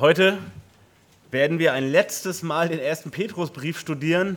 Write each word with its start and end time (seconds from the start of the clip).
Heute 0.00 0.38
werden 1.32 1.58
wir 1.58 1.72
ein 1.72 1.90
letztes 1.90 2.44
Mal 2.44 2.68
den 2.68 2.78
ersten 2.78 3.10
Petrusbrief 3.10 3.80
studieren 3.80 4.36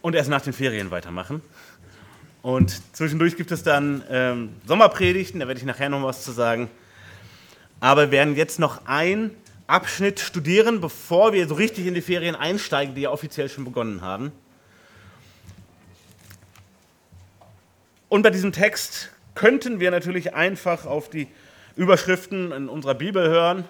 und 0.00 0.14
erst 0.14 0.30
nach 0.30 0.42
den 0.42 0.52
Ferien 0.52 0.92
weitermachen. 0.92 1.42
Und 2.40 2.80
zwischendurch 2.94 3.36
gibt 3.36 3.50
es 3.50 3.64
dann 3.64 4.04
ähm, 4.08 4.50
Sommerpredigten, 4.64 5.40
da 5.40 5.48
werde 5.48 5.58
ich 5.58 5.66
nachher 5.66 5.88
noch 5.88 6.04
was 6.04 6.22
zu 6.22 6.30
sagen. 6.30 6.70
Aber 7.80 8.02
wir 8.02 8.10
werden 8.12 8.36
jetzt 8.36 8.60
noch 8.60 8.86
einen 8.86 9.32
Abschnitt 9.66 10.20
studieren, 10.20 10.80
bevor 10.80 11.32
wir 11.32 11.48
so 11.48 11.56
richtig 11.56 11.86
in 11.86 11.94
die 11.94 12.00
Ferien 12.00 12.36
einsteigen, 12.36 12.94
die 12.94 13.00
ja 13.00 13.10
offiziell 13.10 13.48
schon 13.48 13.64
begonnen 13.64 14.02
haben. 14.02 14.30
Und 18.08 18.22
bei 18.22 18.30
diesem 18.30 18.52
Text 18.52 19.10
könnten 19.34 19.80
wir 19.80 19.90
natürlich 19.90 20.32
einfach 20.32 20.86
auf 20.86 21.10
die 21.10 21.26
Überschriften 21.74 22.52
in 22.52 22.68
unserer 22.68 22.94
Bibel 22.94 23.28
hören. 23.28 23.64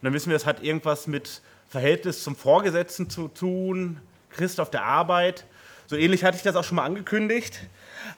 Und 0.00 0.06
dann 0.06 0.14
wissen 0.14 0.30
wir, 0.30 0.36
es 0.36 0.46
hat 0.46 0.62
irgendwas 0.62 1.06
mit 1.06 1.42
Verhältnis 1.68 2.22
zum 2.22 2.34
Vorgesetzten 2.34 3.10
zu 3.10 3.28
tun, 3.28 4.00
Christ 4.30 4.58
auf 4.58 4.70
der 4.70 4.82
Arbeit. 4.82 5.44
So 5.86 5.96
ähnlich 5.96 6.24
hatte 6.24 6.36
ich 6.36 6.42
das 6.42 6.56
auch 6.56 6.64
schon 6.64 6.76
mal 6.76 6.84
angekündigt. 6.84 7.60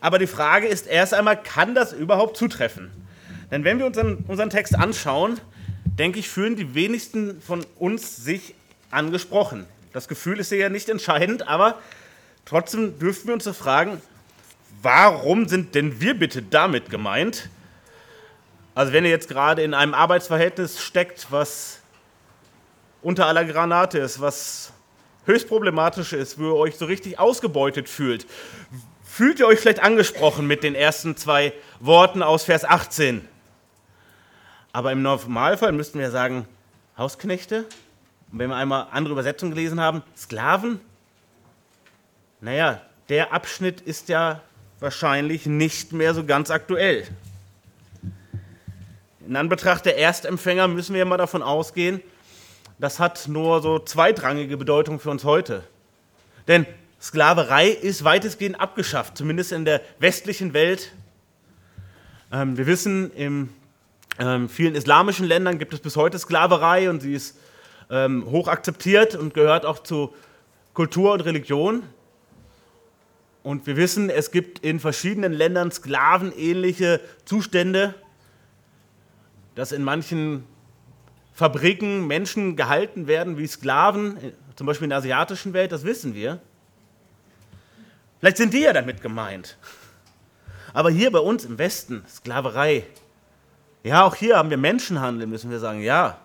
Aber 0.00 0.18
die 0.18 0.26
Frage 0.26 0.68
ist 0.68 0.86
erst 0.86 1.12
einmal, 1.12 1.42
kann 1.42 1.74
das 1.74 1.92
überhaupt 1.92 2.36
zutreffen? 2.36 2.90
Denn 3.50 3.64
wenn 3.64 3.78
wir 3.78 3.86
unseren, 3.86 4.24
unseren 4.28 4.50
Text 4.50 4.76
anschauen, 4.76 5.40
denke 5.84 6.18
ich, 6.18 6.28
fühlen 6.28 6.56
die 6.56 6.74
wenigsten 6.74 7.40
von 7.40 7.66
uns 7.78 8.16
sich 8.16 8.54
angesprochen. 8.90 9.66
Das 9.92 10.08
Gefühl 10.08 10.38
ist 10.38 10.52
ja 10.52 10.68
nicht 10.68 10.88
entscheidend, 10.88 11.48
aber 11.48 11.78
trotzdem 12.44 12.98
dürfen 12.98 13.26
wir 13.26 13.34
uns 13.34 13.44
so 13.44 13.52
fragen, 13.52 14.00
warum 14.82 15.48
sind 15.48 15.74
denn 15.74 16.00
wir 16.00 16.14
bitte 16.14 16.42
damit 16.42 16.90
gemeint? 16.90 17.50
Also 18.74 18.92
wenn 18.92 19.04
ihr 19.04 19.10
jetzt 19.10 19.28
gerade 19.28 19.62
in 19.62 19.74
einem 19.74 19.94
Arbeitsverhältnis 19.94 20.80
steckt, 20.80 21.26
was 21.30 21.80
unter 23.02 23.26
aller 23.26 23.44
Granate 23.44 23.98
ist, 23.98 24.20
was 24.20 24.72
höchst 25.26 25.48
problematisch 25.48 26.12
ist, 26.12 26.38
wo 26.38 26.44
ihr 26.44 26.56
euch 26.56 26.76
so 26.76 26.86
richtig 26.86 27.18
ausgebeutet 27.18 27.88
fühlt, 27.88 28.26
fühlt 29.04 29.40
ihr 29.40 29.46
euch 29.46 29.60
vielleicht 29.60 29.82
angesprochen 29.82 30.46
mit 30.46 30.62
den 30.62 30.74
ersten 30.74 31.16
zwei 31.16 31.52
Worten 31.80 32.22
aus 32.22 32.44
Vers 32.44 32.64
18. 32.64 33.28
Aber 34.72 34.90
im 34.90 35.02
Normalfall 35.02 35.72
müssten 35.72 35.98
wir 35.98 36.10
sagen, 36.10 36.46
Hausknechte. 36.96 37.66
Und 38.32 38.38
wenn 38.38 38.48
wir 38.48 38.56
einmal 38.56 38.86
andere 38.90 39.12
Übersetzungen 39.12 39.54
gelesen 39.54 39.80
haben, 39.80 40.02
Sklaven. 40.16 40.80
Naja, 42.40 42.80
der 43.10 43.34
Abschnitt 43.34 43.82
ist 43.82 44.08
ja 44.08 44.40
wahrscheinlich 44.80 45.44
nicht 45.44 45.92
mehr 45.92 46.14
so 46.14 46.24
ganz 46.24 46.50
aktuell. 46.50 47.06
In 49.26 49.36
Anbetracht 49.36 49.84
der 49.84 49.96
Erstempfänger 49.98 50.66
müssen 50.66 50.94
wir 50.94 51.04
mal 51.04 51.16
davon 51.16 51.42
ausgehen, 51.42 52.02
das 52.78 52.98
hat 52.98 53.28
nur 53.28 53.62
so 53.62 53.78
zweitrangige 53.78 54.56
Bedeutung 54.56 54.98
für 54.98 55.10
uns 55.10 55.22
heute. 55.22 55.62
Denn 56.48 56.66
Sklaverei 57.00 57.68
ist 57.68 58.02
weitestgehend 58.02 58.60
abgeschafft, 58.60 59.16
zumindest 59.16 59.52
in 59.52 59.64
der 59.64 59.80
westlichen 60.00 60.54
Welt. 60.54 60.92
Ähm, 62.32 62.56
wir 62.56 62.66
wissen, 62.66 63.12
in 63.12 63.50
ähm, 64.18 64.48
vielen 64.48 64.74
islamischen 64.74 65.26
Ländern 65.26 65.58
gibt 65.58 65.72
es 65.72 65.80
bis 65.80 65.96
heute 65.96 66.18
Sklaverei 66.18 66.90
und 66.90 67.00
sie 67.02 67.14
ist 67.14 67.38
ähm, 67.90 68.26
hoch 68.28 68.48
akzeptiert 68.48 69.14
und 69.14 69.34
gehört 69.34 69.64
auch 69.64 69.80
zu 69.80 70.12
Kultur 70.74 71.12
und 71.12 71.20
Religion. 71.20 71.84
Und 73.44 73.66
wir 73.68 73.76
wissen, 73.76 74.10
es 74.10 74.32
gibt 74.32 74.60
in 74.60 74.80
verschiedenen 74.80 75.32
Ländern 75.32 75.70
sklavenähnliche 75.70 77.00
Zustände, 77.24 77.94
dass 79.54 79.72
in 79.72 79.84
manchen 79.84 80.44
Fabriken 81.34 82.06
Menschen 82.06 82.56
gehalten 82.56 83.06
werden 83.06 83.38
wie 83.38 83.46
Sklaven, 83.46 84.18
zum 84.56 84.66
Beispiel 84.66 84.84
in 84.84 84.90
der 84.90 84.98
asiatischen 84.98 85.52
Welt, 85.52 85.72
das 85.72 85.84
wissen 85.84 86.14
wir. 86.14 86.40
Vielleicht 88.20 88.36
sind 88.36 88.52
die 88.52 88.60
ja 88.60 88.72
damit 88.72 89.02
gemeint. 89.02 89.56
Aber 90.74 90.90
hier 90.90 91.10
bei 91.10 91.18
uns 91.18 91.44
im 91.44 91.58
Westen, 91.58 92.04
Sklaverei. 92.08 92.86
Ja, 93.82 94.04
auch 94.04 94.14
hier 94.14 94.36
haben 94.36 94.50
wir 94.50 94.56
Menschenhandel, 94.56 95.26
müssen 95.26 95.50
wir 95.50 95.58
sagen. 95.58 95.80
Ja, 95.80 96.18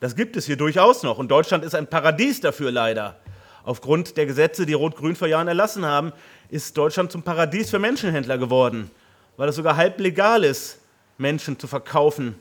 das 0.00 0.16
gibt 0.16 0.36
es 0.36 0.46
hier 0.46 0.56
durchaus 0.56 1.02
noch. 1.02 1.18
Und 1.18 1.28
Deutschland 1.28 1.64
ist 1.64 1.74
ein 1.74 1.86
Paradies 1.86 2.40
dafür 2.40 2.70
leider. 2.70 3.16
Aufgrund 3.64 4.16
der 4.16 4.24
Gesetze, 4.24 4.64
die 4.64 4.72
Rot-Grün 4.72 5.16
vor 5.16 5.28
Jahren 5.28 5.48
erlassen 5.48 5.84
haben, 5.84 6.12
ist 6.48 6.76
Deutschland 6.78 7.12
zum 7.12 7.22
Paradies 7.22 7.70
für 7.70 7.78
Menschenhändler 7.78 8.38
geworden, 8.38 8.90
weil 9.36 9.50
es 9.50 9.56
sogar 9.56 9.76
halb 9.76 10.00
legal 10.00 10.44
ist, 10.44 10.80
Menschen 11.18 11.58
zu 11.58 11.66
verkaufen. 11.66 12.36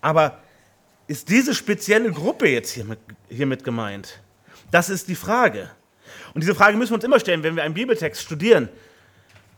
Aber 0.00 0.40
ist 1.06 1.28
diese 1.28 1.54
spezielle 1.54 2.12
Gruppe 2.12 2.48
jetzt 2.48 2.70
hiermit, 2.70 2.98
hiermit 3.28 3.64
gemeint? 3.64 4.20
Das 4.70 4.90
ist 4.90 5.08
die 5.08 5.14
Frage. 5.14 5.70
Und 6.34 6.42
diese 6.42 6.54
Frage 6.54 6.76
müssen 6.76 6.90
wir 6.90 6.96
uns 6.96 7.04
immer 7.04 7.20
stellen, 7.20 7.42
wenn 7.42 7.56
wir 7.56 7.62
einen 7.62 7.74
Bibeltext 7.74 8.22
studieren. 8.22 8.68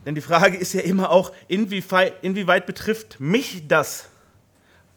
Denn 0.07 0.15
die 0.15 0.21
Frage 0.21 0.57
ist 0.57 0.73
ja 0.73 0.81
immer 0.81 1.11
auch, 1.11 1.33
inwieweit, 1.49 2.15
inwieweit 2.23 2.67
betrifft 2.67 3.21
mich 3.21 3.67
das? 3.69 4.09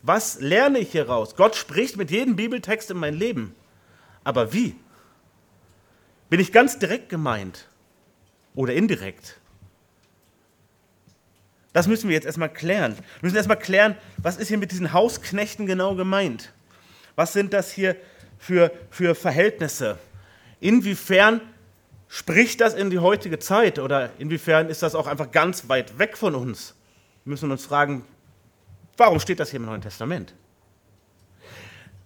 Was 0.01 0.39
lerne 0.39 0.79
ich 0.79 0.91
hier 0.91 1.07
raus? 1.07 1.35
Gott 1.35 1.55
spricht 1.55 1.97
mit 1.97 2.11
jedem 2.11 2.35
Bibeltext 2.35 2.91
in 2.91 2.97
mein 2.97 3.13
Leben. 3.13 3.55
Aber 4.23 4.53
wie? 4.53 4.75
Bin 6.29 6.39
ich 6.39 6.51
ganz 6.51 6.79
direkt 6.79 7.09
gemeint 7.09 7.67
oder 8.55 8.73
indirekt? 8.73 9.39
Das 11.73 11.87
müssen 11.87 12.07
wir 12.07 12.13
jetzt 12.15 12.25
erstmal 12.25 12.51
klären. 12.53 12.95
Wir 12.95 13.03
müssen 13.21 13.35
erstmal 13.35 13.59
klären, 13.59 13.95
was 14.17 14.37
ist 14.37 14.47
hier 14.47 14.57
mit 14.57 14.71
diesen 14.71 14.93
Hausknechten 14.93 15.65
genau 15.65 15.95
gemeint? 15.95 16.53
Was 17.15 17.33
sind 17.33 17.53
das 17.53 17.71
hier 17.71 17.95
für, 18.37 18.71
für 18.89 19.15
Verhältnisse? 19.15 19.97
Inwiefern 20.59 21.41
spricht 22.07 22.61
das 22.61 22.75
in 22.75 22.89
die 22.89 22.99
heutige 22.99 23.39
Zeit 23.39 23.79
oder 23.79 24.11
inwiefern 24.19 24.69
ist 24.69 24.83
das 24.83 24.93
auch 24.93 25.07
einfach 25.07 25.31
ganz 25.31 25.67
weit 25.67 25.97
weg 25.97 26.15
von 26.15 26.35
uns? 26.35 26.75
Wir 27.25 27.31
müssen 27.31 27.51
uns 27.51 27.65
fragen, 27.65 28.05
warum 28.95 29.19
steht 29.19 29.39
das 29.39 29.49
hier 29.49 29.59
im 29.59 29.65
Neuen 29.65 29.81
Testament? 29.81 30.33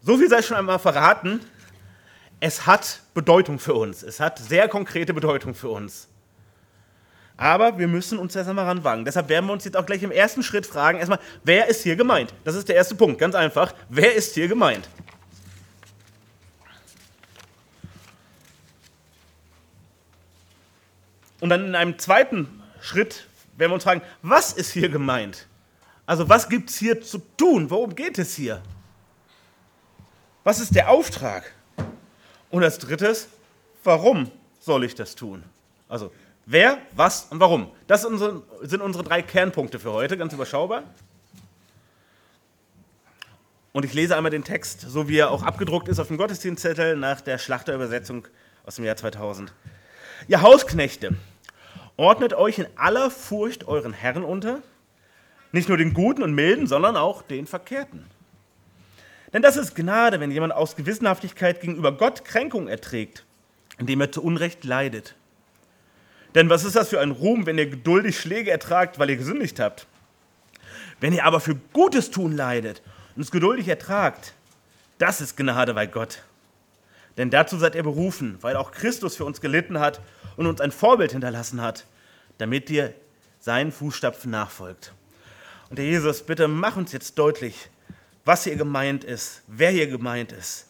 So 0.02 0.18
viel 0.18 0.30
sei 0.30 0.42
schon 0.42 0.56
einmal 0.56 0.80
verraten 0.80 1.42
es 2.40 2.66
hat 2.68 3.02
Bedeutung 3.14 3.60
für 3.60 3.74
uns. 3.74 4.04
Es 4.04 4.20
hat 4.20 4.40
sehr 4.40 4.68
konkrete 4.68 5.14
Bedeutung 5.14 5.56
für 5.56 5.70
uns. 5.70 6.08
Aber 7.38 7.78
wir 7.78 7.88
müssen 7.88 8.18
uns 8.18 8.36
erst 8.36 8.50
einmal 8.50 8.66
ranwagen. 8.66 9.06
Deshalb 9.06 9.30
werden 9.30 9.46
wir 9.46 9.54
uns 9.54 9.64
jetzt 9.64 9.78
auch 9.78 9.86
gleich 9.86 10.02
im 10.02 10.12
ersten 10.12 10.42
Schritt 10.42 10.66
fragen, 10.66 10.98
erstmal, 10.98 11.20
wer 11.44 11.68
ist 11.68 11.84
hier 11.84 11.96
gemeint? 11.96 12.34
Das 12.44 12.56
ist 12.56 12.68
der 12.68 12.76
erste 12.76 12.96
Punkt, 12.96 13.20
ganz 13.20 13.36
einfach. 13.36 13.76
Wer 13.90 14.16
ist 14.16 14.34
hier 14.34 14.48
gemeint? 14.48 14.90
Und 21.40 21.50
dann 21.50 21.66
in 21.66 21.76
einem 21.76 22.00
zweiten 22.00 22.64
Schritt 22.82 23.28
werden 23.56 23.72
wir 23.72 23.76
uns 23.76 23.84
fragen, 23.84 24.02
was 24.24 24.54
ist 24.54 24.72
hier 24.72 24.90
gemeint? 24.90 25.46
Also 26.08 26.28
was 26.30 26.50
gibt 26.50 26.72
es 26.72 26.78
hier 26.78 27.02
zu 27.02 27.20
tun? 27.38 27.70
Worum 27.70 27.94
geht 27.96 28.18
es 28.18 28.36
hier? 28.36 28.64
Was 30.44 30.60
ist 30.60 30.74
der 30.74 30.90
Auftrag? 30.90 31.54
Und 32.50 32.64
als 32.64 32.80
drittes, 32.80 33.28
warum 33.84 34.32
soll 34.60 34.86
ich 34.86 34.96
das 34.96 35.16
tun? 35.16 35.44
Also 35.90 36.12
wer, 36.48 36.80
was 36.96 37.26
und 37.26 37.40
warum. 37.40 37.70
Das 37.86 38.02
sind 38.02 38.82
unsere, 38.82 39.04
drei 39.04 39.22
Kernpunkte 39.22 39.78
für 39.78 39.92
heute, 39.92 40.18
ganz 40.18 40.34
überschaubar. 40.34 40.84
Und 43.74 43.86
ich 43.86 43.94
lese 43.94 44.16
einmal 44.18 44.32
den 44.32 44.44
Text, 44.44 44.82
so 44.82 45.08
wie 45.08 45.18
er 45.18 45.30
auch 45.30 45.44
abgedruckt 45.44 45.88
ist 45.88 46.00
auf 46.00 46.08
dem 46.08 46.18
Gottesdienstzettel 46.18 46.96
nach 46.96 47.22
der 47.22 47.38
Schlachterübersetzung 47.38 48.28
aus 48.66 48.78
dem 48.78 48.86
Jahr 48.86 48.96
2000. 48.96 49.54
Ihr 50.28 50.42
Hausknechte, 50.42 51.16
ordnet 51.96 52.34
euch 52.34 52.58
in 52.58 52.66
aller 52.76 53.12
Furcht 53.12 53.68
euren 53.68 53.94
Herren 53.94 54.24
unter, 54.24 54.64
nicht 55.52 55.70
nur 55.70 55.78
den 55.78 55.94
Guten 55.94 56.24
und 56.24 56.34
Milden, 56.34 56.66
sondern 56.66 56.98
auch 56.98 57.22
den 57.22 57.46
Verkehrten. 57.46 58.06
Denn 59.32 59.42
das 59.42 59.58
ist 59.58 59.76
Gnade, 59.76 60.20
wenn 60.20 60.32
jemand 60.32 60.54
aus 60.54 60.76
Gewissenhaftigkeit 60.76 61.62
gegenüber 61.62 61.92
Gott 61.92 62.26
Kränkung 62.26 62.68
erträgt, 62.68 63.26
indem 63.78 64.02
er 64.02 64.12
zu 64.12 64.24
Unrecht 64.24 64.64
leidet. 64.64 65.16
Denn 66.38 66.52
was 66.52 66.64
ist 66.64 66.76
das 66.76 66.90
für 66.90 67.00
ein 67.00 67.10
Ruhm, 67.10 67.48
wenn 67.48 67.58
ihr 67.58 67.66
geduldig 67.66 68.20
Schläge 68.20 68.52
ertragt, 68.52 69.00
weil 69.00 69.10
ihr 69.10 69.18
gesündigt 69.18 69.60
habt? 69.60 69.88
Wenn 71.00 71.12
ihr 71.12 71.26
aber 71.26 71.40
für 71.40 71.56
Gutes 71.74 72.12
tun 72.12 72.32
leidet 72.32 72.84
und 73.16 73.24
es 73.24 73.32
geduldig 73.32 73.68
ertragt, 73.68 74.36
das 75.00 75.20
ist 75.20 75.36
Gnade 75.36 75.74
bei 75.74 75.88
Gott. 75.88 76.22
Denn 77.18 77.32
dazu 77.32 77.58
seid 77.58 77.74
ihr 77.74 77.82
berufen, 77.82 78.38
weil 78.42 78.56
auch 78.56 78.70
Christus 78.70 79.16
für 79.16 79.26
uns 79.26 79.42
gelitten 79.42 79.80
hat 79.80 80.00
und 80.36 80.46
uns 80.46 80.62
ein 80.62 80.72
Vorbild 80.72 81.14
hinterlassen 81.14 81.60
hat, 81.60 81.88
damit 82.38 82.70
ihr 82.70 82.94
seinen 83.40 83.72
Fußstapfen 83.72 84.30
nachfolgt. 84.30 84.94
Und 85.72 85.80
Herr 85.80 85.88
Jesus, 85.88 86.22
bitte 86.22 86.48
mach 86.48 86.78
uns 86.78 86.92
jetzt 86.92 87.18
deutlich, 87.18 87.72
was 88.26 88.44
hier 88.44 88.58
gemeint 88.58 89.04
ist, 89.04 89.42
wer 89.48 89.72
hier 89.72 89.88
gemeint 89.88 90.34
ist 90.34 90.68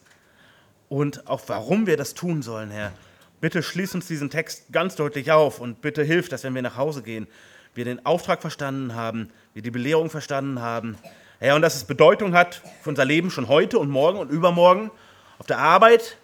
und 0.87 1.27
auch 1.27 1.41
warum 1.47 1.87
wir 1.87 1.97
das 1.97 2.13
tun 2.13 2.41
sollen, 2.41 2.71
Herr. 2.71 2.93
Bitte 3.39 3.61
schließ 3.61 3.95
uns 3.95 4.07
diesen 4.07 4.29
Text 4.29 4.71
ganz 4.71 4.95
deutlich 4.95 5.31
auf 5.31 5.59
und 5.59 5.81
bitte 5.81 6.03
hilf, 6.03 6.29
dass 6.29 6.43
wenn 6.43 6.55
wir 6.55 6.61
nach 6.63 6.77
Hause 6.77 7.03
gehen, 7.03 7.27
wir 7.75 7.85
den 7.85 8.05
Auftrag 8.05 8.41
verstanden 8.41 8.95
haben, 8.95 9.29
wir 9.53 9.61
die 9.61 9.71
Belehrung 9.71 10.09
verstanden 10.09 10.61
haben, 10.61 10.97
Ja, 11.39 11.55
und 11.55 11.61
dass 11.61 11.75
es 11.75 11.83
Bedeutung 11.83 12.33
hat 12.33 12.63
für 12.81 12.89
unser 12.89 13.05
Leben 13.05 13.29
schon 13.29 13.47
heute 13.47 13.77
und 13.77 13.89
morgen 13.89 14.17
und 14.17 14.31
übermorgen, 14.31 14.89
auf 15.37 15.45
der 15.45 15.59
Arbeit, 15.59 16.17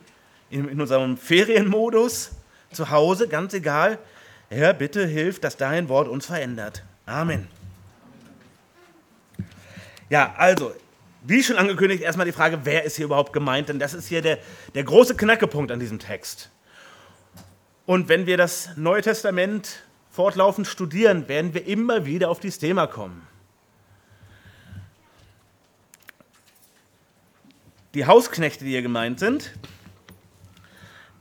in, 0.50 0.68
in 0.68 0.82
unserem 0.82 1.18
Ferienmodus, 1.18 2.32
zu 2.72 2.90
Hause, 2.90 3.28
ganz 3.28 3.54
egal. 3.54 4.00
Herr, 4.50 4.74
bitte 4.74 5.06
hilf, 5.06 5.40
dass 5.40 5.56
dein 5.56 5.90
Wort 5.90 6.08
uns 6.08 6.26
verändert. 6.26 6.84
Amen. 7.06 7.48
Ja, 10.10 10.34
also, 10.38 10.74
wie 11.24 11.44
schon 11.44 11.58
angekündigt, 11.58 12.02
erstmal 12.02 12.26
die 12.26 12.32
Frage, 12.32 12.62
wer 12.64 12.84
ist 12.84 12.96
hier 12.96 13.06
überhaupt 13.06 13.34
gemeint? 13.34 13.70
Denn 13.70 13.80
das 13.80 13.94
ist 13.94 14.08
hier 14.08 14.24
der, 14.24 14.40
der 14.74 14.84
große 14.84 15.16
Knackepunkt 15.16 15.72
an 15.72 15.80
diesem 15.80 16.00
Text. 16.00 16.50
Und 17.86 18.08
wenn 18.08 18.26
wir 18.26 18.38
das 18.38 18.70
Neue 18.78 19.02
Testament 19.02 19.84
fortlaufend 20.10 20.68
studieren, 20.68 21.28
werden 21.28 21.54
wir 21.54 21.68
immer 21.68 22.06
wieder 22.06 22.30
auf 22.30 22.40
dieses 22.40 22.60
Thema 22.60 22.88
kommen. 22.88 23.28
Die 27.94 28.06
Hausknechte, 28.06 28.64
die 28.64 28.72
hier 28.72 28.82
gemeint 28.82 29.20
sind, 29.20 29.52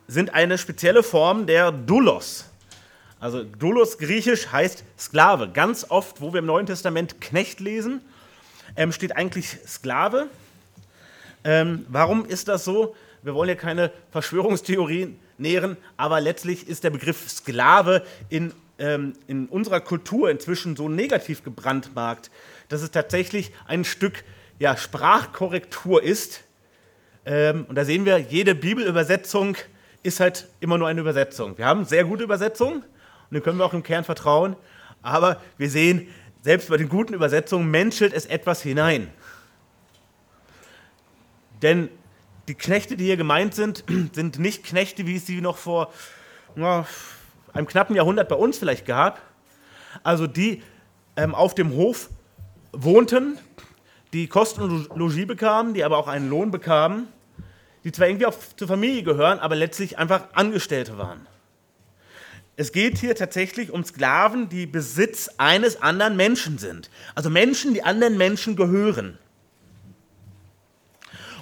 sind 0.06 0.35
eine 0.35 0.56
spezielle 0.56 1.03
Form 1.03 1.47
der 1.47 1.73
Doulos. 1.73 2.47
Also 3.19 3.43
Doulos 3.43 3.99
griechisch 3.99 4.53
heißt 4.53 4.85
Sklave. 4.99 5.50
Ganz 5.50 5.87
oft, 5.88 6.20
wo 6.20 6.32
wir 6.32 6.38
im 6.38 6.47
Neuen 6.47 6.67
Testament 6.67 7.20
Knecht 7.20 7.61
lesen, 7.61 8.03
ähm, 8.76 8.93
steht 8.93 9.17
eigentlich 9.17 9.59
Sklave. 9.67 10.29
Ähm, 11.44 11.87
warum 11.88 12.25
ist 12.25 12.49
das 12.49 12.64
so? 12.64 12.94
Wir 13.23 13.35
wollen 13.35 13.49
ja 13.49 13.55
keine 13.55 13.93
Verschwörungstheorien 14.11 15.19
nähren, 15.43 15.77
aber 15.97 16.21
letztlich 16.21 16.69
ist 16.69 16.85
der 16.85 16.91
Begriff 16.91 17.29
Sklave 17.29 18.03
in, 18.31 18.55
ähm, 18.79 19.12
in 19.27 19.47
unserer 19.47 19.81
Kultur 19.81 20.31
inzwischen 20.31 20.77
so 20.77 20.89
negativ 20.89 21.44
gebrandmarkt, 21.44 22.31
dass 22.69 22.81
es 22.81 22.91
tatsächlich 22.91 23.53
ein 23.67 23.85
Stück 23.85 24.25
ja, 24.59 24.77
Sprachkorrektur 24.77 26.03
ist. 26.03 26.44
Ähm, 27.27 27.67
und 27.69 27.75
da 27.75 27.85
sehen 27.85 28.05
wir, 28.06 28.19
jede 28.19 28.55
Bibelübersetzung 28.55 29.56
ist 30.03 30.21
halt 30.21 30.49
immer 30.61 30.79
nur 30.79 30.89
eine 30.89 31.00
Übersetzung. 31.00 31.59
Wir 31.59 31.67
haben 31.67 31.85
sehr 31.85 32.05
gute 32.05 32.25
Übersetzungen 32.25 32.77
und 32.77 32.85
denen 33.31 33.43
können 33.43 33.59
wir 33.59 33.65
auch 33.65 33.75
im 33.75 33.83
Kern 33.83 34.05
vertrauen, 34.05 34.56
aber 35.03 35.41
wir 35.59 35.69
sehen, 35.69 36.09
selbst 36.43 36.69
bei 36.69 36.77
den 36.77 36.88
guten 36.88 37.15
Übersetzungen 37.15 37.71
menschelt 37.71 38.12
es 38.12 38.27
etwas 38.27 38.62
hinein. 38.62 39.09
Denn 41.62 41.88
die 42.49 42.55
Knechte, 42.55 42.97
die 42.97 43.05
hier 43.05 43.17
gemeint 43.17 43.55
sind, 43.55 43.85
sind 44.12 44.39
nicht 44.39 44.65
Knechte, 44.65 45.06
wie 45.06 45.17
es 45.17 45.27
sie 45.27 45.41
noch 45.41 45.56
vor 45.56 45.93
ja, 46.56 46.87
einem 47.53 47.67
knappen 47.67 47.97
Jahrhundert 47.97 48.29
bei 48.29 48.37
uns 48.37 48.59
vielleicht 48.59 48.87
gab. 48.87 49.21
Also 50.03 50.27
die 50.27 50.62
ähm, 51.17 51.35
auf 51.35 51.55
dem 51.55 51.73
Hof 51.75 52.09
wohnten, 52.73 53.39
die 54.12 54.27
Kosten 54.27 54.62
und 54.62 54.97
Logis 54.97 55.27
bekamen, 55.27 55.75
die 55.75 55.85
aber 55.85 55.99
auch 55.99 56.09
einen 56.09 56.29
Lohn 56.29 56.50
bekamen, 56.50 57.09
die 57.85 57.93
zwar 57.93 58.09
irgendwie 58.09 58.27
auch 58.27 58.35
zur 58.56 58.69
Familie 58.69 59.03
gehören, 59.03 59.38
aber 59.38 59.56
letztlich 59.56 59.99
einfach 59.99 60.25
Angestellte 60.33 60.99
waren. 60.99 61.27
Es 62.56 62.73
geht 62.73 62.99
hier 62.99 63.15
tatsächlich 63.15 63.71
um 63.71 63.83
Sklaven, 63.85 64.49
die 64.49 64.67
Besitz 64.67 65.31
eines 65.38 65.81
anderen 65.81 66.17
Menschen 66.17 66.59
sind. 66.59 66.91
Also 67.15 67.31
Menschen, 67.31 67.73
die 67.73 67.83
anderen 67.83 68.19
Menschen 68.19 68.56
gehören. 68.56 69.19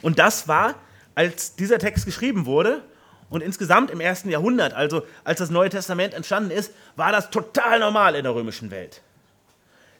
Und 0.03 0.19
das 0.19 0.47
war 0.47 0.77
als 1.15 1.57
dieser 1.57 1.79
Text 1.79 2.07
geschrieben 2.07 2.47
wurde 2.47 2.83
und 3.29 3.43
insgesamt 3.43 3.91
im 3.91 4.01
ersten 4.01 4.31
Jahrhundert, 4.31 4.75
also 4.75 5.07
als 5.25 5.39
das 5.39 5.51
Neue 5.51 5.71
Testament 5.71 6.15
entstanden 6.15 6.51
ist, 6.51 6.73
war 6.97 7.13
das 7.13 7.31
total 7.31 7.79
normal 7.81 8.15
in 8.17 8.25
der 8.25 8.35
römischen 8.35 8.71
Welt. 8.71 9.03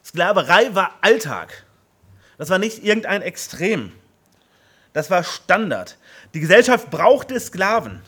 Sklaverei 0.05 0.75
war 0.75 0.95
Alltag. 1.01 1.65
Das 2.39 2.51
war 2.51 2.59
nicht 2.59 2.85
irgendein 2.85 3.23
Extrem. 3.23 3.93
Das 4.93 5.11
war 5.11 5.23
Standard. 5.23 5.99
Die 6.35 6.41
Gesellschaft 6.41 6.91
brauchte 6.91 7.39
Sklaven. 7.39 8.01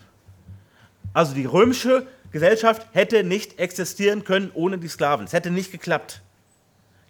Also 1.12 1.34
die 1.34 1.44
römische 1.44 2.06
Gesellschaft 2.32 2.87
hätte 2.93 3.22
nicht 3.22 3.58
existieren 3.58 4.25
können 4.25 4.50
ohne 4.54 4.78
die 4.78 4.88
Sklaven. 4.88 5.26
Es 5.26 5.32
hätte 5.32 5.50
nicht 5.50 5.70
geklappt. 5.70 6.22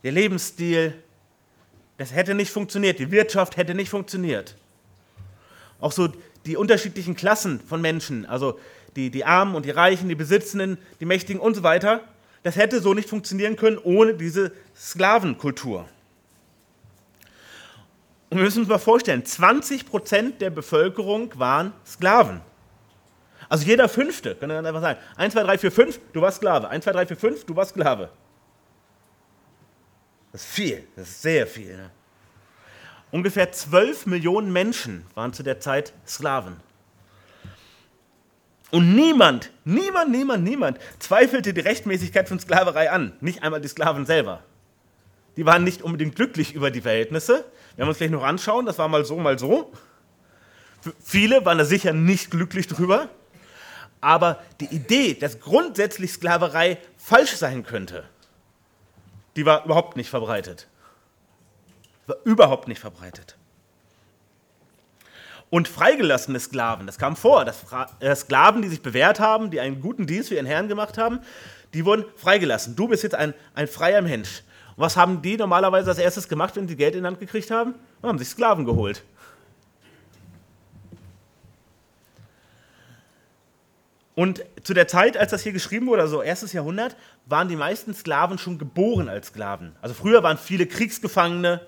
Der 0.03 0.13
Lebensstil, 0.13 0.95
das 1.97 2.13
hätte 2.13 2.35
nicht 2.35 2.51
funktioniert. 2.51 2.99
Die 2.99 3.13
Wirtschaft 3.13 3.57
hätte 3.57 3.75
nicht 3.75 3.89
funktioniert 3.89 4.57
auch 5.83 5.93
so 5.93 6.09
die 6.47 6.57
unterschiedlichen 6.57 7.15
Klassen 7.15 7.61
von 7.61 7.81
Menschen, 7.83 8.25
also 8.25 8.59
die, 8.97 9.11
die 9.11 9.25
Armen 9.25 9.55
und 9.55 9.67
die 9.67 9.71
Reichen, 9.71 10.09
die 10.09 10.15
Besitzenden, 10.15 10.79
die 11.01 11.05
Mächtigen 11.05 11.41
und 11.41 11.55
so 11.55 11.63
weiter, 11.63 12.01
das 12.43 12.57
hätte 12.57 12.81
so 12.81 12.95
nicht 12.95 13.09
funktionieren 13.09 13.57
können 13.57 13.79
ohne 13.79 14.15
diese 14.15 14.53
Sklavenkultur. 14.77 15.87
Und 18.31 18.39
wir 18.39 18.45
müssen 18.45 18.61
uns 18.61 18.69
mal 18.69 18.79
vorstellen, 18.79 19.25
20 19.25 19.87
Prozent 19.87 20.41
der 20.41 20.51
Bevölkerung 20.51 21.31
waren 21.39 21.73
Sklaven. 21.87 22.41
Also 23.49 23.67
jeder 23.67 23.89
Fünfte, 23.89 24.35
kann 24.35 24.49
man 24.49 24.65
einfach 24.65 24.81
sagen, 24.81 24.99
1, 25.17 25.35
2, 25.35 25.43
3, 25.43 25.59
4, 25.59 25.73
5, 25.73 26.01
du 26.13 26.23
warst 26.23 26.39
Sklave. 26.39 26.69
1, 26.69 26.85
2, 26.85 26.93
3, 26.93 27.07
4, 27.07 27.17
5, 27.17 27.45
du 27.45 27.55
warst 27.55 27.73
Sklave. 27.73 28.09
Das 30.33 30.41
ist 30.41 30.51
viel, 30.51 30.85
das 30.97 31.09
ist 31.09 31.23
sehr 31.23 31.47
viel. 31.47 31.77
Ne? 31.77 31.91
Ungefähr 33.13 33.53
12 33.53 34.07
Millionen 34.07 34.53
Menschen 34.53 35.05
waren 35.15 35.35
zu 35.35 35.43
der 35.43 35.61
Zeit 35.61 35.93
Sklaven. 36.07 36.57
Und 38.71 38.95
niemand, 38.97 39.51
niemand, 39.67 40.11
niemand, 40.11 40.45
niemand 40.45 40.79
zweifelte 40.99 41.53
die 41.53 41.61
Rechtmäßigkeit 41.61 42.27
von 42.27 42.41
Sklaverei 42.41 42.91
an. 42.91 43.13
Nicht 43.21 43.43
einmal 43.43 43.61
die 43.61 43.69
Sklaven 43.69 44.07
selber. 44.07 44.43
Die 45.37 45.45
waren 45.45 45.63
nicht 45.63 45.83
unbedingt 45.83 46.17
glücklich 46.17 46.55
über 46.55 46.71
die 46.71 46.81
Verhältnisse. 46.81 47.45
Wir 47.77 47.83
haben 47.83 47.91
uns 47.91 47.99
gleich 47.99 48.11
noch 48.11 48.25
anschauen, 48.25 48.65
das 48.65 48.79
war 48.79 48.89
mal 48.89 49.05
so, 49.05 49.19
mal 49.19 49.39
so. 49.39 49.71
Viele 51.05 51.45
waren 51.45 51.59
da 51.59 51.67
sicher 51.67 51.93
nicht 51.93 52.31
glücklich 52.31 52.67
drüber. 52.67 53.11
Aber 54.01 54.43
die 54.61 54.75
Idee, 54.75 55.13
dass 55.13 55.39
grundsätzlich 55.39 56.13
Sklaverei 56.13 56.79
falsch 56.97 57.37
sein 57.37 57.63
könnte, 57.63 58.05
die 59.37 59.45
war 59.45 59.67
überhaupt 59.67 59.99
nicht 59.99 60.09
verbreitet 60.09 60.67
überhaupt 62.25 62.69
nicht 62.69 62.81
verbreitet. 62.81 63.37
Und 65.51 65.69
freigelassene 65.69 66.41
Sklaven, 66.41 66.87
das 66.87 66.99
kam 66.99 67.15
vor, 67.15 67.45
dass 67.45 67.65
äh, 68.01 68.17
Sklaven, 68.17 68.63
die 68.63 68.69
sich 68.69 68.81
bewährt 68.81 69.21
haben, 69.21 69.51
die 69.51 69.61
einen 69.61 69.83
guten 69.83 70.07
Dienst 70.07 70.31
für 70.31 70.37
ihren 70.37 70.47
Herrn 70.47 70.67
gemacht 70.67 70.97
haben, 70.97 71.21
die 71.75 71.85
wurden 71.85 72.05
freigelassen. 72.17 72.75
Du 72.75 72.89
bist 72.89 73.03
jetzt 73.03 73.15
ein, 73.15 73.35
ein 73.55 73.69
freier 73.69 74.01
Mensch. 74.01 74.43
Und 74.77 74.85
was 74.85 74.97
haben 74.97 75.21
die 75.21 75.37
normalerweise 75.37 75.91
als 75.91 75.99
erstes 75.99 76.29
gemacht, 76.29 76.57
wenn 76.57 76.69
sie 76.69 76.77
Geld 76.77 76.95
in 76.95 77.03
die 77.03 77.07
Hand 77.07 77.21
gekriegt 77.21 77.51
haben? 77.51 77.75
Und 78.01 78.09
haben 78.09 78.19
sich 78.19 78.29
Sklaven 78.29 78.65
geholt. 78.65 79.03
Und 84.15 84.45
zu 84.63 84.75
der 84.75 84.89
Zeit, 84.89 85.17
als 85.17 85.31
das 85.31 85.43
hier 85.43 85.53
geschrieben 85.53 85.87
wurde, 85.87 86.03
also 86.03 86.23
erstes 86.23 86.53
Jahrhundert, 86.53 86.97
waren 87.27 87.49
die 87.49 87.57
meisten 87.57 87.95
Sklaven 87.95 88.39
schon 88.39 88.59
geboren 88.59 89.09
als 89.09 89.29
Sklaven. 89.29 89.75
Also 89.81 89.95
früher 89.95 90.23
waren 90.23 90.37
viele 90.37 90.67
Kriegsgefangene, 90.67 91.67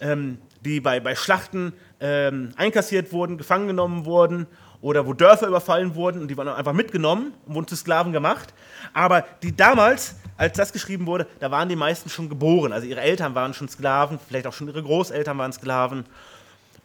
ähm, 0.00 0.38
die 0.64 0.80
bei, 0.80 1.00
bei 1.00 1.14
Schlachten 1.14 1.72
ähm, 2.00 2.52
einkassiert 2.56 3.12
wurden, 3.12 3.38
gefangen 3.38 3.66
genommen 3.66 4.04
wurden 4.04 4.46
oder 4.80 5.06
wo 5.06 5.12
Dörfer 5.12 5.48
überfallen 5.48 5.94
wurden 5.94 6.20
und 6.20 6.28
die 6.28 6.36
waren 6.36 6.48
einfach 6.48 6.72
mitgenommen 6.72 7.32
und 7.46 7.54
wurden 7.54 7.66
zu 7.66 7.76
Sklaven 7.76 8.12
gemacht. 8.12 8.54
Aber 8.92 9.24
die 9.42 9.56
damals, 9.56 10.16
als 10.36 10.56
das 10.56 10.72
geschrieben 10.72 11.06
wurde, 11.06 11.26
da 11.40 11.50
waren 11.50 11.68
die 11.68 11.76
meisten 11.76 12.08
schon 12.08 12.28
geboren. 12.28 12.72
Also 12.72 12.86
ihre 12.86 13.00
Eltern 13.00 13.34
waren 13.34 13.54
schon 13.54 13.68
Sklaven, 13.68 14.18
vielleicht 14.26 14.46
auch 14.46 14.52
schon 14.52 14.68
ihre 14.68 14.82
Großeltern 14.82 15.36
waren 15.38 15.52
Sklaven. 15.52 16.04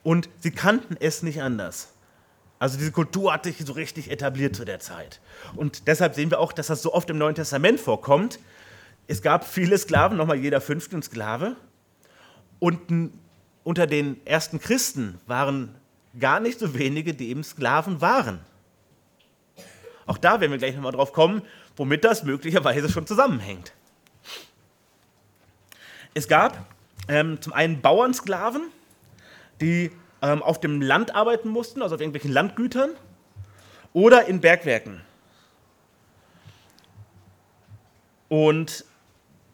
Und 0.03 0.29
sie 0.39 0.51
kannten 0.51 0.97
es 0.99 1.23
nicht 1.23 1.41
anders. 1.41 1.93
Also 2.59 2.77
diese 2.77 2.91
Kultur 2.91 3.33
hat 3.33 3.43
sich 3.43 3.57
so 3.57 3.73
richtig 3.73 4.09
etabliert 4.09 4.55
zu 4.55 4.65
der 4.65 4.79
Zeit. 4.79 5.19
Und 5.55 5.87
deshalb 5.87 6.15
sehen 6.15 6.31
wir 6.31 6.39
auch, 6.39 6.53
dass 6.53 6.67
das 6.67 6.81
so 6.81 6.93
oft 6.93 7.09
im 7.09 7.17
Neuen 7.17 7.35
Testament 7.35 7.79
vorkommt. 7.79 8.39
Es 9.07 9.21
gab 9.21 9.45
viele 9.45 9.77
Sklaven, 9.77 10.17
nochmal 10.17 10.37
jeder 10.37 10.61
fünfte 10.61 11.01
Sklave. 11.01 11.55
Und 12.59 13.11
unter 13.63 13.87
den 13.87 14.25
ersten 14.25 14.59
Christen 14.59 15.19
waren 15.27 15.75
gar 16.19 16.39
nicht 16.39 16.59
so 16.59 16.73
wenige, 16.73 17.13
die 17.13 17.29
eben 17.29 17.43
Sklaven 17.43 18.01
waren. 18.01 18.39
Auch 20.05 20.17
da 20.17 20.41
werden 20.41 20.51
wir 20.51 20.57
gleich 20.57 20.75
nochmal 20.75 20.91
drauf 20.91 21.13
kommen, 21.13 21.41
womit 21.75 22.03
das 22.03 22.23
möglicherweise 22.23 22.89
schon 22.89 23.07
zusammenhängt. 23.07 23.73
Es 26.13 26.27
gab 26.27 26.65
ähm, 27.07 27.41
zum 27.41 27.53
einen 27.53 27.81
Bauernsklaven, 27.81 28.69
die 29.61 29.91
ähm, 30.21 30.43
auf 30.43 30.59
dem 30.59 30.81
Land 30.81 31.15
arbeiten 31.15 31.49
mussten, 31.49 31.81
also 31.81 31.95
auf 31.95 32.01
irgendwelchen 32.01 32.31
Landgütern 32.31 32.91
oder 33.93 34.25
in 34.25 34.41
Bergwerken. 34.41 35.01
Und 38.29 38.85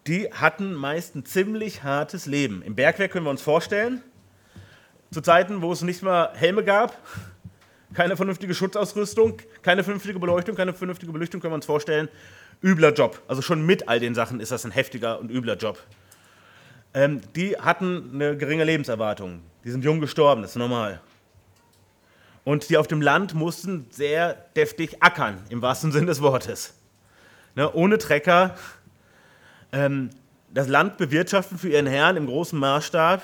die 0.09 0.27
hatten 0.33 0.73
meist 0.73 1.15
ein 1.15 1.23
ziemlich 1.23 1.83
hartes 1.83 2.25
Leben. 2.25 2.63
Im 2.63 2.73
Bergwerk 2.73 3.11
können 3.11 3.27
wir 3.27 3.29
uns 3.29 3.43
vorstellen, 3.43 4.01
zu 5.11 5.21
Zeiten, 5.21 5.61
wo 5.61 5.71
es 5.71 5.83
nicht 5.83 6.01
mal 6.01 6.31
Helme 6.33 6.63
gab, 6.63 6.97
keine 7.93 8.17
vernünftige 8.17 8.55
Schutzausrüstung, 8.55 9.37
keine 9.61 9.83
vernünftige 9.83 10.17
Beleuchtung, 10.17 10.55
keine 10.55 10.73
vernünftige 10.73 11.11
Beleuchtung, 11.11 11.41
können 11.41 11.51
wir 11.51 11.57
uns 11.57 11.67
vorstellen, 11.67 12.09
übler 12.63 12.91
Job. 12.91 13.21
Also 13.27 13.43
schon 13.43 13.63
mit 13.63 13.87
all 13.87 13.99
den 13.99 14.15
Sachen 14.15 14.39
ist 14.39 14.51
das 14.51 14.65
ein 14.65 14.71
heftiger 14.71 15.19
und 15.19 15.29
übler 15.29 15.57
Job. 15.57 15.77
ähm, 16.95 17.21
die 17.35 17.55
hatten 17.57 18.09
eine 18.11 18.35
geringe 18.35 18.63
Lebenserwartung. 18.63 19.41
Die 19.63 19.69
sind 19.69 19.83
jung 19.83 19.99
gestorben, 19.99 20.41
das 20.41 20.51
ist 20.51 20.57
normal. 20.57 21.01
Und 22.45 22.67
die 22.69 22.77
auf 22.77 22.87
dem 22.87 23.03
Land 23.03 23.35
mussten 23.35 23.85
sehr 23.91 24.33
deftig 24.55 25.03
ackern, 25.03 25.37
im 25.49 25.61
wahrsten 25.61 25.91
Sinne 25.91 26.07
des 26.07 26.19
Wortes. 26.19 26.73
Ne, 27.55 27.71
ohne 27.73 27.97
Trecker 27.97 28.55
ähm, 29.71 30.09
das 30.53 30.67
Land 30.67 30.97
bewirtschaften 30.97 31.57
für 31.57 31.69
ihren 31.69 31.87
Herrn 31.87 32.17
im 32.17 32.25
großen 32.25 32.57
Maßstab 32.57 33.21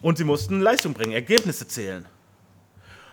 und 0.00 0.18
sie 0.18 0.24
mussten 0.24 0.60
Leistung 0.60 0.94
bringen, 0.94 1.12
Ergebnisse 1.12 1.66
zählen. 1.68 2.06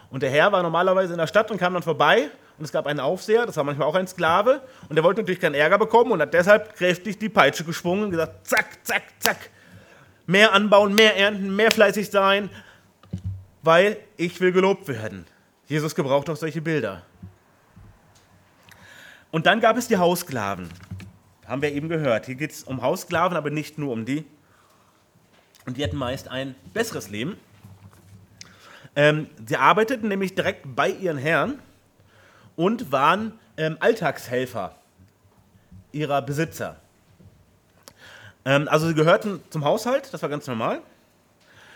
Und 0.10 0.24
der 0.24 0.30
Herr 0.30 0.52
war 0.52 0.64
normalerweise 0.64 1.14
in 1.14 1.20
der 1.20 1.28
Stadt 1.28 1.52
und 1.52 1.58
kam 1.58 1.74
dann 1.74 1.84
vorbei 1.84 2.30
und 2.58 2.66
es 2.66 2.72
gab 2.72 2.88
einen 2.88 3.00
Aufseher, 3.00 3.46
das 3.46 3.58
war 3.58 3.64
manchmal 3.64 3.88
auch 3.88 3.96
ein 3.96 4.08
Sklave 4.08 4.62
und 4.90 4.96
der 4.96 5.04
wollte 5.04 5.22
natürlich 5.22 5.42
keinen 5.42 5.56
Ärger 5.56 5.78
bekommen 5.78 6.12
und 6.12 6.22
hat 6.22 6.34
deshalb 6.34 6.76
kräftig 6.76 7.20
die 7.20 7.30
Peitsche 7.30 7.64
geschwungen 7.64 8.06
und 8.06 8.12
gesagt, 8.12 8.48
zack, 8.48 8.80
zack, 8.84 9.04
zack, 9.20 9.50
mehr 10.26 10.54
anbauen, 10.54 10.96
mehr 10.96 11.16
ernten, 11.18 11.56
mehr 11.56 11.72
fleißig 11.72 12.10
sein, 12.10 12.50
weil 13.62 13.98
ich 14.16 14.40
will 14.40 14.52
gelobt 14.52 14.88
werden. 14.88 15.26
Jesus 15.68 15.94
gebraucht 15.94 16.30
auch 16.30 16.38
solche 16.38 16.62
Bilder. 16.62 17.04
Und 19.30 19.46
dann 19.46 19.60
gab 19.60 19.76
es 19.78 19.90
die 19.90 19.98
Haussklaven. 19.98 20.70
Haben 21.48 21.62
wir 21.62 21.72
eben 21.72 21.88
gehört. 21.88 22.26
Hier 22.26 22.36
geht 22.36 22.52
es 22.52 22.64
um 22.64 22.82
Haussklaven, 22.82 23.38
aber 23.38 23.50
nicht 23.50 23.78
nur 23.78 23.94
um 23.94 24.04
die. 24.04 24.26
Und 25.66 25.78
die 25.78 25.84
hatten 25.84 25.96
meist 25.96 26.28
ein 26.28 26.56
besseres 26.74 27.10
Leben. 27.10 27.38
Ähm, 28.98 29.30
sie 29.46 29.56
arbeiteten 29.56 30.10
nämlich 30.10 30.36
direkt 30.36 30.76
bei 30.76 30.90
ihren 30.90 31.18
Herren 31.18 31.60
und 32.58 32.92
waren 32.92 33.40
ähm, 33.56 33.78
Alltagshelfer 33.80 34.76
ihrer 35.94 36.22
Besitzer. 36.22 36.76
Ähm, 38.44 38.68
also 38.68 38.88
sie 38.88 38.94
gehörten 38.94 39.42
zum 39.50 39.64
Haushalt, 39.64 40.14
das 40.14 40.22
war 40.22 40.30
ganz 40.30 40.48
normal. 40.48 40.82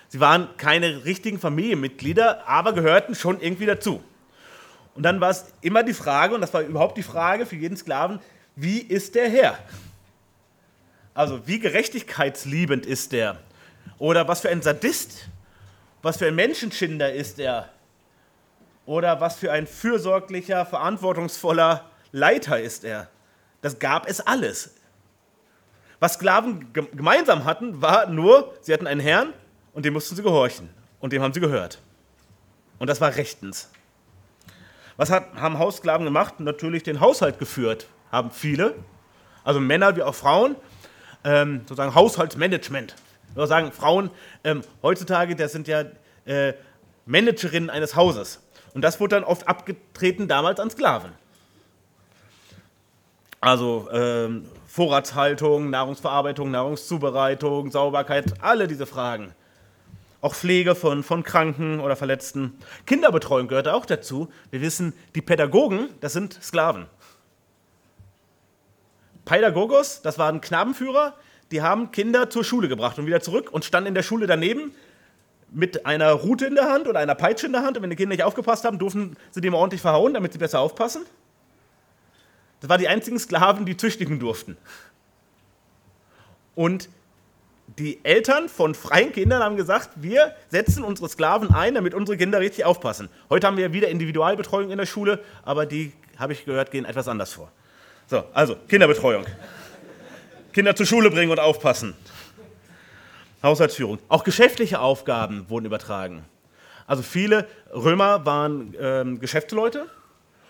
Sie 0.10 0.20
waren 0.20 0.50
keine 0.58 1.06
richtigen 1.06 1.40
Familienmitglieder, 1.40 2.46
aber 2.46 2.74
gehörten 2.74 3.16
schon 3.16 3.40
irgendwie 3.40 3.66
dazu. 3.66 4.04
Und 4.96 5.04
dann 5.04 5.22
war 5.22 5.30
es 5.30 5.54
immer 5.62 5.84
die 5.84 5.94
Frage, 5.94 6.36
und 6.36 6.42
das 6.42 6.54
war 6.54 6.62
überhaupt 6.62 6.98
die 6.98 7.04
Frage 7.04 7.46
für 7.46 7.56
jeden 7.56 7.78
Sklaven, 7.78 8.20
wie 8.56 8.80
ist 8.80 9.16
der 9.16 9.30
Herr? 9.30 9.60
Also 11.14 11.46
wie 11.48 11.60
gerechtigkeitsliebend 11.60 12.86
ist 12.86 13.12
der? 13.12 13.40
Oder 13.98 14.28
was 14.28 14.42
für 14.42 14.50
ein 14.50 14.62
Sadist, 14.62 15.28
was 16.02 16.18
für 16.18 16.28
ein 16.28 16.36
Menschenschinder 16.36 17.14
ist 17.14 17.40
er? 17.40 17.70
Oder 18.86 19.22
was 19.22 19.36
für 19.36 19.52
ein 19.52 19.68
fürsorglicher, 19.68 20.66
verantwortungsvoller 20.66 21.90
Leiter 22.12 22.60
ist 22.60 22.84
er? 22.84 23.10
Das 23.62 23.80
gab 23.80 24.10
es 24.10 24.20
alles. 24.22 24.76
Was 26.00 26.16
Sklaven 26.16 26.74
gemeinsam 26.74 27.46
hatten, 27.46 27.82
war 27.82 28.08
nur, 28.08 28.56
sie 28.62 28.74
hatten 28.74 28.88
einen 28.88 29.00
Herrn 29.00 29.34
und 29.74 29.86
dem 29.86 29.94
mussten 29.94 30.16
sie 30.16 30.24
gehorchen. 30.24 30.70
Und 31.00 31.14
dem 31.14 31.22
haben 31.22 31.34
sie 31.34 31.40
gehört. 31.40 31.80
Und 32.80 32.90
das 32.90 33.00
war 33.00 33.16
rechtens. 33.16 33.70
Was 34.98 35.12
hat, 35.12 35.36
haben 35.36 35.60
Haussklaven 35.60 36.06
gemacht? 36.06 36.40
Natürlich 36.40 36.84
den 36.84 37.00
Haushalt 37.00 37.38
geführt, 37.38 37.88
haben 38.12 38.32
viele. 38.32 38.76
Also 39.44 39.60
Männer 39.60 39.96
wie 39.96 40.04
auch 40.04 40.16
Frauen. 40.16 40.56
Ähm, 41.24 41.62
sozusagen 41.62 41.94
Haushaltsmanagement. 41.94 42.96
Ich 43.30 43.36
würde 43.36 43.48
sagen, 43.48 43.72
Frauen 43.72 44.10
ähm, 44.44 44.62
heutzutage, 44.82 45.36
das 45.36 45.52
sind 45.52 45.68
ja 45.68 45.86
äh, 46.26 46.54
Managerinnen 47.06 47.70
eines 47.70 47.96
Hauses. 47.96 48.42
Und 48.74 48.82
das 48.82 49.00
wurde 49.00 49.16
dann 49.16 49.24
oft 49.24 49.48
abgetreten 49.48 50.28
damals 50.28 50.60
an 50.60 50.70
Sklaven. 50.70 51.12
Also 53.40 53.88
ähm, 53.92 54.48
Vorratshaltung, 54.68 55.70
Nahrungsverarbeitung, 55.70 56.52
Nahrungszubereitung, 56.52 57.72
Sauberkeit, 57.72 58.42
alle 58.42 58.68
diese 58.68 58.86
Fragen 58.86 59.34
auch 60.22 60.36
Pflege 60.36 60.76
von, 60.76 61.04
von 61.04 61.24
Kranken 61.24 61.80
oder 61.80 61.96
Verletzten. 61.96 62.58
Kinderbetreuung 62.86 63.48
gehört 63.48 63.68
auch 63.68 63.86
dazu. 63.86 64.30
Wir 64.52 64.62
wissen, 64.62 64.94
die 65.16 65.22
Pädagogen, 65.22 65.90
das 66.00 66.14
sind 66.14 66.34
Sklaven. 66.42 66.86
Pädagogos, 69.26 70.02
das 70.02 70.18
waren 70.18 70.42
Knabenführer, 70.42 71.14
die 71.52 71.62
haben 71.62 71.92
Kinder 71.92 72.30
zur 72.30 72.44
Schule 72.44 72.68
gebracht 72.68 72.98
und 72.98 73.06
wieder 73.06 73.22
zurück 73.22 73.52
und 73.52 73.66
standen 73.66 73.90
in 73.90 73.96
der 73.96 74.04
Schule 74.04 74.26
daneben 74.26 74.74
mit 75.52 75.86
einer 75.86 76.12
Rute 76.14 76.46
in 76.46 76.56
der 76.56 76.70
Hand 76.70 76.88
oder 76.88 77.00
einer 77.00 77.16
Peitsche 77.16 77.46
in 77.46 77.52
der 77.52 77.64
Hand. 77.64 77.78
Und 77.78 77.84
wenn 77.84 77.90
die 77.90 77.96
Kinder 77.98 78.16
nicht 78.16 78.24
aufgepasst 78.24 78.64
haben, 78.64 78.80
durften 78.80 79.18
sie 79.32 79.42
dem 79.42 79.54
ordentlich 79.54 79.82
verhauen, 79.82 80.14
damit 80.14 80.32
sie 80.32 80.40
besser 80.40 80.60
aufpassen. 80.62 81.06
Das 82.62 82.70
waren 82.70 82.80
die 82.80 82.88
einzigen 82.88 83.20
Sklaven, 83.20 83.66
die 83.66 83.76
züchtigen 83.76 84.20
durften. 84.20 84.56
Und 86.56 86.90
die 87.80 88.00
Eltern 88.04 88.50
von 88.50 88.76
freien 88.76 89.12
Kindern 89.12 89.42
haben 89.42 89.56
gesagt, 89.56 89.90
wir 89.96 90.36
setzen 90.50 90.84
unsere 90.84 91.10
Sklaven 91.10 91.54
ein, 91.54 91.74
damit 91.74 91.94
unsere 91.94 92.18
Kinder 92.18 92.40
richtig 92.40 92.66
aufpassen. 92.66 93.10
Heute 93.30 93.48
haben 93.48 93.58
wir 93.58 93.74
wieder 93.74 93.88
Individualbetreuung 93.88 94.72
in 94.72 94.78
der 94.78 94.86
Schule, 94.86 95.24
aber 95.44 95.66
die, 95.66 95.94
habe 96.18 96.34
ich 96.34 96.46
gehört, 96.46 96.72
gehen 96.72 96.86
etwas 96.86 97.08
anders 97.08 97.34
vor. 97.34 97.52
So, 98.08 98.24
also 98.34 98.56
Kinderbetreuung. 98.68 99.26
Kinder 100.54 100.76
zur 100.76 100.86
Schule 100.86 101.10
bringen 101.10 101.32
und 101.32 101.40
aufpassen. 101.40 101.96
Haushaltsführung. 103.42 104.00
Auch 104.10 104.24
geschäftliche 104.24 104.80
Aufgaben 104.80 105.50
wurden 105.50 105.66
übertragen. 105.66 106.26
Also 106.88 107.04
viele 107.04 107.48
Römer 107.74 108.26
waren 108.26 108.76
ähm, 108.80 109.20
Geschäftsleute 109.20 109.88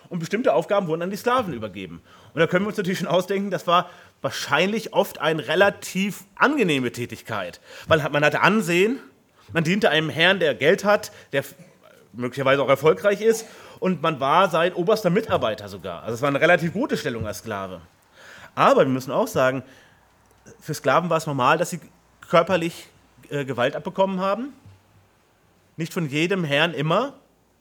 und 0.08 0.18
bestimmte 0.18 0.54
Aufgaben 0.54 0.88
wurden 0.88 1.02
an 1.02 1.10
die 1.10 1.16
Sklaven 1.16 1.54
übergeben. 1.54 2.02
Und 2.34 2.40
da 2.40 2.46
können 2.46 2.64
wir 2.64 2.68
uns 2.68 2.76
natürlich 2.76 2.98
schon 2.98 3.08
ausdenken, 3.08 3.50
das 3.50 3.66
war 3.66 3.88
wahrscheinlich 4.20 4.92
oft 4.92 5.20
eine 5.20 5.46
relativ 5.46 6.24
angenehme 6.34 6.92
Tätigkeit, 6.92 7.60
weil 7.86 7.98
man 8.10 8.24
hatte 8.24 8.40
Ansehen, 8.40 8.98
man 9.52 9.64
diente 9.64 9.90
einem 9.90 10.10
Herrn, 10.10 10.40
der 10.40 10.54
Geld 10.54 10.84
hat, 10.84 11.12
der 11.32 11.44
möglicherweise 12.12 12.62
auch 12.62 12.68
erfolgreich 12.68 13.20
ist 13.20 13.46
und 13.82 14.00
man 14.00 14.20
war 14.20 14.48
sein 14.48 14.74
oberster 14.74 15.10
Mitarbeiter 15.10 15.68
sogar. 15.68 16.04
Also 16.04 16.14
es 16.14 16.22
war 16.22 16.28
eine 16.28 16.40
relativ 16.40 16.72
gute 16.72 16.96
Stellung 16.96 17.26
als 17.26 17.38
Sklave. 17.38 17.80
Aber 18.54 18.82
wir 18.82 18.92
müssen 18.92 19.10
auch 19.10 19.26
sagen, 19.26 19.64
für 20.60 20.72
Sklaven 20.72 21.10
war 21.10 21.16
es 21.16 21.26
normal, 21.26 21.58
dass 21.58 21.70
sie 21.70 21.80
körperlich 22.20 22.86
äh, 23.28 23.44
Gewalt 23.44 23.74
abbekommen 23.74 24.20
haben. 24.20 24.52
Nicht 25.76 25.92
von 25.92 26.08
jedem 26.08 26.44
Herrn 26.44 26.74
immer, 26.74 27.14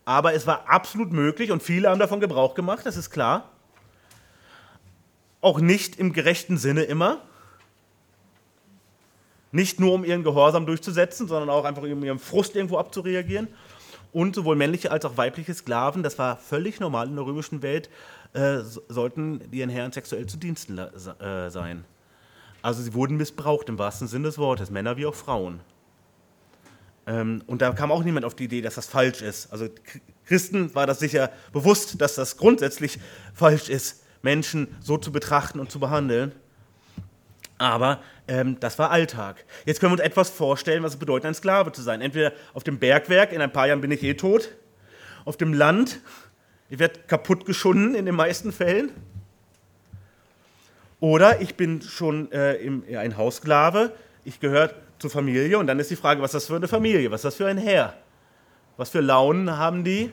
aber 0.06 0.36
es 0.36 0.46
war 0.46 0.70
absolut 0.70 1.12
möglich 1.12 1.52
und 1.52 1.64
viele 1.64 1.90
haben 1.90 1.98
davon 1.98 2.20
Gebrauch 2.20 2.54
gemacht, 2.54 2.86
das 2.86 2.98
ist 2.98 3.10
klar. 3.10 3.50
Auch 5.42 5.60
nicht 5.60 5.96
im 5.96 6.14
gerechten 6.14 6.60
Sinne 6.60 6.84
immer. 6.84 7.18
Nicht 9.52 9.80
nur 9.80 9.94
um 9.94 10.06
ihren 10.06 10.22
Gehorsam 10.22 10.68
durchzusetzen, 10.68 11.28
sondern 11.28 11.50
auch 11.50 11.66
einfach 11.66 11.82
um 11.82 12.04
ihren 12.04 12.20
Frust 12.20 12.56
irgendwo 12.56 12.78
abzureagieren. 12.78 13.48
Und 14.12 14.36
sowohl 14.36 14.56
männliche 14.56 14.92
als 14.92 15.06
auch 15.06 15.18
weibliche 15.18 15.54
Sklaven, 15.54 16.04
das 16.04 16.20
war 16.20 16.38
völlig 16.38 16.80
normal 16.80 17.08
in 17.08 17.16
der 17.16 17.26
römischen 17.26 17.62
Welt, 17.62 17.90
äh, 18.34 18.60
sollten 18.90 19.42
ihren 19.52 19.70
Herren 19.70 19.92
sexuell 19.92 20.26
zu 20.26 20.38
Diensten 20.38 20.78
äh, 20.78 21.50
sein. 21.50 21.86
Also 22.62 22.82
sie 22.84 22.94
wurden 22.94 23.18
missbraucht 23.18 23.70
im 23.70 23.80
wahrsten 23.80 24.08
Sinne 24.08 24.28
des 24.28 24.38
Wortes, 24.38 24.70
Männer 24.70 24.98
wie 24.98 25.06
auch 25.06 25.16
Frauen. 25.16 25.62
Ähm, 27.08 27.42
und 27.48 27.62
da 27.62 27.72
kam 27.72 27.92
auch 27.92 28.04
niemand 28.04 28.26
auf 28.26 28.36
die 28.36 28.46
Idee, 28.46 28.62
dass 28.62 28.76
das 28.76 28.88
falsch 28.88 29.22
ist. 29.22 29.52
Also 29.52 29.68
Christen 30.26 30.74
war 30.76 30.86
das 30.86 31.00
sicher 31.00 31.32
bewusst, 31.52 32.00
dass 32.00 32.16
das 32.16 32.38
grundsätzlich 32.38 33.00
falsch 33.34 33.70
ist. 33.70 34.04
Menschen 34.22 34.68
so 34.82 34.98
zu 34.98 35.12
betrachten 35.12 35.60
und 35.60 35.72
zu 35.72 35.80
behandeln. 35.80 36.32
Aber 37.62 38.00
ähm, 38.28 38.60
das 38.60 38.80
war 38.80 38.90
Alltag. 38.90 39.46
Jetzt 39.66 39.80
können 39.80 39.92
wir 39.92 40.00
uns 40.00 40.02
etwas 40.02 40.32
vorstellen, 40.32 40.82
was 40.82 40.94
es 40.94 41.00
bedeutet, 41.00 41.28
ein 41.28 41.36
Sklave 41.36 41.72
zu 41.72 41.84
sein. 41.84 42.02
Entweder 42.02 42.34
auf 42.56 42.64
dem 42.64 42.80
Bergwerk, 42.80 43.32
in 43.32 43.40
ein 43.40 43.54
paar 43.54 43.68
Jahren 43.68 43.82
bin 43.82 43.92
ich 43.92 44.02
eh 44.02 44.16
tot, 44.16 44.50
auf 45.26 45.38
dem 45.38 45.54
Land, 45.54 46.00
ich 46.70 46.80
werde 46.80 47.02
kaputt 47.06 47.46
geschunden 47.46 47.94
in 47.94 48.08
den 48.08 48.16
meisten 48.16 48.52
Fällen. 48.52 48.90
Oder 51.00 51.40
ich 51.42 51.54
bin 51.54 51.84
schon 51.84 52.32
äh, 52.32 52.56
im, 52.56 52.84
ja, 52.90 53.00
ein 53.00 53.16
Haussklave, 53.16 53.94
ich 54.26 54.40
gehöre 54.40 54.74
zur 54.98 55.12
Familie 55.12 55.60
und 55.60 55.68
dann 55.68 55.78
ist 55.78 55.92
die 55.92 55.96
Frage, 55.96 56.20
was 56.20 56.32
ist 56.32 56.44
das 56.44 56.48
für 56.48 56.56
eine 56.56 56.68
Familie, 56.68 57.12
was 57.12 57.20
ist 57.20 57.26
das 57.26 57.36
für 57.36 57.46
ein 57.46 57.60
Herr? 57.60 57.94
Was 58.76 58.90
für 58.90 59.02
Launen 59.02 59.56
haben 59.56 59.84
die? 59.84 60.12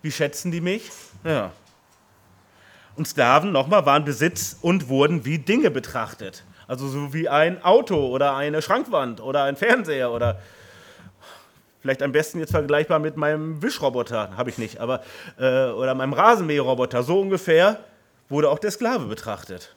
Wie 0.00 0.12
schätzen 0.12 0.52
die 0.52 0.60
mich? 0.60 0.92
Ja 1.24 1.50
und 2.96 3.08
Sklaven 3.08 3.52
nochmal 3.52 3.86
waren 3.86 4.04
Besitz 4.04 4.56
und 4.60 4.88
wurden 4.88 5.24
wie 5.24 5.38
Dinge 5.38 5.70
betrachtet. 5.70 6.44
Also 6.66 6.88
so 6.88 7.12
wie 7.12 7.28
ein 7.28 7.62
Auto 7.62 8.06
oder 8.06 8.36
eine 8.36 8.62
Schrankwand 8.62 9.20
oder 9.20 9.44
ein 9.44 9.56
Fernseher 9.56 10.10
oder 10.10 10.40
vielleicht 11.80 12.02
am 12.02 12.12
besten 12.12 12.38
jetzt 12.38 12.52
vergleichbar 12.52 12.98
mit 12.98 13.16
meinem 13.16 13.62
Wischroboter, 13.62 14.36
habe 14.36 14.48
ich 14.48 14.56
nicht, 14.56 14.80
aber 14.80 15.02
äh, 15.38 15.66
oder 15.66 15.94
meinem 15.94 16.14
Rasenmäherroboter. 16.14 17.02
So 17.02 17.20
ungefähr 17.20 17.80
wurde 18.28 18.48
auch 18.48 18.58
der 18.58 18.70
Sklave 18.70 19.04
betrachtet. 19.04 19.74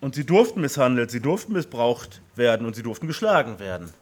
Und 0.00 0.14
sie 0.14 0.26
durften 0.26 0.60
misshandelt, 0.60 1.10
sie 1.10 1.20
durften 1.20 1.54
missbraucht 1.54 2.20
werden 2.36 2.66
und 2.66 2.76
sie 2.76 2.82
durften 2.82 3.06
geschlagen 3.06 3.58
werden. 3.58 3.92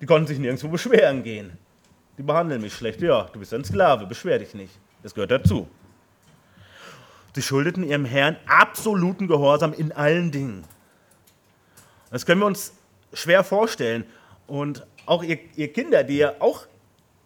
Die 0.00 0.06
konnten 0.06 0.26
sich 0.26 0.38
nirgendwo 0.38 0.68
beschweren 0.68 1.22
gehen. 1.22 1.56
Die 2.18 2.22
behandeln 2.22 2.60
mich 2.60 2.74
schlecht. 2.74 3.00
Ja, 3.02 3.28
du 3.32 3.38
bist 3.38 3.54
ein 3.54 3.64
Sklave, 3.64 4.06
beschwer 4.06 4.38
dich 4.38 4.54
nicht. 4.54 4.72
Das 5.02 5.14
gehört 5.14 5.30
dazu. 5.30 5.68
Sie 7.34 7.42
schuldeten 7.42 7.82
ihrem 7.82 8.04
Herrn 8.04 8.36
absoluten 8.46 9.26
Gehorsam 9.26 9.72
in 9.72 9.92
allen 9.92 10.30
Dingen. 10.30 10.64
Das 12.10 12.26
können 12.26 12.40
wir 12.40 12.46
uns 12.46 12.74
schwer 13.12 13.42
vorstellen. 13.42 14.04
Und 14.46 14.86
auch 15.06 15.22
ihr, 15.22 15.38
ihr 15.56 15.72
Kinder, 15.72 16.04
die 16.04 16.18
ja 16.18 16.34
auch 16.40 16.66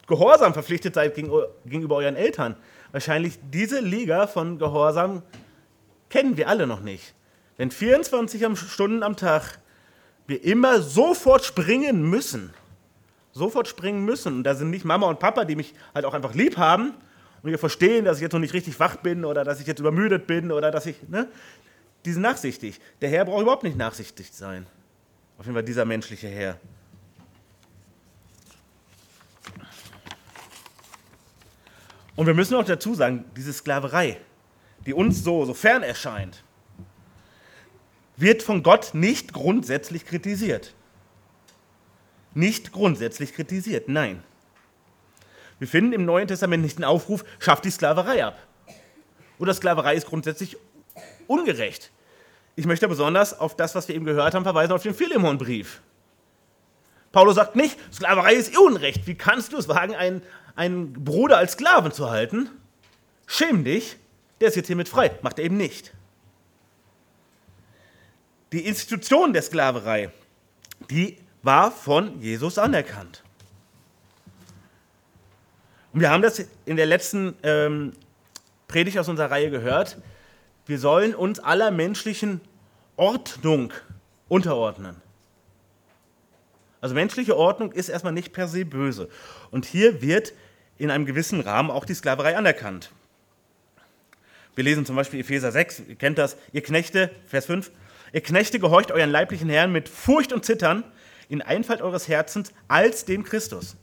gehorsam 0.06 0.52
verpflichtet 0.52 0.94
seid 0.94 1.14
gegenüber 1.14 1.96
euren 1.96 2.14
Eltern, 2.14 2.56
wahrscheinlich 2.92 3.38
diese 3.50 3.80
Liga 3.80 4.28
von 4.28 4.58
Gehorsam 4.58 5.22
kennen 6.08 6.36
wir 6.36 6.48
alle 6.48 6.68
noch 6.68 6.80
nicht. 6.80 7.14
Wenn 7.56 7.72
24 7.72 8.46
Stunden 8.56 9.02
am 9.02 9.16
Tag 9.16 9.58
wir 10.28 10.44
immer 10.44 10.80
sofort 10.80 11.44
springen 11.44 12.08
müssen, 12.08 12.54
sofort 13.32 13.66
springen 13.66 14.04
müssen, 14.04 14.38
und 14.38 14.44
da 14.44 14.54
sind 14.54 14.70
nicht 14.70 14.84
Mama 14.84 15.08
und 15.08 15.18
Papa, 15.18 15.44
die 15.44 15.56
mich 15.56 15.74
halt 15.94 16.04
auch 16.04 16.14
einfach 16.14 16.34
lieb 16.34 16.56
haben 16.56 16.94
und 17.46 17.52
wir 17.52 17.60
verstehen, 17.60 18.04
dass 18.04 18.16
ich 18.16 18.22
jetzt 18.22 18.32
noch 18.32 18.40
nicht 18.40 18.54
richtig 18.54 18.80
wach 18.80 18.96
bin 18.96 19.24
oder 19.24 19.44
dass 19.44 19.60
ich 19.60 19.68
jetzt 19.68 19.78
übermüdet 19.78 20.26
bin 20.26 20.50
oder 20.50 20.72
dass 20.72 20.84
ich, 20.84 20.96
ne, 21.08 21.28
die 22.04 22.12
sind 22.12 22.22
nachsichtig. 22.22 22.80
Der 23.00 23.08
Herr 23.08 23.24
braucht 23.24 23.42
überhaupt 23.42 23.62
nicht 23.62 23.76
nachsichtig 23.76 24.32
sein. 24.32 24.66
Auf 25.38 25.44
jeden 25.46 25.54
Fall 25.54 25.62
dieser 25.62 25.84
menschliche 25.84 26.26
Herr. 26.26 26.58
Und 32.16 32.26
wir 32.26 32.34
müssen 32.34 32.56
auch 32.56 32.64
dazu 32.64 32.96
sagen, 32.96 33.24
diese 33.36 33.52
Sklaverei, 33.52 34.18
die 34.84 34.92
uns 34.92 35.22
so, 35.22 35.44
so 35.44 35.54
fern 35.54 35.84
erscheint, 35.84 36.42
wird 38.16 38.42
von 38.42 38.64
Gott 38.64 38.90
nicht 38.92 39.32
grundsätzlich 39.32 40.04
kritisiert. 40.04 40.74
Nicht 42.34 42.72
grundsätzlich 42.72 43.34
kritisiert, 43.34 43.88
nein. 43.88 44.24
Wir 45.58 45.68
finden 45.68 45.92
im 45.92 46.04
Neuen 46.04 46.28
Testament 46.28 46.62
nicht 46.62 46.78
den 46.78 46.84
Aufruf, 46.84 47.24
schafft 47.38 47.64
die 47.64 47.70
Sklaverei 47.70 48.24
ab. 48.24 48.38
Oder 49.38 49.54
Sklaverei 49.54 49.94
ist 49.94 50.06
grundsätzlich 50.06 50.56
ungerecht. 51.26 51.90
Ich 52.56 52.66
möchte 52.66 52.88
besonders 52.88 53.38
auf 53.38 53.56
das, 53.56 53.74
was 53.74 53.88
wir 53.88 53.94
eben 53.94 54.04
gehört 54.04 54.34
haben, 54.34 54.44
verweisen, 54.44 54.72
auf 54.72 54.82
den 54.82 54.94
Philemonbrief. 54.94 55.82
Paulus 57.12 57.36
sagt 57.36 57.56
nicht, 57.56 57.78
Sklaverei 57.92 58.34
ist 58.34 58.58
Unrecht. 58.58 59.06
Wie 59.06 59.14
kannst 59.14 59.52
du 59.52 59.58
es 59.58 59.68
wagen, 59.68 59.94
einen, 59.94 60.22
einen 60.54 60.92
Bruder 60.92 61.38
als 61.38 61.52
Sklaven 61.52 61.92
zu 61.92 62.10
halten? 62.10 62.50
Schäm 63.26 63.64
dich, 63.64 63.96
der 64.40 64.48
ist 64.48 64.56
jetzt 64.56 64.66
hiermit 64.66 64.88
frei. 64.88 65.12
Macht 65.22 65.38
er 65.38 65.44
eben 65.44 65.56
nicht. 65.56 65.92
Die 68.52 68.66
Institution 68.66 69.32
der 69.32 69.42
Sklaverei, 69.42 70.10
die 70.90 71.18
war 71.42 71.70
von 71.70 72.20
Jesus 72.20 72.58
anerkannt. 72.58 73.22
Und 75.96 76.02
wir 76.02 76.10
haben 76.10 76.20
das 76.20 76.44
in 76.66 76.76
der 76.76 76.84
letzten 76.84 77.34
ähm, 77.42 77.94
Predigt 78.68 78.98
aus 78.98 79.08
unserer 79.08 79.30
Reihe 79.32 79.50
gehört 79.50 79.96
wir 80.66 80.78
sollen 80.78 81.14
uns 81.14 81.38
aller 81.38 81.70
menschlichen 81.70 82.40
Ordnung 82.96 83.72
unterordnen. 84.28 84.96
Also 86.80 86.94
menschliche 86.94 87.36
Ordnung 87.36 87.72
ist 87.72 87.88
erstmal 87.88 88.12
nicht 88.12 88.32
per 88.32 88.48
se 88.48 88.64
böse. 88.64 89.08
Und 89.50 89.64
hier 89.64 90.02
wird 90.02 90.32
in 90.76 90.90
einem 90.90 91.06
gewissen 91.06 91.40
Rahmen 91.40 91.70
auch 91.70 91.84
die 91.84 91.94
Sklaverei 91.94 92.36
anerkannt. 92.36 92.90
Wir 94.54 94.64
lesen 94.64 94.84
zum 94.84 94.96
Beispiel 94.96 95.20
Epheser 95.20 95.52
6, 95.52 95.82
ihr 95.88 95.96
kennt 95.96 96.18
das, 96.18 96.36
ihr 96.52 96.62
Knechte, 96.62 97.10
Vers 97.26 97.46
5, 97.46 97.70
ihr 98.12 98.22
Knechte 98.22 98.58
gehorcht 98.58 98.90
euren 98.90 99.10
leiblichen 99.10 99.48
Herren 99.48 99.70
mit 99.70 99.88
Furcht 99.88 100.32
und 100.32 100.44
Zittern 100.44 100.82
in 101.28 101.42
Einfalt 101.42 101.82
eures 101.82 102.08
Herzens 102.08 102.52
als 102.66 103.04
dem 103.04 103.22
Christus. 103.22 103.76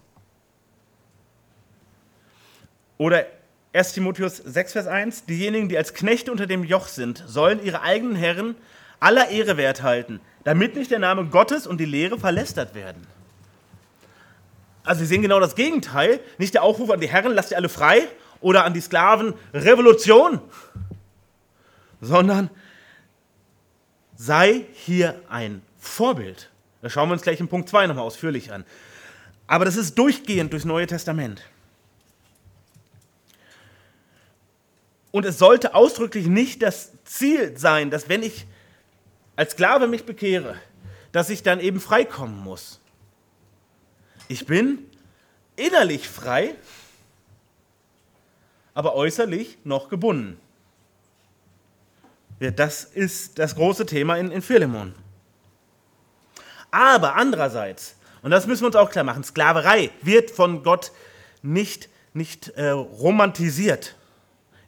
Oder 2.98 3.26
1 3.74 3.94
Timotheus 3.94 4.38
6, 4.38 4.74
Vers 4.74 4.88
1, 4.88 5.26
diejenigen, 5.26 5.68
die 5.68 5.78
als 5.78 5.94
Knechte 5.94 6.32
unter 6.32 6.46
dem 6.46 6.64
Joch 6.64 6.88
sind, 6.88 7.24
sollen 7.26 7.64
ihre 7.64 7.82
eigenen 7.82 8.16
Herren 8.16 8.56
aller 9.00 9.30
Ehre 9.30 9.58
wert 9.58 9.82
halten, 9.84 10.22
damit 10.44 10.76
nicht 10.76 10.92
der 10.92 11.00
Name 11.00 11.26
Gottes 11.26 11.68
und 11.68 11.80
die 11.80 11.86
Lehre 11.86 12.20
verlästert 12.20 12.76
werden. 12.76 13.06
Also 14.84 15.00
Sie 15.00 15.08
sehen 15.08 15.22
genau 15.22 15.40
das 15.40 15.56
Gegenteil, 15.56 16.20
nicht 16.38 16.54
der 16.54 16.64
Aufruf 16.64 16.90
an 16.90 17.00
die 17.00 17.10
Herren, 17.10 17.34
lasst 17.34 17.52
ihr 17.52 17.58
alle 17.58 17.70
frei, 17.70 18.08
oder 18.42 18.66
an 18.66 18.74
die 18.74 18.82
Sklaven, 18.82 19.34
Revolution, 19.54 20.42
sondern 22.02 22.50
sei 24.16 24.66
hier 24.74 25.22
ein 25.30 25.62
Vorbild. 25.80 26.50
Das 26.82 26.92
schauen 26.92 27.08
wir 27.10 27.14
uns 27.14 27.22
gleich 27.22 27.40
in 27.40 27.48
Punkt 27.48 27.70
2 27.70 27.88
nochmal 27.88 28.04
ausführlich 28.04 28.52
an. 28.52 28.66
Aber 29.48 29.66
das 29.66 29.78
ist 29.78 29.98
durchgehend 29.98 30.52
durchs 30.52 30.66
Neue 30.66 30.88
Testament. 30.88 31.42
Und 35.14 35.26
es 35.26 35.38
sollte 35.38 35.76
ausdrücklich 35.76 36.26
nicht 36.26 36.64
das 36.64 36.92
Ziel 37.06 37.56
sein, 37.56 37.92
dass 37.92 38.10
wenn 38.10 38.24
ich 38.24 38.48
als 39.36 39.52
Sklave 39.52 39.86
mich 39.86 40.06
bekehre, 40.06 40.56
dass 41.12 41.30
ich 41.30 41.44
dann 41.44 41.60
eben 41.60 41.80
freikommen 41.80 42.40
muss. 42.40 42.80
Ich 44.28 44.48
bin 44.48 44.90
innerlich 45.56 46.10
frei, 46.10 46.56
aber 48.74 48.96
äußerlich 48.96 49.60
noch 49.64 49.88
gebunden. 49.88 50.40
Ja, 52.40 52.50
das 52.50 52.84
ist 52.84 53.38
das 53.38 53.54
große 53.54 53.86
Thema 53.86 54.18
in, 54.18 54.32
in 54.32 54.42
Philemon. 54.42 54.96
Aber 56.72 57.14
andererseits, 57.18 57.98
und 58.24 58.32
das 58.32 58.48
müssen 58.48 58.64
wir 58.64 58.68
uns 58.68 58.76
auch 58.76 58.90
klar 58.90 59.04
machen, 59.04 59.24
Sklaverei 59.24 59.92
wird 60.02 60.32
von 60.32 60.64
Gott 60.64 60.92
nicht, 61.44 61.88
nicht 62.16 62.48
äh, 62.50 62.70
romantisiert 62.70 63.96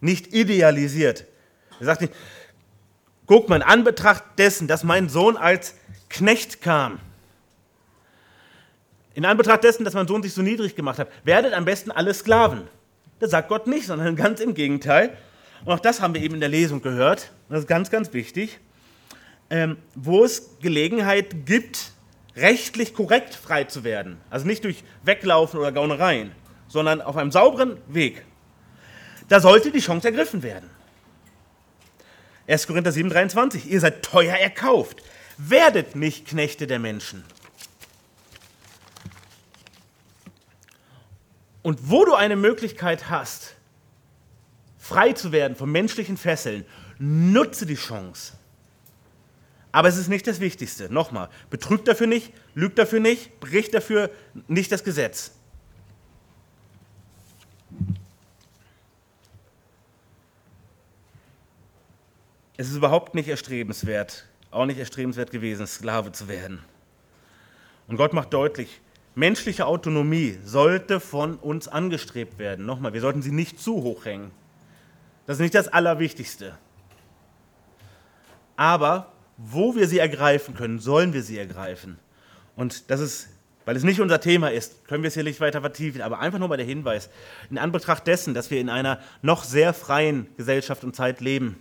nicht 0.06 0.34
idealisiert. 0.34 1.26
Er 1.80 1.86
sagt 1.86 2.02
nicht, 2.02 2.14
guck 3.26 3.50
mal, 3.50 3.58
in 3.58 3.62
Anbetracht 3.62 4.24
dessen, 4.38 4.68
dass 4.68 4.84
mein 4.84 5.10
Sohn 5.10 5.36
als 5.36 5.76
Knecht 6.10 6.62
kam, 6.62 7.00
in 9.16 9.26
Anbetracht 9.26 9.64
dessen, 9.64 9.86
dass 9.86 9.94
mein 9.94 10.08
Sohn 10.08 10.22
sich 10.22 10.34
so 10.34 10.42
niedrig 10.42 10.76
gemacht 10.76 11.00
hat, 11.00 11.10
werdet 11.24 11.54
am 11.54 11.66
besten 11.66 11.90
alle 11.90 12.14
Sklaven. 12.14 12.68
Das 13.20 13.32
sagt 13.32 13.48
Gott 13.48 13.66
nicht, 13.66 13.88
sondern 13.88 14.16
ganz 14.16 14.42
im 14.42 14.54
Gegenteil. 14.54 15.18
Und 15.64 15.74
auch 15.74 15.80
das 15.80 16.02
haben 16.02 16.14
wir 16.14 16.22
eben 16.22 16.36
in 16.36 16.42
der 16.42 16.50
Lesung 16.50 16.82
gehört. 16.82 17.32
Das 17.50 17.60
ist 17.60 17.68
ganz, 17.68 17.90
ganz 17.90 18.12
wichtig. 18.12 18.60
Ähm, 19.50 19.78
wo 19.96 20.26
es 20.26 20.60
Gelegenheit 20.60 21.46
gibt, 21.46 21.92
rechtlich 22.36 22.94
korrekt 22.94 23.36
frei 23.36 23.64
zu 23.64 23.86
werden. 23.86 24.18
Also 24.30 24.46
nicht 24.46 24.66
durch 24.66 24.84
Weglaufen 25.04 25.60
oder 25.60 25.72
Gaunereien, 25.72 26.32
sondern 26.68 27.02
auf 27.02 27.16
einem 27.16 27.32
sauberen 27.32 27.78
Weg. 27.88 28.26
Da 29.28 29.40
sollte 29.40 29.72
die 29.72 29.80
Chance 29.80 30.08
ergriffen 30.08 30.44
werden. 30.44 30.70
1. 32.48 32.68
Korinther 32.68 32.92
7, 32.92 33.10
23. 33.10 33.70
Ihr 33.70 33.80
seid 33.80 34.04
teuer 34.04 34.36
erkauft. 34.36 35.02
Werdet 35.38 35.96
nicht 35.96 36.28
Knechte 36.28 36.68
der 36.68 36.80
Menschen. 36.80 37.24
Und 41.64 41.90
wo 41.90 42.06
du 42.06 42.14
eine 42.14 42.36
Möglichkeit 42.36 43.10
hast, 43.10 43.56
frei 44.78 45.14
zu 45.14 45.32
werden 45.32 45.56
von 45.56 45.72
menschlichen 45.72 46.16
Fesseln, 46.16 46.64
nutze 47.00 47.66
die 47.66 47.76
Chance. 47.76 48.34
Aber 49.72 49.88
es 49.88 49.98
ist 49.98 50.08
nicht 50.08 50.28
das 50.28 50.40
Wichtigste. 50.40 50.94
Nochmal, 50.94 51.30
betrügt 51.50 51.88
dafür 51.88 52.08
nicht, 52.08 52.32
lügt 52.54 52.78
dafür 52.78 53.00
nicht, 53.00 53.40
bricht 53.40 53.74
dafür 53.74 54.12
nicht 54.48 54.72
das 54.72 54.84
Gesetz. 54.84 55.32
Es 62.58 62.70
ist 62.70 62.78
überhaupt 62.78 63.16
nicht 63.16 63.28
erstrebenswert, 63.28 64.26
auch 64.50 64.66
nicht 64.66 64.80
erstrebenswert 64.80 65.30
gewesen, 65.30 65.68
Sklave 65.68 66.14
zu 66.14 66.30
werden. 66.30 66.64
Und 67.88 67.98
Gott 67.98 68.14
macht 68.14 68.34
deutlich, 68.34 68.82
menschliche 69.14 69.66
Autonomie 69.66 70.38
sollte 70.44 71.02
von 71.02 71.36
uns 71.36 71.68
angestrebt 71.68 72.40
werden. 72.40 72.66
Nochmal, 72.66 72.94
wir 72.94 73.02
sollten 73.02 73.22
sie 73.22 73.32
nicht 73.32 73.60
zu 73.60 73.84
hoch 73.84 74.06
hängen. 74.06 74.32
Das 75.26 75.38
ist 75.38 75.42
nicht 75.42 75.56
das 75.56 75.68
Allerwichtigste. 75.68 76.58
Aber 78.56 79.12
wo 79.38 79.76
wir 79.76 79.88
sie 79.90 80.00
ergreifen 80.00 80.56
können, 80.56 80.80
sollen 80.80 81.12
wir 81.12 81.24
sie 81.24 81.38
ergreifen. 81.38 82.00
Und 82.56 82.90
das 82.90 83.02
ist, 83.02 83.28
weil 83.66 83.76
es 83.76 83.84
nicht 83.84 84.00
unser 84.00 84.22
Thema 84.22 84.50
ist, 84.50 84.88
können 84.88 85.04
wir 85.04 85.10
es 85.10 85.14
hier 85.14 85.24
nicht 85.26 85.42
weiter 85.42 85.60
vertiefen, 85.60 86.02
aber 86.02 86.20
einfach 86.20 86.40
nur 86.40 86.48
mal 86.48 86.56
der 86.56 86.66
Hinweis, 86.66 87.10
in 87.50 87.58
Anbetracht 87.58 88.08
dessen, 88.08 88.34
dass 88.34 88.50
wir 88.50 88.62
in 88.62 88.70
einer 88.70 89.00
noch 89.22 89.44
sehr 89.44 89.74
freien 89.74 90.28
Gesellschaft 90.38 90.86
und 90.86 90.96
Zeit 90.96 91.20
leben, 91.20 91.58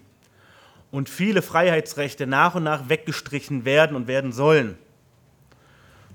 und 0.95 1.09
viele 1.09 1.43
Freiheitsrechte 1.43 2.25
nach 2.25 2.55
und 2.55 2.63
nach 2.63 2.89
weggestrichen 2.89 3.65
werden 3.65 3.97
und 3.97 4.07
werden 4.07 4.31
sollen, 4.31 4.79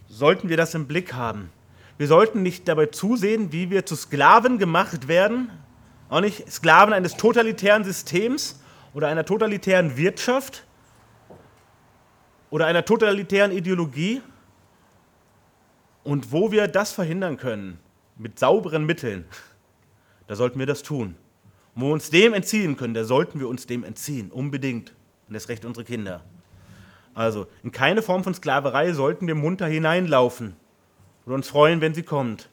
sollten 0.07 0.47
wir 0.47 0.55
das 0.55 0.73
im 0.73 0.87
Blick 0.87 1.11
haben. 1.11 1.49
Wir 1.97 2.07
sollten 2.07 2.43
nicht 2.43 2.65
dabei 2.65 2.85
zusehen, 2.85 3.51
wie 3.51 3.69
wir 3.69 3.85
zu 3.85 3.97
Sklaven 3.97 4.57
gemacht 4.57 5.09
werden, 5.09 5.49
auch 6.07 6.21
nicht 6.21 6.49
Sklaven 6.49 6.93
eines 6.93 7.17
totalitären 7.17 7.83
Systems 7.83 8.61
oder 8.93 9.09
einer 9.09 9.25
totalitären 9.25 9.97
Wirtschaft 9.97 10.63
oder 12.49 12.65
einer 12.65 12.85
totalitären 12.85 13.51
Ideologie. 13.51 14.21
Und 16.05 16.31
wo 16.31 16.53
wir 16.53 16.69
das 16.69 16.93
verhindern 16.93 17.35
können, 17.35 17.81
mit 18.15 18.39
sauberen 18.39 18.85
Mitteln, 18.85 19.25
da 20.27 20.37
sollten 20.37 20.57
wir 20.57 20.67
das 20.67 20.83
tun 20.83 21.17
wo 21.81 21.87
wir 21.87 21.93
uns 21.93 22.09
dem 22.09 22.33
entziehen 22.33 22.77
können, 22.77 22.93
da 22.93 23.03
sollten 23.03 23.39
wir 23.39 23.47
uns 23.47 23.67
dem 23.67 23.83
entziehen, 23.83 24.31
unbedingt. 24.31 24.93
Und 25.27 25.33
das 25.33 25.49
Recht 25.49 25.65
unserer 25.65 25.83
Kinder. 25.83 26.23
Also 27.13 27.47
in 27.63 27.71
keine 27.71 28.01
Form 28.01 28.23
von 28.23 28.33
Sklaverei 28.33 28.93
sollten 28.93 29.27
wir 29.27 29.35
munter 29.35 29.67
hineinlaufen 29.67 30.55
und 31.25 31.33
uns 31.33 31.47
freuen, 31.49 31.81
wenn 31.81 31.93
sie 31.93 32.03
kommt, 32.03 32.49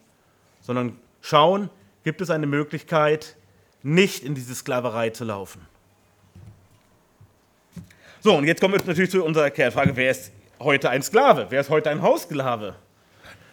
sondern 0.61 0.97
schauen, 1.21 1.69
gibt 2.03 2.21
es 2.21 2.29
eine 2.29 2.45
Möglichkeit, 2.47 3.35
nicht 3.81 4.23
in 4.23 4.35
diese 4.35 4.53
Sklaverei 4.53 5.09
zu 5.09 5.23
laufen. 5.23 5.61
So, 8.21 8.35
und 8.35 8.45
jetzt 8.45 8.59
kommen 8.59 8.73
wir 8.73 8.85
natürlich 8.85 9.11
zu 9.11 9.23
unserer 9.23 9.49
Kernfrage, 9.49 9.95
wer 9.95 10.11
ist 10.11 10.31
heute 10.59 10.89
ein 10.89 11.01
Sklave? 11.01 11.47
Wer 11.49 11.61
ist 11.61 11.69
heute 11.69 11.89
ein 11.89 12.01
Haussklave? 12.01 12.75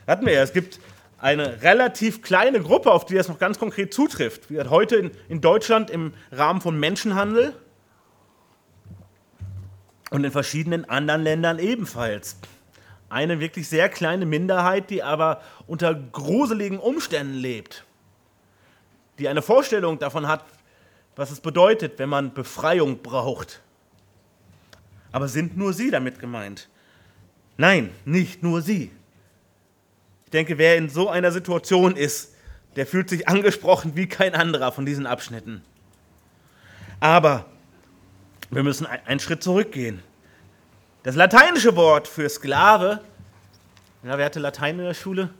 Hatten 0.06 0.26
wir 0.26 0.32
ja, 0.32 0.42
es 0.42 0.52
gibt 0.52 0.80
eine 1.24 1.62
relativ 1.62 2.20
kleine 2.20 2.60
Gruppe, 2.60 2.92
auf 2.92 3.06
die 3.06 3.14
das 3.14 3.28
noch 3.28 3.38
ganz 3.38 3.58
konkret 3.58 3.94
zutrifft. 3.94 4.50
Wie 4.50 4.60
heute 4.60 4.96
in, 4.96 5.10
in 5.30 5.40
Deutschland 5.40 5.88
im 5.88 6.12
Rahmen 6.30 6.60
von 6.60 6.78
Menschenhandel 6.78 7.54
und 10.10 10.22
in 10.22 10.30
verschiedenen 10.30 10.86
anderen 10.86 11.22
Ländern 11.22 11.58
ebenfalls. 11.58 12.36
Eine 13.08 13.40
wirklich 13.40 13.70
sehr 13.70 13.88
kleine 13.88 14.26
Minderheit, 14.26 14.90
die 14.90 15.02
aber 15.02 15.40
unter 15.66 15.94
gruseligen 15.94 16.78
Umständen 16.78 17.36
lebt, 17.36 17.86
die 19.18 19.26
eine 19.26 19.40
Vorstellung 19.40 19.98
davon 19.98 20.28
hat, 20.28 20.44
was 21.16 21.30
es 21.30 21.40
bedeutet, 21.40 21.98
wenn 21.98 22.10
man 22.10 22.34
Befreiung 22.34 22.98
braucht. 22.98 23.62
Aber 25.10 25.28
sind 25.28 25.56
nur 25.56 25.72
sie 25.72 25.90
damit 25.90 26.18
gemeint? 26.18 26.68
Nein, 27.56 27.92
nicht 28.04 28.42
nur 28.42 28.60
sie. 28.60 28.90
Ich 30.24 30.30
denke, 30.30 30.58
wer 30.58 30.76
in 30.76 30.88
so 30.88 31.08
einer 31.08 31.32
Situation 31.32 31.96
ist, 31.96 32.34
der 32.76 32.86
fühlt 32.86 33.08
sich 33.08 33.28
angesprochen 33.28 33.94
wie 33.94 34.08
kein 34.08 34.34
anderer 34.34 34.72
von 34.72 34.84
diesen 34.84 35.06
Abschnitten. 35.06 35.62
Aber 37.00 37.46
wir 38.50 38.62
müssen 38.62 38.86
einen 38.86 39.20
Schritt 39.20 39.42
zurückgehen. 39.42 40.02
Das 41.02 41.14
lateinische 41.16 41.76
Wort 41.76 42.08
für 42.08 42.28
Sklave, 42.28 43.00
ja, 44.02 44.18
wer 44.18 44.24
hatte 44.26 44.40
Latein 44.40 44.78
in 44.78 44.84
der 44.84 44.94
Schule? 44.94 45.30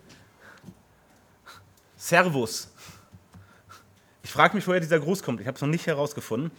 Servus. 1.97 2.69
Ich 4.23 4.31
frage 4.31 4.57
mich, 4.57 4.67
woher 4.67 4.81
dieser 4.81 5.01
Gruß 5.01 5.23
kommt. 5.23 5.41
Ich 5.41 5.47
habe 5.47 5.55
es 5.55 5.63
noch 5.63 5.69
nicht 5.69 5.87
herausgefunden. 5.87 6.51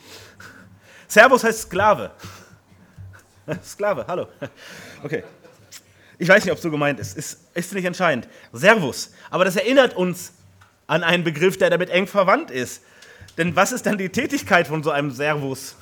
Servus 1.08 1.44
heißt 1.44 1.64
Sklave. 1.64 2.12
Sklave, 3.64 4.06
hallo. 4.08 4.28
Okay. 5.04 5.24
Ich 6.18 6.28
weiß 6.28 6.44
nicht, 6.44 6.52
ob 6.52 6.58
es 6.58 6.64
so 6.64 6.72
gemeint 6.72 7.00
ist. 7.00 7.18
ist. 7.18 7.40
Ist 7.54 7.74
nicht 7.74 7.86
entscheidend. 7.86 8.28
Servus. 8.52 9.12
Aber 9.30 9.46
das 9.46 9.56
erinnert 9.56 9.96
uns 9.96 10.34
an 10.88 11.04
einen 11.04 11.24
Begriff, 11.24 11.58
der 11.58 11.70
damit 11.70 11.90
eng 11.90 12.08
verwandt 12.08 12.52
ist. 12.52 12.82
Denn 13.38 13.56
was 13.56 13.72
ist 13.72 13.86
dann 13.86 13.98
die 13.98 14.10
Tätigkeit 14.10 14.68
von 14.68 14.84
so 14.84 14.92
einem 14.92 15.12
Servus? 15.12 15.76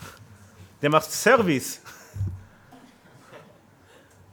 Der 0.82 0.89
macht 0.89 1.12
Service. 1.12 1.80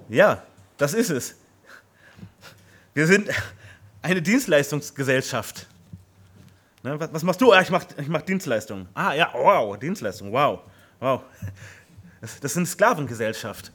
Ja, 0.08 0.42
das 0.76 0.94
ist 0.94 1.10
es. 1.10 1.36
Wir 2.94 3.06
sind 3.06 3.28
eine 4.02 4.20
Dienstleistungsgesellschaft. 4.22 5.66
Ne, 6.82 6.98
was, 6.98 7.22
machst 7.22 7.40
du? 7.40 7.52
Ah, 7.52 7.60
ich 7.60 7.70
mache 7.70 7.86
ich 7.98 8.08
mach 8.08 8.22
Dienstleistungen. 8.22 8.88
Ah 8.94 9.12
ja, 9.12 9.30
wow, 9.32 9.78
Dienstleistung, 9.78 10.32
wow, 10.32 10.60
wow. 10.98 11.22
Das, 12.20 12.40
das 12.40 12.52
ist 12.52 12.56
eine 12.56 12.66
Sklavengesellschaft. 12.66 13.70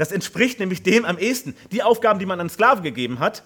Das 0.00 0.12
entspricht 0.12 0.60
nämlich 0.60 0.82
dem 0.82 1.04
am 1.04 1.18
ehesten. 1.18 1.54
Die 1.72 1.82
Aufgaben, 1.82 2.18
die 2.18 2.24
man 2.24 2.40
an 2.40 2.48
Sklaven 2.48 2.82
gegeben 2.82 3.18
hat, 3.18 3.42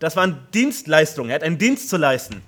das 0.00 0.16
waren 0.16 0.46
Dienstleistungen. 0.52 1.30
Er 1.30 1.36
hat 1.36 1.42
einen 1.42 1.56
Dienst 1.56 1.88
zu 1.88 1.96
leisten. 1.96 2.42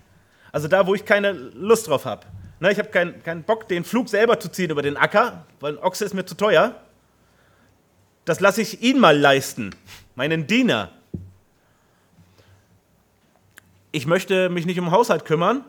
Also 0.53 0.69
da, 0.69 0.87
wo 0.87 0.95
ich 0.95 1.07
keine 1.07 1.33
Lust 1.33 1.89
drauf 1.89 2.05
habe. 2.05 2.27
Ne, 2.61 2.71
ich 2.71 2.79
habe 2.79 2.91
keinen 2.91 3.23
kein 3.23 3.45
Bock, 3.45 3.67
den 3.67 3.85
Flug 3.85 4.11
selber 4.11 4.39
zu 4.39 4.51
ziehen 4.51 4.69
über 4.69 4.83
den 4.83 4.99
Acker, 4.99 5.47
weil 5.61 5.73
ein 5.73 5.83
Ochse 5.83 6.05
ist 6.05 6.13
mir 6.13 6.27
zu 6.27 6.35
teuer. 6.35 6.75
Das 8.27 8.41
lasse 8.41 8.61
ich 8.61 8.83
ihn 8.83 9.01
mal 9.01 9.19
leisten, 9.19 9.75
meinen 10.17 10.47
Diener. 10.47 10.91
Ich 13.91 14.07
möchte 14.07 14.51
mich 14.51 14.67
nicht 14.67 14.79
um 14.79 14.91
Haushalt 14.91 15.25
kümmern, 15.25 15.65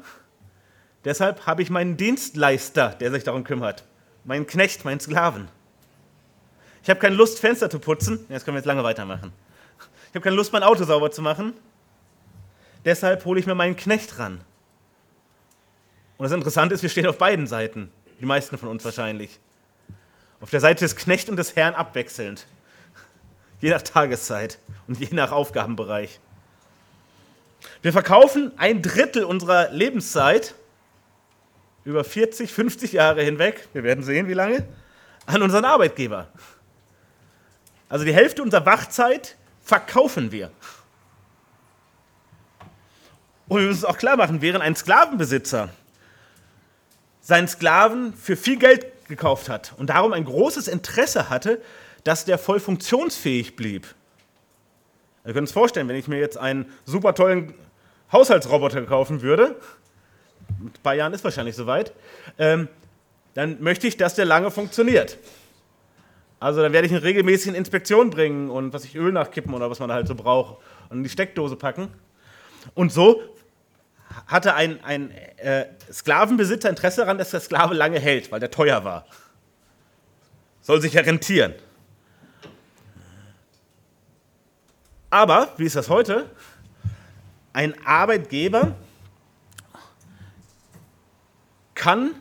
deshalb 1.06 1.46
habe 1.46 1.62
ich 1.62 1.70
meinen 1.70 1.96
Dienstleister, 1.96 2.90
der 3.00 3.12
sich 3.12 3.24
darum 3.24 3.46
kümmert 3.46 3.86
mein 4.28 4.46
Knecht, 4.46 4.84
mein 4.84 5.00
Sklaven. 5.00 5.48
Ich 6.88 6.90
habe 6.90 7.02
keine 7.02 7.18
Lust, 7.18 7.40
Fenster 7.40 7.70
zu 7.70 7.80
putzen. 7.80 8.26
Jetzt 8.30 8.46
können 8.46 8.56
wir 8.56 8.60
jetzt 8.60 8.66
lange 8.66 8.82
weitermachen. 8.82 9.34
Ich 10.08 10.16
habe 10.16 10.22
keine 10.22 10.38
Lust, 10.38 10.54
mein 10.54 10.64
Auto 10.64 10.86
sauber 10.86 11.12
zu 11.12 11.22
machen. 11.22 11.52
Deshalb 12.86 13.26
hole 13.26 13.42
ich 13.42 13.46
mir 13.46 13.56
meinen 13.56 13.76
Knecht 13.76 14.20
ran. 14.20 14.40
Und 16.18 16.24
das 16.24 16.32
Interessante 16.32 16.74
ist, 16.74 16.84
wir 16.84 16.90
stehen 16.90 17.06
auf 17.06 17.18
beiden 17.18 17.46
Seiten. 17.46 17.92
Die 18.22 18.26
meisten 18.26 18.58
von 18.58 18.70
uns 18.70 18.86
wahrscheinlich. 18.86 19.38
Auf 20.40 20.50
der 20.50 20.62
Seite 20.62 20.86
des 20.86 20.96
Knecht 20.96 21.28
und 21.28 21.36
des 21.36 21.58
Herrn 21.58 21.76
abwechselnd. 21.76 22.48
Je 23.60 23.70
nach 23.70 23.82
Tageszeit 23.82 24.58
und 24.88 24.98
je 24.98 25.10
nach 25.12 25.34
Aufgabenbereich. 25.34 26.22
Wir 27.82 27.92
verkaufen 27.92 28.54
ein 28.56 28.82
Drittel 28.82 29.26
unserer 29.26 29.72
Lebenszeit 29.72 30.56
über 31.84 32.06
40, 32.06 32.50
50 32.50 32.94
Jahre 32.94 33.24
hinweg, 33.24 33.68
wir 33.74 33.84
werden 33.84 34.06
sehen, 34.06 34.30
wie 34.30 34.34
lange, 34.34 34.66
an 35.26 35.42
unseren 35.42 35.66
Arbeitgeber. 35.66 36.30
Also 37.90 38.06
die 38.06 38.14
Hälfte 38.14 38.44
unserer 38.44 38.66
Wachzeit 38.66 39.36
verkaufen 39.64 40.32
wir. 40.32 40.52
Und 43.48 43.60
wir 43.60 43.68
müssen 43.68 43.80
es 43.80 43.86
auch 43.86 43.98
klar 43.98 44.18
machen, 44.18 44.42
während 44.42 44.64
ein 44.64 44.76
Sklavenbesitzer 44.76 45.70
seinen 47.22 47.48
Sklaven 47.48 48.14
für 48.14 48.36
viel 48.36 48.58
Geld 48.58 48.86
gekauft 49.08 49.50
hat 49.50 49.74
und 49.78 49.90
darum 49.90 50.14
ein 50.14 50.26
großes 50.26 50.68
Interesse 50.68 51.30
hatte, 51.30 51.62
dass 52.04 52.26
der 52.26 52.38
voll 52.38 52.60
funktionsfähig 52.60 53.56
blieb. 53.56 53.88
Ihr 55.26 55.34
könnt 55.34 55.48
es 55.48 55.54
vorstellen, 55.54 55.88
wenn 55.88 55.96
ich 55.96 56.08
mir 56.08 56.20
jetzt 56.20 56.38
einen 56.38 56.72
super 56.86 57.14
tollen 57.14 57.54
Haushaltsroboter 58.12 58.84
kaufen 58.84 59.22
würde, 59.22 59.56
ein 60.60 60.72
paar 60.84 60.96
Jahren 60.96 61.14
ist 61.14 61.24
wahrscheinlich 61.24 61.56
soweit, 61.56 61.92
ähm, 62.38 62.70
dann 63.34 63.62
möchte 63.62 63.88
ich, 63.88 63.98
dass 63.98 64.16
der 64.16 64.26
lange 64.26 64.52
funktioniert. 64.52 65.18
Also 66.40 66.62
dann 66.62 66.72
werde 66.72 66.86
ich 66.86 66.94
eine 66.94 67.04
regelmäßige 67.04 67.56
Inspektion 67.56 68.10
bringen 68.10 68.50
und 68.50 68.74
was 68.74 68.86
ich 68.86 68.96
Öl 68.96 69.12
nachkippen 69.12 69.54
oder 69.54 69.70
was 69.70 69.80
man 69.80 69.92
halt 69.92 70.08
so 70.08 70.16
braucht 70.16 70.58
und 70.90 70.98
in 70.98 71.04
die 71.04 71.10
Steckdose 71.10 71.56
packen. 71.56 71.90
Und 72.76 72.92
so 72.92 73.22
hatte 74.28 74.54
ein, 74.54 74.84
ein 74.84 75.12
äh, 75.38 75.66
Sklavenbesitzer 75.92 76.70
Interesse 76.70 77.02
daran, 77.02 77.18
dass 77.18 77.32
der 77.32 77.40
Sklave 77.40 77.74
lange 77.74 78.00
hält, 78.00 78.32
weil 78.32 78.40
der 78.40 78.52
teuer 78.52 78.84
war. 78.84 79.06
Soll 80.62 80.82
sich 80.82 80.94
ja 80.94 81.02
rentieren. 81.02 81.54
Aber, 85.10 85.54
wie 85.58 85.66
ist 85.66 85.76
das 85.76 85.90
heute? 85.90 86.30
Ein 87.54 87.74
Arbeitgeber 87.86 88.76
kann, 91.74 92.12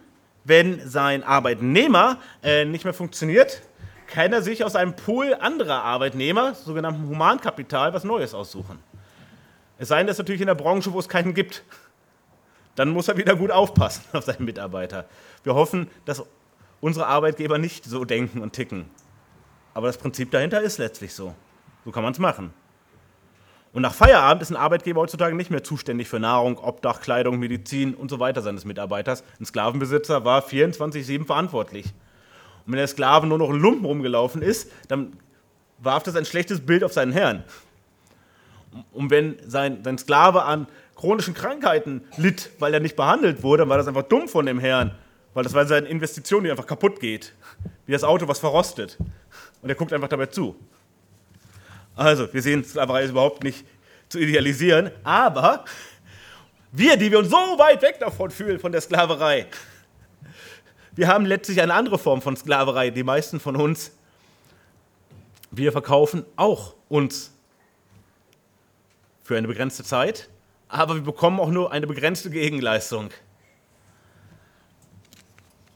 wenn 0.44 0.88
sein 0.88 1.24
Arbeitnehmer 1.24 2.20
äh, 2.42 2.64
nicht 2.64 2.84
mehr 2.84 2.94
funktioniert, 2.94 3.62
kann 4.06 4.32
er 4.32 4.42
sich 4.42 4.64
aus 4.64 4.76
einem 4.76 4.94
Pool 4.94 5.34
anderer 5.34 5.82
Arbeitnehmer, 5.82 6.54
sogenannten 6.54 7.08
Humankapital, 7.08 7.92
was 7.92 8.04
Neues 8.04 8.34
aussuchen. 8.34 8.78
Es 9.78 9.88
sei 9.88 9.98
denn, 9.98 10.06
das 10.06 10.14
ist 10.14 10.18
natürlich 10.18 10.40
in 10.40 10.46
der 10.46 10.54
Branche, 10.54 10.92
wo 10.92 10.98
es 10.98 11.08
keinen 11.08 11.34
gibt. 11.34 11.62
Dann 12.74 12.90
muss 12.90 13.08
er 13.08 13.16
wieder 13.16 13.36
gut 13.36 13.50
aufpassen 13.50 14.04
auf 14.12 14.24
seinen 14.24 14.44
Mitarbeiter. 14.44 15.06
Wir 15.42 15.54
hoffen, 15.54 15.88
dass 16.04 16.24
unsere 16.80 17.06
Arbeitgeber 17.06 17.58
nicht 17.58 17.84
so 17.84 18.04
denken 18.04 18.40
und 18.40 18.52
ticken. 18.52 18.86
Aber 19.74 19.86
das 19.88 19.98
Prinzip 19.98 20.30
dahinter 20.30 20.60
ist 20.60 20.78
letztlich 20.78 21.14
so. 21.14 21.34
So 21.84 21.90
kann 21.90 22.02
man 22.02 22.12
es 22.12 22.18
machen. 22.18 22.52
Und 23.72 23.82
nach 23.82 23.92
Feierabend 23.92 24.40
ist 24.40 24.50
ein 24.50 24.56
Arbeitgeber 24.56 25.02
heutzutage 25.02 25.36
nicht 25.36 25.50
mehr 25.50 25.62
zuständig 25.62 26.08
für 26.08 26.18
Nahrung, 26.18 26.56
Obdach, 26.58 27.02
Kleidung, 27.02 27.38
Medizin 27.38 27.94
und 27.94 28.10
so 28.10 28.18
weiter 28.18 28.40
seines 28.40 28.64
Mitarbeiters. 28.64 29.22
Ein 29.38 29.44
Sklavenbesitzer 29.44 30.24
war 30.24 30.42
24-7 30.42 31.26
verantwortlich. 31.26 31.92
Und 32.66 32.72
wenn 32.72 32.78
der 32.78 32.88
Sklave 32.88 33.26
nur 33.26 33.38
noch 33.38 33.50
in 33.50 33.56
Lumpen 33.56 33.84
rumgelaufen 33.84 34.42
ist, 34.42 34.70
dann 34.88 35.12
warf 35.78 36.02
das 36.02 36.16
ein 36.16 36.24
schlechtes 36.24 36.60
Bild 36.60 36.82
auf 36.82 36.92
seinen 36.92 37.12
Herrn. 37.12 37.44
Und 38.92 39.10
wenn 39.10 39.36
sein, 39.46 39.82
sein 39.84 39.98
Sklave 39.98 40.42
an 40.42 40.66
chronischen 40.96 41.34
Krankheiten 41.34 42.02
litt, 42.16 42.50
weil 42.58 42.74
er 42.74 42.80
nicht 42.80 42.96
behandelt 42.96 43.42
wurde, 43.42 43.62
dann 43.62 43.68
war 43.68 43.78
das 43.78 43.86
einfach 43.86 44.02
dumm 44.02 44.28
von 44.28 44.46
dem 44.46 44.58
Herrn. 44.58 44.92
Weil 45.34 45.44
das 45.44 45.54
war 45.54 45.66
seine 45.66 45.86
Investition, 45.86 46.44
die 46.44 46.50
einfach 46.50 46.66
kaputt 46.66 46.98
geht. 46.98 47.34
Wie 47.84 47.92
das 47.92 48.04
Auto, 48.04 48.26
was 48.26 48.38
verrostet. 48.38 48.96
Und 49.62 49.68
er 49.68 49.74
guckt 49.74 49.92
einfach 49.92 50.08
dabei 50.08 50.26
zu. 50.26 50.56
Also, 51.94 52.32
wir 52.32 52.42
sehen, 52.42 52.64
Sklaverei 52.64 53.04
ist 53.04 53.10
überhaupt 53.10 53.44
nicht 53.44 53.64
zu 54.08 54.18
idealisieren, 54.18 54.90
aber 55.02 55.64
wir, 56.72 56.96
die 56.96 57.10
wir 57.10 57.18
uns 57.18 57.30
so 57.30 57.36
weit 57.36 57.82
weg 57.82 57.98
davon 57.98 58.30
fühlen, 58.30 58.58
von 58.60 58.70
der 58.70 58.80
Sklaverei, 58.80 59.46
wir 60.96 61.08
haben 61.08 61.26
letztlich 61.26 61.60
eine 61.60 61.74
andere 61.74 61.98
Form 61.98 62.22
von 62.22 62.36
Sklaverei, 62.36 62.88
die 62.88 63.02
meisten 63.02 63.38
von 63.38 63.54
uns. 63.54 63.92
Wir 65.50 65.70
verkaufen 65.70 66.24
auch 66.36 66.74
uns 66.88 67.32
für 69.22 69.36
eine 69.36 69.46
begrenzte 69.46 69.84
Zeit, 69.84 70.30
aber 70.68 70.94
wir 70.94 71.02
bekommen 71.02 71.38
auch 71.38 71.50
nur 71.50 71.70
eine 71.70 71.86
begrenzte 71.86 72.30
Gegenleistung. 72.30 73.10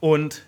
Und 0.00 0.42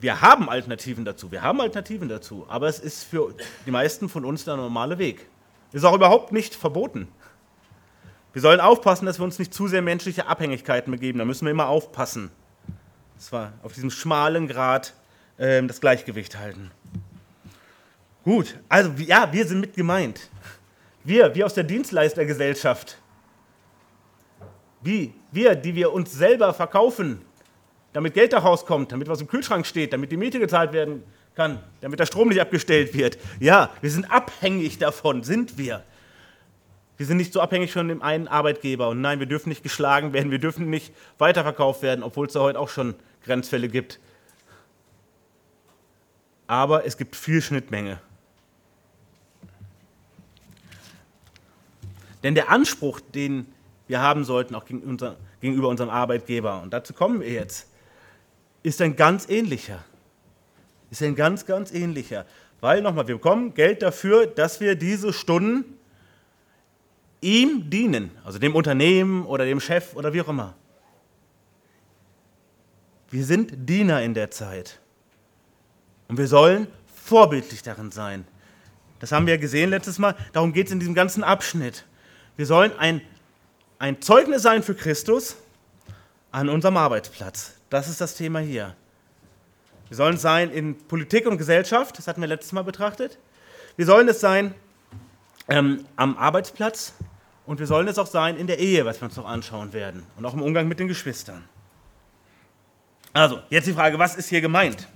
wir 0.00 0.22
haben 0.22 0.48
Alternativen 0.48 1.04
dazu, 1.04 1.30
wir 1.30 1.42
haben 1.42 1.60
Alternativen 1.60 2.08
dazu, 2.08 2.46
aber 2.48 2.68
es 2.68 2.78
ist 2.78 3.04
für 3.04 3.34
die 3.66 3.70
meisten 3.70 4.08
von 4.08 4.24
uns 4.24 4.44
der 4.44 4.56
normale 4.56 4.96
Weg. 4.96 5.26
Ist 5.72 5.84
auch 5.84 5.94
überhaupt 5.94 6.32
nicht 6.32 6.54
verboten. 6.54 7.08
Wir 8.34 8.42
sollen 8.42 8.58
aufpassen, 8.58 9.06
dass 9.06 9.20
wir 9.20 9.24
uns 9.24 9.38
nicht 9.38 9.54
zu 9.54 9.68
sehr 9.68 9.80
menschliche 9.80 10.26
Abhängigkeiten 10.26 10.90
begeben. 10.90 11.20
Da 11.20 11.24
müssen 11.24 11.46
wir 11.46 11.52
immer 11.52 11.68
aufpassen. 11.68 12.32
Das 13.14 13.30
war 13.30 13.52
auf 13.62 13.72
diesem 13.72 13.90
schmalen 13.90 14.48
Grad 14.48 14.92
äh, 15.38 15.62
das 15.62 15.80
Gleichgewicht 15.80 16.36
halten. 16.36 16.72
Gut, 18.24 18.58
also 18.68 18.90
ja, 18.98 19.32
wir 19.32 19.46
sind 19.46 19.60
mit 19.60 19.74
gemeint. 19.74 20.28
Wir, 21.04 21.32
wir 21.34 21.46
aus 21.46 21.54
der 21.54 21.62
Dienstleistergesellschaft. 21.62 22.98
Wie? 24.82 25.14
Wir, 25.30 25.54
die 25.54 25.76
wir 25.76 25.92
uns 25.92 26.12
selber 26.12 26.52
verkaufen, 26.54 27.22
damit 27.92 28.14
Geld 28.14 28.34
Hause 28.34 28.64
kommt, 28.66 28.90
damit 28.90 29.06
was 29.06 29.20
im 29.20 29.28
Kühlschrank 29.28 29.64
steht, 29.64 29.92
damit 29.92 30.10
die 30.10 30.16
Miete 30.16 30.40
gezahlt 30.40 30.72
werden 30.72 31.04
kann, 31.36 31.60
damit 31.80 32.00
der 32.00 32.06
Strom 32.06 32.30
nicht 32.30 32.40
abgestellt 32.40 32.94
wird. 32.94 33.16
Ja, 33.38 33.70
wir 33.80 33.90
sind 33.90 34.10
abhängig 34.10 34.78
davon, 34.78 35.22
sind 35.22 35.56
wir. 35.56 35.84
Wir 36.96 37.06
sind 37.06 37.16
nicht 37.16 37.32
so 37.32 37.40
abhängig 37.40 37.72
von 37.72 37.88
dem 37.88 38.02
einen 38.02 38.28
Arbeitgeber. 38.28 38.88
Und 38.88 39.00
nein, 39.00 39.18
wir 39.18 39.26
dürfen 39.26 39.48
nicht 39.48 39.62
geschlagen 39.62 40.12
werden, 40.12 40.30
wir 40.30 40.38
dürfen 40.38 40.70
nicht 40.70 40.94
weiterverkauft 41.18 41.82
werden, 41.82 42.04
obwohl 42.04 42.26
es 42.26 42.34
da 42.34 42.40
heute 42.40 42.58
auch 42.58 42.68
schon 42.68 42.94
Grenzfälle 43.24 43.68
gibt. 43.68 43.98
Aber 46.46 46.84
es 46.86 46.96
gibt 46.96 47.16
viel 47.16 47.42
Schnittmenge. 47.42 48.00
Denn 52.22 52.34
der 52.34 52.50
Anspruch, 52.50 53.00
den 53.00 53.46
wir 53.86 54.00
haben 54.00 54.24
sollten, 54.24 54.54
auch 54.54 54.64
gegenüber 54.64 55.68
unserem 55.68 55.90
Arbeitgeber, 55.90 56.62
und 56.62 56.72
dazu 56.72 56.94
kommen 56.94 57.20
wir 57.20 57.30
jetzt, 57.30 57.68
ist 58.62 58.80
ein 58.80 58.96
ganz 58.96 59.28
ähnlicher. 59.28 59.84
Ist 60.90 61.02
ein 61.02 61.16
ganz, 61.16 61.44
ganz 61.44 61.72
ähnlicher. 61.72 62.24
Weil 62.60 62.80
nochmal, 62.80 63.08
wir 63.08 63.16
bekommen 63.16 63.52
Geld 63.52 63.82
dafür, 63.82 64.26
dass 64.26 64.60
wir 64.60 64.74
diese 64.74 65.12
Stunden 65.12 65.64
ihm 67.24 67.70
dienen, 67.70 68.10
also 68.22 68.38
dem 68.38 68.54
Unternehmen 68.54 69.24
oder 69.24 69.44
dem 69.44 69.58
Chef 69.58 69.94
oder 69.94 70.12
wie 70.12 70.20
auch 70.20 70.28
immer. 70.28 70.54
Wir 73.10 73.24
sind 73.24 73.68
Diener 73.68 74.02
in 74.02 74.14
der 74.14 74.30
Zeit. 74.30 74.80
Und 76.08 76.18
wir 76.18 76.26
sollen 76.26 76.66
vorbildlich 76.94 77.62
darin 77.62 77.90
sein. 77.90 78.26
Das 79.00 79.12
haben 79.12 79.26
wir 79.26 79.38
gesehen 79.38 79.70
letztes 79.70 79.98
Mal. 79.98 80.14
Darum 80.32 80.52
geht 80.52 80.66
es 80.66 80.72
in 80.72 80.80
diesem 80.80 80.94
ganzen 80.94 81.24
Abschnitt. 81.24 81.84
Wir 82.36 82.46
sollen 82.46 82.72
ein, 82.78 83.00
ein 83.78 84.02
Zeugnis 84.02 84.42
sein 84.42 84.62
für 84.62 84.74
Christus 84.74 85.36
an 86.30 86.48
unserem 86.48 86.76
Arbeitsplatz. 86.76 87.54
Das 87.70 87.88
ist 87.88 88.00
das 88.00 88.16
Thema 88.16 88.40
hier. 88.40 88.74
Wir 89.88 89.96
sollen 89.96 90.16
es 90.16 90.22
sein 90.22 90.50
in 90.50 90.76
Politik 90.76 91.26
und 91.26 91.38
Gesellschaft, 91.38 91.96
das 91.98 92.08
hatten 92.08 92.20
wir 92.20 92.28
letztes 92.28 92.52
Mal 92.52 92.64
betrachtet. 92.64 93.18
Wir 93.76 93.86
sollen 93.86 94.08
es 94.08 94.20
sein 94.20 94.54
ähm, 95.48 95.84
am 95.96 96.16
Arbeitsplatz 96.16 96.94
und 97.46 97.58
wir 97.58 97.66
sollen 97.66 97.88
es 97.88 97.98
auch 97.98 98.06
sein 98.06 98.36
in 98.36 98.46
der 98.46 98.58
Ehe, 98.58 98.84
was 98.84 99.00
wir 99.00 99.06
uns 99.06 99.16
noch 99.16 99.26
anschauen 99.26 99.72
werden 99.72 100.04
und 100.16 100.24
auch 100.24 100.34
im 100.34 100.42
Umgang 100.42 100.68
mit 100.68 100.78
den 100.78 100.88
Geschwistern. 100.88 101.44
Also, 103.12 103.40
jetzt 103.48 103.66
die 103.66 103.72
Frage, 103.72 103.98
was 103.98 104.16
ist 104.16 104.28
hier 104.28 104.40
gemeint? 104.40 104.88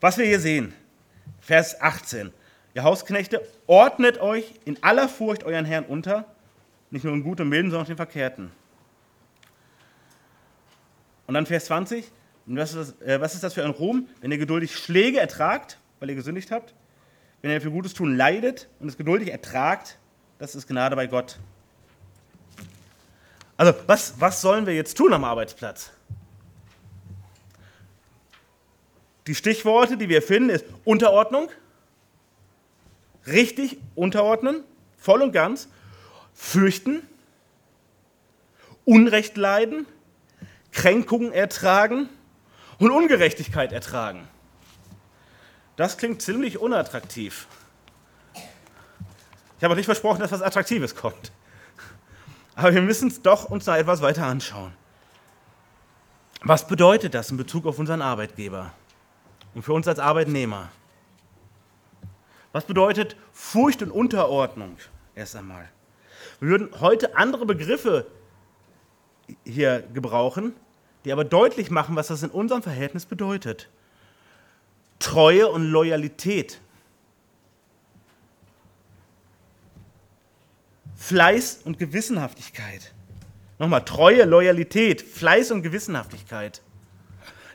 Was 0.00 0.18
wir 0.18 0.26
hier 0.26 0.38
sehen, 0.38 0.74
Vers 1.40 1.80
18. 1.80 2.32
Ihr 2.74 2.82
Hausknechte, 2.82 3.40
ordnet 3.66 4.20
euch 4.20 4.54
in 4.64 4.80
aller 4.82 5.08
Furcht 5.08 5.42
euren 5.44 5.64
Herrn 5.64 5.84
unter, 5.84 6.26
nicht 6.90 7.04
nur 7.04 7.14
in 7.14 7.22
gutem 7.22 7.46
und 7.46 7.50
milden, 7.50 7.70
sondern 7.70 7.84
auch 7.84 7.88
den 7.88 7.96
Verkehrten. 7.96 8.52
Und 11.26 11.34
dann 11.34 11.46
Vers 11.46 11.66
20. 11.66 12.04
Was 12.46 12.74
ist, 12.74 12.76
das, 13.00 13.06
äh, 13.06 13.20
was 13.20 13.34
ist 13.34 13.42
das 13.42 13.54
für 13.54 13.64
ein 13.64 13.70
Ruhm, 13.70 14.08
wenn 14.20 14.30
ihr 14.30 14.38
geduldig 14.38 14.76
Schläge 14.76 15.20
ertragt, 15.20 15.78
weil 16.00 16.10
ihr 16.10 16.16
gesündigt 16.16 16.50
habt? 16.50 16.74
Wenn 17.42 17.50
ihr 17.50 17.60
für 17.60 17.70
Gutes 17.70 17.94
tun 17.94 18.16
leidet 18.16 18.68
und 18.80 18.88
es 18.88 18.96
geduldig 18.96 19.30
ertragt, 19.30 19.98
das 20.38 20.54
ist 20.54 20.66
Gnade 20.66 20.96
bei 20.96 21.06
Gott. 21.06 21.38
Also, 23.56 23.74
was, 23.86 24.20
was 24.20 24.40
sollen 24.40 24.66
wir 24.66 24.74
jetzt 24.74 24.96
tun 24.96 25.12
am 25.12 25.24
Arbeitsplatz? 25.24 25.90
Die 29.26 29.34
Stichworte, 29.34 29.96
die 29.96 30.08
wir 30.08 30.22
finden, 30.22 30.48
ist 30.48 30.64
Unterordnung, 30.84 31.50
richtig 33.26 33.78
unterordnen, 33.94 34.64
voll 34.96 35.22
und 35.22 35.32
ganz, 35.32 35.68
fürchten, 36.34 37.02
Unrecht 38.84 39.36
leiden, 39.36 39.86
Kränkungen 40.72 41.32
ertragen 41.32 42.08
und 42.78 42.90
Ungerechtigkeit 42.90 43.72
ertragen. 43.72 44.26
Das 45.78 45.96
klingt 45.96 46.20
ziemlich 46.20 46.58
unattraktiv. 46.58 47.46
Ich 48.34 49.64
habe 49.64 49.72
auch 49.72 49.76
nicht 49.78 49.86
versprochen, 49.86 50.20
dass 50.20 50.30
was 50.30 50.42
Attraktives 50.42 50.94
kommt. 50.94 51.32
Aber 52.54 52.74
wir 52.74 52.82
müssen 52.82 53.08
es 53.08 53.22
doch 53.22 53.46
uns 53.46 53.64
da 53.64 53.78
etwas 53.78 54.02
weiter 54.02 54.26
anschauen. 54.26 54.74
Was 56.42 56.68
bedeutet 56.68 57.14
das 57.14 57.30
in 57.30 57.38
Bezug 57.38 57.64
auf 57.66 57.78
unseren 57.78 58.02
Arbeitgeber? 58.02 58.72
und 59.54 59.62
für 59.62 59.72
uns 59.72 59.88
als 59.88 59.98
Arbeitnehmer. 59.98 60.68
Was 62.52 62.64
bedeutet 62.64 63.16
Furcht 63.32 63.82
und 63.82 63.90
Unterordnung 63.90 64.76
erst 65.14 65.36
einmal? 65.36 65.68
Wir 66.40 66.50
würden 66.50 66.80
heute 66.80 67.16
andere 67.16 67.46
Begriffe 67.46 68.06
hier 69.44 69.82
gebrauchen, 69.92 70.54
die 71.04 71.12
aber 71.12 71.24
deutlich 71.24 71.70
machen, 71.70 71.96
was 71.96 72.08
das 72.08 72.22
in 72.22 72.30
unserem 72.30 72.62
Verhältnis 72.62 73.04
bedeutet. 73.04 73.68
Treue 74.98 75.48
und 75.48 75.64
Loyalität. 75.64 76.60
Fleiß 80.96 81.60
und 81.64 81.78
Gewissenhaftigkeit. 81.78 82.92
Nochmal, 83.58 83.84
Treue, 83.84 84.24
Loyalität, 84.24 85.02
Fleiß 85.02 85.50
und 85.52 85.62
Gewissenhaftigkeit. 85.62 86.62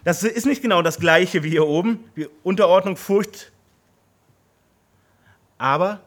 Das 0.03 0.23
ist 0.23 0.45
nicht 0.45 0.61
genau 0.61 0.81
das 0.81 0.99
gleiche 0.99 1.43
wie 1.43 1.49
hier 1.49 1.65
oben, 1.65 2.03
wie 2.15 2.27
Unterordnung, 2.43 2.97
Furcht. 2.97 3.51
Aber 5.57 6.01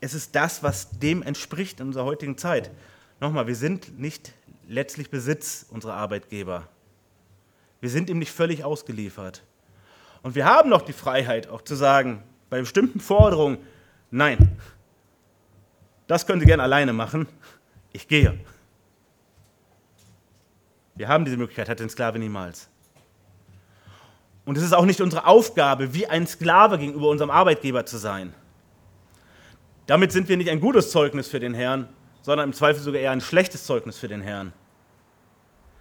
es 0.00 0.14
ist 0.14 0.34
das, 0.34 0.62
was 0.62 0.98
dem 0.98 1.22
entspricht 1.22 1.80
in 1.80 1.88
unserer 1.88 2.04
heutigen 2.04 2.38
Zeit. 2.38 2.70
Nochmal, 3.20 3.46
wir 3.46 3.56
sind 3.56 3.98
nicht 3.98 4.32
letztlich 4.66 5.10
Besitz 5.10 5.66
unserer 5.70 5.94
Arbeitgeber. 5.94 6.68
Wir 7.80 7.90
sind 7.90 8.08
ihm 8.08 8.18
nicht 8.18 8.32
völlig 8.32 8.64
ausgeliefert. 8.64 9.42
Und 10.22 10.34
wir 10.34 10.44
haben 10.44 10.70
noch 10.70 10.82
die 10.82 10.92
Freiheit, 10.92 11.48
auch 11.48 11.62
zu 11.62 11.74
sagen, 11.74 12.22
bei 12.48 12.60
bestimmten 12.60 13.00
Forderungen, 13.00 13.58
nein, 14.10 14.56
das 16.06 16.26
können 16.26 16.40
Sie 16.40 16.46
gerne 16.46 16.62
alleine 16.62 16.92
machen, 16.92 17.26
ich 17.92 18.06
gehe. 18.06 18.38
Wir 20.94 21.08
haben 21.08 21.24
diese 21.24 21.36
Möglichkeit, 21.36 21.68
hat 21.68 21.80
ein 21.80 21.88
Sklave 21.88 22.18
niemals. 22.18 22.68
Und 24.44 24.58
es 24.58 24.64
ist 24.64 24.72
auch 24.72 24.84
nicht 24.84 25.00
unsere 25.00 25.26
Aufgabe, 25.26 25.94
wie 25.94 26.06
ein 26.06 26.26
Sklave 26.26 26.78
gegenüber 26.78 27.08
unserem 27.08 27.30
Arbeitgeber 27.30 27.86
zu 27.86 27.96
sein. 27.96 28.34
Damit 29.86 30.12
sind 30.12 30.28
wir 30.28 30.36
nicht 30.36 30.50
ein 30.50 30.60
gutes 30.60 30.90
Zeugnis 30.90 31.28
für 31.28 31.40
den 31.40 31.54
Herrn, 31.54 31.88
sondern 32.22 32.50
im 32.50 32.52
Zweifel 32.52 32.82
sogar 32.82 33.00
eher 33.00 33.10
ein 33.10 33.20
schlechtes 33.20 33.64
Zeugnis 33.64 33.98
für 33.98 34.08
den 34.08 34.20
Herrn. 34.20 34.52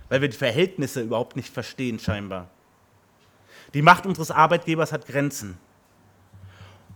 Weil 0.09 0.21
wir 0.21 0.29
die 0.29 0.37
Verhältnisse 0.37 1.01
überhaupt 1.01 1.35
nicht 1.35 1.53
verstehen, 1.53 1.99
scheinbar. 1.99 2.49
Die 3.73 3.81
Macht 3.81 4.05
unseres 4.05 4.31
Arbeitgebers 4.31 4.91
hat 4.91 5.07
Grenzen. 5.07 5.57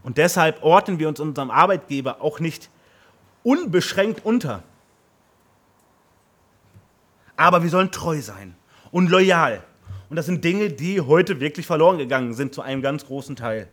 Und 0.03 0.17
deshalb 0.17 0.61
ordnen 0.61 0.99
wir 0.99 1.07
uns 1.07 1.19
unserem 1.19 1.49
Arbeitgeber 1.49 2.21
auch 2.21 2.39
nicht 2.39 2.69
unbeschränkt 3.43 4.25
unter. 4.25 4.63
Aber 7.37 7.63
wir 7.63 7.69
sollen 7.69 7.91
treu 7.91 8.21
sein 8.21 8.55
und 8.91 9.09
loyal. 9.09 9.63
Und 10.09 10.15
das 10.15 10.27
sind 10.27 10.43
Dinge, 10.43 10.69
die 10.69 11.01
heute 11.01 11.39
wirklich 11.39 11.65
verloren 11.65 11.97
gegangen 11.97 12.33
sind 12.33 12.53
zu 12.53 12.61
einem 12.61 12.81
ganz 12.81 13.05
großen 13.05 13.35
Teil. 13.35 13.67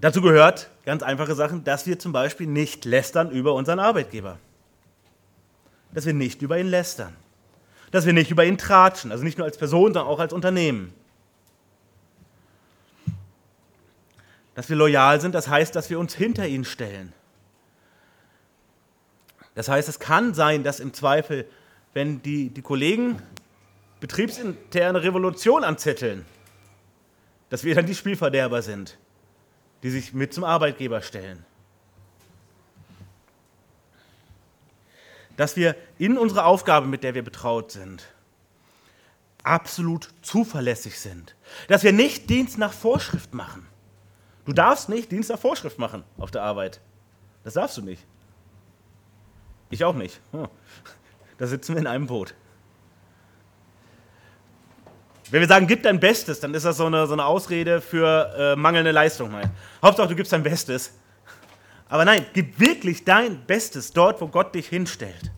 Dazu 0.00 0.20
gehört 0.20 0.70
ganz 0.84 1.02
einfache 1.02 1.34
Sachen, 1.34 1.64
dass 1.64 1.86
wir 1.86 1.98
zum 1.98 2.12
Beispiel 2.12 2.46
nicht 2.46 2.84
lästern 2.84 3.30
über 3.30 3.54
unseren 3.54 3.80
Arbeitgeber. 3.80 4.38
Dass 5.92 6.06
wir 6.06 6.14
nicht 6.14 6.42
über 6.42 6.58
ihn 6.58 6.68
lästern. 6.68 7.16
Dass 7.90 8.06
wir 8.06 8.12
nicht 8.12 8.30
über 8.30 8.44
ihn 8.44 8.58
tratschen, 8.58 9.12
also 9.12 9.24
nicht 9.24 9.38
nur 9.38 9.46
als 9.46 9.56
Person, 9.56 9.94
sondern 9.94 10.06
auch 10.06 10.18
als 10.18 10.32
Unternehmen. 10.32 10.92
Dass 14.54 14.68
wir 14.68 14.76
loyal 14.76 15.20
sind, 15.20 15.34
das 15.34 15.48
heißt, 15.48 15.74
dass 15.74 15.88
wir 15.88 15.98
uns 15.98 16.14
hinter 16.14 16.46
ihn 16.46 16.64
stellen. 16.64 17.12
Das 19.54 19.68
heißt, 19.68 19.88
es 19.88 19.98
kann 19.98 20.34
sein, 20.34 20.62
dass 20.62 20.80
im 20.80 20.92
Zweifel, 20.92 21.44
wenn 21.94 22.22
die, 22.22 22.50
die 22.50 22.62
Kollegen 22.62 23.20
betriebsinterne 24.00 25.02
Revolution 25.02 25.64
anzetteln, 25.64 26.24
dass 27.50 27.64
wir 27.64 27.74
dann 27.74 27.86
die 27.86 27.94
Spielverderber 27.94 28.62
sind, 28.62 28.98
die 29.82 29.90
sich 29.90 30.12
mit 30.12 30.32
zum 30.32 30.44
Arbeitgeber 30.44 31.02
stellen. 31.02 31.44
Dass 35.38 35.54
wir 35.54 35.76
in 35.98 36.18
unserer 36.18 36.46
Aufgabe, 36.46 36.88
mit 36.88 37.04
der 37.04 37.14
wir 37.14 37.22
betraut 37.22 37.70
sind, 37.70 38.02
absolut 39.44 40.10
zuverlässig 40.20 40.98
sind. 40.98 41.36
Dass 41.68 41.84
wir 41.84 41.92
nicht 41.92 42.28
Dienst 42.28 42.58
nach 42.58 42.72
Vorschrift 42.72 43.32
machen. 43.32 43.64
Du 44.46 44.52
darfst 44.52 44.88
nicht 44.88 45.12
Dienst 45.12 45.30
nach 45.30 45.38
Vorschrift 45.38 45.78
machen 45.78 46.02
auf 46.18 46.32
der 46.32 46.42
Arbeit. 46.42 46.80
Das 47.44 47.54
darfst 47.54 47.76
du 47.76 47.82
nicht. 47.82 48.04
Ich 49.70 49.84
auch 49.84 49.94
nicht. 49.94 50.20
Hm. 50.32 50.48
Da 51.38 51.46
sitzen 51.46 51.74
wir 51.74 51.80
in 51.80 51.86
einem 51.86 52.08
Boot. 52.08 52.34
Wenn 55.30 55.40
wir 55.40 55.46
sagen, 55.46 55.68
gib 55.68 55.84
dein 55.84 56.00
Bestes, 56.00 56.40
dann 56.40 56.52
ist 56.52 56.64
das 56.64 56.78
so 56.78 56.86
eine, 56.86 57.06
so 57.06 57.12
eine 57.12 57.26
Ausrede 57.26 57.80
für 57.80 58.34
äh, 58.36 58.56
mangelnde 58.56 58.90
Leistung. 58.90 59.32
Hauptsache, 59.80 60.08
du 60.08 60.16
gibst 60.16 60.32
dein 60.32 60.42
Bestes. 60.42 60.94
Aber 61.88 62.04
nein, 62.04 62.26
gib 62.34 62.60
wirklich 62.60 63.04
dein 63.04 63.44
Bestes 63.46 63.92
dort, 63.92 64.20
wo 64.20 64.28
Gott 64.28 64.54
dich 64.54 64.68
hinstellt. 64.68 65.30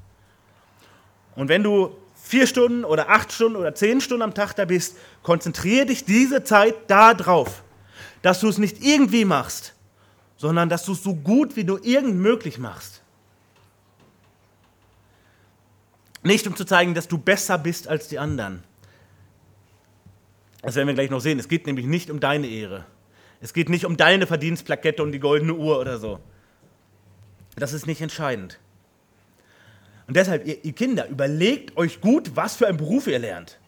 Und 1.37 1.49
wenn 1.49 1.63
du 1.63 1.97
vier 2.15 2.47
Stunden 2.47 2.85
oder 2.85 3.09
acht 3.09 3.33
Stunden 3.33 3.57
oder 3.57 3.75
zehn 3.75 4.01
Stunden 4.01 4.23
am 4.23 4.35
Tag 4.35 4.55
da 4.55 4.65
bist, 4.65 4.97
konzentriere 5.23 5.87
dich 5.87 6.05
diese 6.05 6.45
Zeit 6.45 6.75
darauf, 6.89 7.63
dass 8.23 8.41
du 8.41 8.49
es 8.49 8.59
nicht 8.59 8.83
irgendwie 8.83 9.25
machst, 9.25 9.75
sondern 10.37 10.69
dass 10.69 10.85
du 10.85 10.93
es 10.93 11.03
so 11.03 11.15
gut 11.15 11.57
wie 11.57 11.65
du 11.65 11.79
irgend 11.79 12.17
möglich 12.17 12.59
machst. 12.59 13.03
Nicht 16.23 16.47
um 16.47 16.57
zu 16.57 16.65
zeigen, 16.65 16.95
dass 16.95 17.09
du 17.09 17.17
besser 17.17 17.59
bist 17.59 17.89
als 17.89 18.09
die 18.09 18.19
anderen. 18.19 18.63
Das 20.63 20.75
werden 20.75 20.89
wir 20.89 20.95
gleich 20.95 21.11
noch 21.11 21.21
sehen. 21.21 21.39
Es 21.39 21.49
geht 21.49 21.67
nämlich 21.67 21.87
nicht 21.87 22.11
um 22.11 22.21
deine 22.21 22.47
Ehre. 22.47 22.85
Es 23.41 23.55
geht 23.55 23.71
nicht 23.71 23.87
um 23.87 23.97
deine 23.97 24.27
Verdienstplakette 24.27 25.03
und 25.03 25.13
die 25.13 25.21
goldene 25.21 25.55
Uhr 25.55 25.81
oder 25.81 25.99
so. 25.99 26.21
Das 27.57 27.73
ist 27.73 27.87
nicht 27.87 28.01
entscheidend. 28.01 28.59
Und 30.07 30.17
deshalb, 30.17 30.47
ihr, 30.47 30.65
ihr 30.65 30.73
Kinder, 30.73 31.09
überlegt 31.09 31.77
euch 31.77 32.01
gut, 32.01 32.33
was 32.35 32.57
für 32.57 32.67
einen 32.67 32.79
Beruf 32.79 33.07
ihr 33.07 33.19
lernt. 33.19 33.59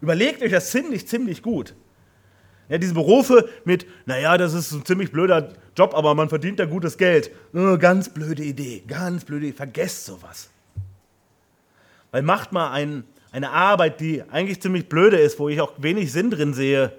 Überlegt 0.00 0.42
euch 0.42 0.52
das 0.52 0.70
ziemlich, 0.70 1.08
ziemlich 1.08 1.42
gut. 1.42 1.74
Ja, 2.68 2.78
diese 2.78 2.94
Berufe 2.94 3.48
mit, 3.64 3.84
naja, 4.06 4.38
das 4.38 4.54
ist 4.54 4.70
ein 4.70 4.84
ziemlich 4.84 5.10
blöder 5.10 5.52
Job, 5.76 5.92
aber 5.94 6.14
man 6.14 6.28
verdient 6.28 6.60
da 6.60 6.66
gutes 6.66 6.96
Geld. 6.98 7.32
Oh, 7.52 7.76
ganz 7.78 8.08
blöde 8.08 8.44
Idee, 8.44 8.84
ganz 8.86 9.24
blöde 9.24 9.46
Idee. 9.46 9.56
Vergesst 9.56 10.06
sowas. 10.06 10.50
Weil 12.12 12.22
macht 12.22 12.52
mal 12.52 12.70
ein, 12.70 13.04
eine 13.32 13.50
Arbeit, 13.50 14.00
die 14.00 14.22
eigentlich 14.22 14.62
ziemlich 14.62 14.88
blöde 14.88 15.18
ist, 15.18 15.40
wo 15.40 15.48
ich 15.48 15.60
auch 15.60 15.72
wenig 15.78 16.12
Sinn 16.12 16.30
drin 16.30 16.54
sehe 16.54 16.92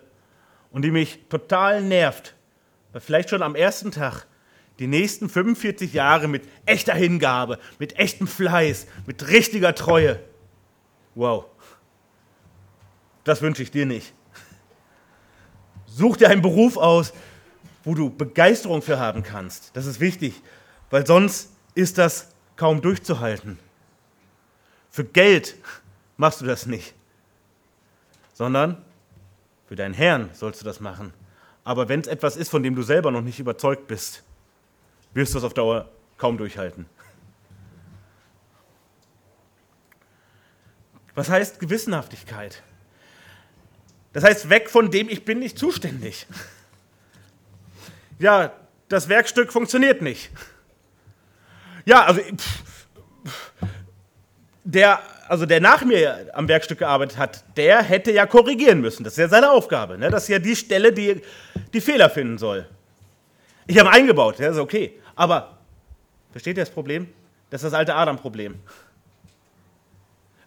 und 0.71 0.83
die 0.83 0.91
mich 0.91 1.19
total 1.29 1.81
nervt. 1.81 2.35
Weil 2.91 3.01
vielleicht 3.01 3.29
schon 3.29 3.41
am 3.41 3.55
ersten 3.55 3.91
Tag 3.91 4.25
die 4.79 4.87
nächsten 4.87 5.29
45 5.29 5.93
Jahre 5.93 6.27
mit 6.27 6.43
echter 6.65 6.93
Hingabe, 6.93 7.59
mit 7.79 7.97
echtem 7.97 8.27
Fleiß, 8.27 8.87
mit 9.05 9.27
richtiger 9.29 9.75
Treue. 9.75 10.19
Wow. 11.15 11.45
Das 13.23 13.41
wünsche 13.41 13.63
ich 13.63 13.71
dir 13.71 13.85
nicht. 13.85 14.13
Such 15.85 16.17
dir 16.17 16.29
einen 16.29 16.41
Beruf 16.41 16.77
aus, 16.77 17.13
wo 17.83 17.93
du 17.93 18.09
Begeisterung 18.09 18.81
für 18.81 18.99
haben 18.99 19.23
kannst. 19.23 19.75
Das 19.75 19.85
ist 19.85 19.99
wichtig, 19.99 20.41
weil 20.89 21.05
sonst 21.05 21.51
ist 21.75 21.97
das 21.97 22.29
kaum 22.55 22.81
durchzuhalten. 22.81 23.59
Für 24.89 25.03
Geld 25.03 25.55
machst 26.17 26.41
du 26.41 26.45
das 26.45 26.65
nicht, 26.65 26.93
sondern 28.33 28.83
für 29.67 29.75
deinen 29.75 29.93
Herrn 29.93 30.29
sollst 30.33 30.61
du 30.61 30.65
das 30.65 30.79
machen. 30.79 31.13
Aber 31.63 31.87
wenn 31.89 32.01
es 32.01 32.07
etwas 32.07 32.35
ist, 32.35 32.49
von 32.49 32.63
dem 32.63 32.75
du 32.75 32.81
selber 32.81 33.11
noch 33.11 33.21
nicht 33.21 33.39
überzeugt 33.39 33.87
bist, 33.87 34.23
wirst 35.13 35.33
du 35.33 35.37
es 35.37 35.43
auf 35.43 35.53
Dauer 35.53 35.89
kaum 36.17 36.37
durchhalten. 36.37 36.85
Was 41.15 41.29
heißt 41.29 41.59
Gewissenhaftigkeit? 41.59 42.63
Das 44.13 44.23
heißt, 44.23 44.49
weg 44.49 44.69
von 44.69 44.91
dem, 44.91 45.09
ich 45.09 45.25
bin 45.25 45.39
nicht 45.39 45.57
zuständig. 45.57 46.27
Ja, 48.19 48.53
das 48.87 49.09
Werkstück 49.09 49.51
funktioniert 49.51 50.01
nicht. 50.01 50.29
Ja, 51.85 52.05
also 52.05 52.21
pff, 52.21 52.63
der, 54.63 54.99
also 55.27 55.45
der 55.45 55.59
nach 55.59 55.83
mir 55.83 56.29
am 56.33 56.47
Werkstück 56.47 56.79
gearbeitet 56.79 57.17
hat, 57.17 57.43
der 57.57 57.81
hätte 57.81 58.11
ja 58.11 58.25
korrigieren 58.25 58.81
müssen. 58.81 59.03
Das 59.03 59.13
ist 59.13 59.19
ja 59.19 59.27
seine 59.27 59.49
Aufgabe. 59.49 59.97
Ne? 59.97 60.09
Das 60.09 60.23
ist 60.23 60.29
ja 60.29 60.39
die 60.39 60.55
Stelle, 60.55 60.93
die 60.93 61.21
die 61.73 61.81
Fehler 61.81 62.09
finden 62.09 62.37
soll. 62.37 62.67
Ich 63.65 63.79
habe 63.79 63.89
eingebaut, 63.89 64.39
ja, 64.39 64.51
ist 64.51 64.57
okay. 64.57 65.00
Aber, 65.21 65.55
versteht 66.31 66.57
ihr 66.57 66.63
das 66.63 66.73
Problem? 66.73 67.07
Das 67.51 67.61
ist 67.61 67.65
das 67.65 67.77
alte 67.77 67.93
Adam-Problem. 67.93 68.55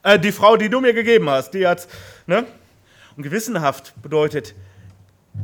Äh, 0.02 0.18
die 0.18 0.32
Frau, 0.32 0.56
die 0.56 0.68
du 0.68 0.80
mir 0.80 0.92
gegeben 0.92 1.30
hast, 1.30 1.52
die 1.52 1.64
hat, 1.64 1.87
ne? 2.26 2.44
Und 3.16 3.22
gewissenhaft 3.22 3.94
bedeutet, 4.02 4.52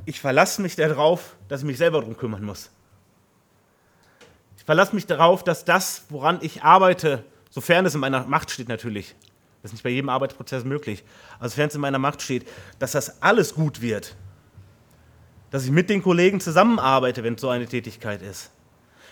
ich 0.04 0.20
verlasse 0.20 0.60
mich 0.60 0.74
darauf, 0.74 1.36
dass 1.46 1.60
ich 1.60 1.66
mich 1.68 1.78
selber 1.78 2.00
darum 2.00 2.16
kümmern 2.16 2.42
muss. 2.42 2.72
Ich 4.56 4.64
verlasse 4.64 4.96
mich 4.96 5.06
darauf, 5.06 5.44
dass 5.44 5.64
das, 5.64 6.06
woran 6.08 6.38
ich 6.40 6.64
arbeite, 6.64 7.24
sofern 7.50 7.86
es 7.86 7.94
in 7.94 8.00
meiner 8.00 8.24
Macht 8.24 8.50
steht 8.50 8.68
natürlich, 8.68 9.14
das 9.62 9.68
ist 9.70 9.74
nicht 9.74 9.84
bei 9.84 9.90
jedem 9.90 10.08
Arbeitsprozess 10.08 10.64
möglich, 10.64 11.04
aber 11.38 11.48
sofern 11.50 11.68
es 11.68 11.76
in 11.76 11.80
meiner 11.80 12.00
Macht 12.00 12.20
steht, 12.20 12.48
dass 12.80 12.90
das 12.90 13.22
alles 13.22 13.54
gut 13.54 13.80
wird. 13.80 14.16
Dass 15.52 15.64
ich 15.64 15.70
mit 15.70 15.88
den 15.88 16.02
Kollegen 16.02 16.40
zusammenarbeite, 16.40 17.22
wenn 17.22 17.34
es 17.34 17.40
so 17.40 17.48
eine 17.48 17.66
Tätigkeit 17.66 18.22
ist. 18.22 18.50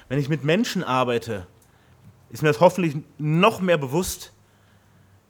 Wenn 0.09 0.18
ich 0.18 0.29
mit 0.29 0.44
Menschen 0.44 0.83
arbeite, 0.83 1.47
ist 2.31 2.42
mir 2.42 2.49
das 2.49 2.61
hoffentlich 2.61 2.97
noch 3.18 3.61
mehr 3.61 3.79
bewusst, 3.79 4.33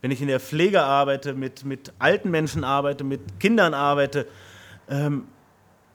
wenn 0.01 0.11
ich 0.11 0.21
in 0.21 0.29
der 0.29 0.41
Pflege 0.41 0.83
arbeite, 0.83 1.35
mit, 1.35 1.65
mit 1.65 1.93
alten 1.99 2.31
Menschen 2.31 2.63
arbeite, 2.63 3.03
mit 3.03 3.41
Kindern 3.41 3.75
arbeite, 3.75 4.27
ähm, 4.89 5.27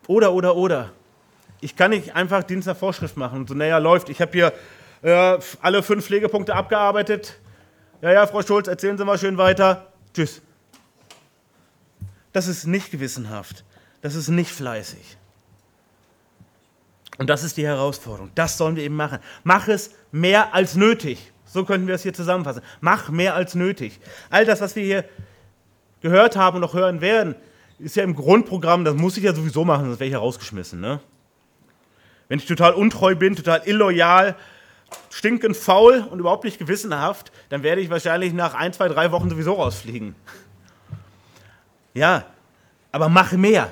oder, 0.07 0.33
oder, 0.33 0.55
oder. 0.55 0.91
Ich 1.61 1.77
kann 1.77 1.91
nicht 1.91 2.13
einfach 2.13 2.43
Dienst 2.43 2.67
nach 2.67 2.75
Vorschrift 2.75 3.15
machen 3.15 3.39
und 3.39 3.49
so, 3.49 3.55
naja, 3.55 3.77
läuft. 3.77 4.09
Ich 4.09 4.19
habe 4.19 4.31
hier 4.33 4.53
äh, 5.01 5.39
alle 5.61 5.81
fünf 5.81 6.05
Pflegepunkte 6.05 6.53
abgearbeitet. 6.53 7.39
Ja, 8.01 8.11
ja, 8.11 8.27
Frau 8.27 8.41
Schulz, 8.41 8.67
erzählen 8.67 8.97
Sie 8.97 9.05
mal 9.05 9.17
schön 9.17 9.37
weiter. 9.37 9.87
Tschüss. 10.13 10.41
Das 12.33 12.47
ist 12.47 12.65
nicht 12.65 12.91
gewissenhaft. 12.91 13.63
Das 14.01 14.15
ist 14.15 14.27
nicht 14.27 14.51
fleißig. 14.51 15.17
Und 17.17 17.29
das 17.29 17.43
ist 17.43 17.57
die 17.57 17.65
Herausforderung. 17.65 18.31
Das 18.35 18.57
sollen 18.57 18.75
wir 18.75 18.83
eben 18.83 18.95
machen. 18.95 19.19
Mach 19.43 19.67
es 19.67 19.91
mehr 20.11 20.53
als 20.53 20.75
nötig. 20.75 21.31
So 21.45 21.63
könnten 21.63 21.87
wir 21.87 21.95
es 21.95 22.03
hier 22.03 22.13
zusammenfassen. 22.13 22.63
Mach 22.81 23.09
mehr 23.09 23.35
als 23.35 23.53
nötig. 23.53 23.99
All 24.29 24.45
das, 24.45 24.61
was 24.61 24.75
wir 24.75 24.83
hier 24.83 25.05
gehört 26.01 26.35
haben 26.35 26.55
und 26.55 26.61
noch 26.61 26.73
hören 26.73 27.01
werden, 27.01 27.35
ist 27.79 27.95
ja 27.95 28.03
im 28.03 28.15
Grundprogramm, 28.15 28.83
das 28.85 28.95
muss 28.95 29.17
ich 29.17 29.23
ja 29.23 29.33
sowieso 29.33 29.63
machen, 29.65 29.85
sonst 29.85 29.99
wäre 29.99 30.07
ich 30.07 30.13
ja 30.13 30.19
rausgeschmissen. 30.19 30.79
Ne? 30.79 30.99
Wenn 32.27 32.39
ich 32.39 32.45
total 32.45 32.73
untreu 32.73 33.15
bin, 33.15 33.35
total 33.35 33.61
illoyal, 33.65 34.35
stinkend 35.09 35.57
faul 35.57 36.05
und 36.09 36.19
überhaupt 36.19 36.43
nicht 36.43 36.59
gewissenhaft, 36.59 37.31
dann 37.49 37.63
werde 37.63 37.81
ich 37.81 37.89
wahrscheinlich 37.89 38.33
nach 38.33 38.53
ein, 38.53 38.73
zwei, 38.73 38.87
drei 38.87 39.11
Wochen 39.11 39.29
sowieso 39.29 39.53
rausfliegen. 39.53 40.15
Ja, 41.93 42.25
aber 42.91 43.09
mach 43.09 43.31
mehr. 43.33 43.71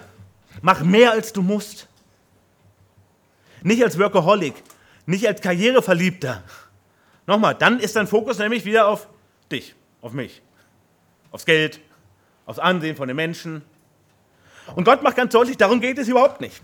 Mach 0.61 0.81
mehr, 0.83 1.11
als 1.11 1.33
du 1.33 1.41
musst. 1.41 1.87
Nicht 3.63 3.83
als 3.83 3.97
Workaholic, 3.99 4.55
nicht 5.05 5.27
als 5.27 5.41
Karriereverliebter. 5.41 6.43
Nochmal, 7.27 7.55
dann 7.55 7.79
ist 7.79 7.95
dein 7.95 8.07
Fokus 8.07 8.39
nämlich 8.39 8.65
wieder 8.65 8.87
auf 8.87 9.07
dich, 9.51 9.75
auf 10.01 10.13
mich, 10.13 10.41
aufs 11.31 11.45
Geld, 11.45 11.79
aufs 12.45 12.59
Ansehen 12.59 12.95
von 12.95 13.07
den 13.07 13.15
Menschen. 13.15 13.61
Und 14.75 14.83
Gott 14.83 15.03
macht 15.03 15.15
ganz 15.15 15.33
deutlich, 15.33 15.57
darum 15.57 15.81
geht 15.81 15.97
es 15.97 16.07
überhaupt 16.07 16.41
nicht. 16.41 16.61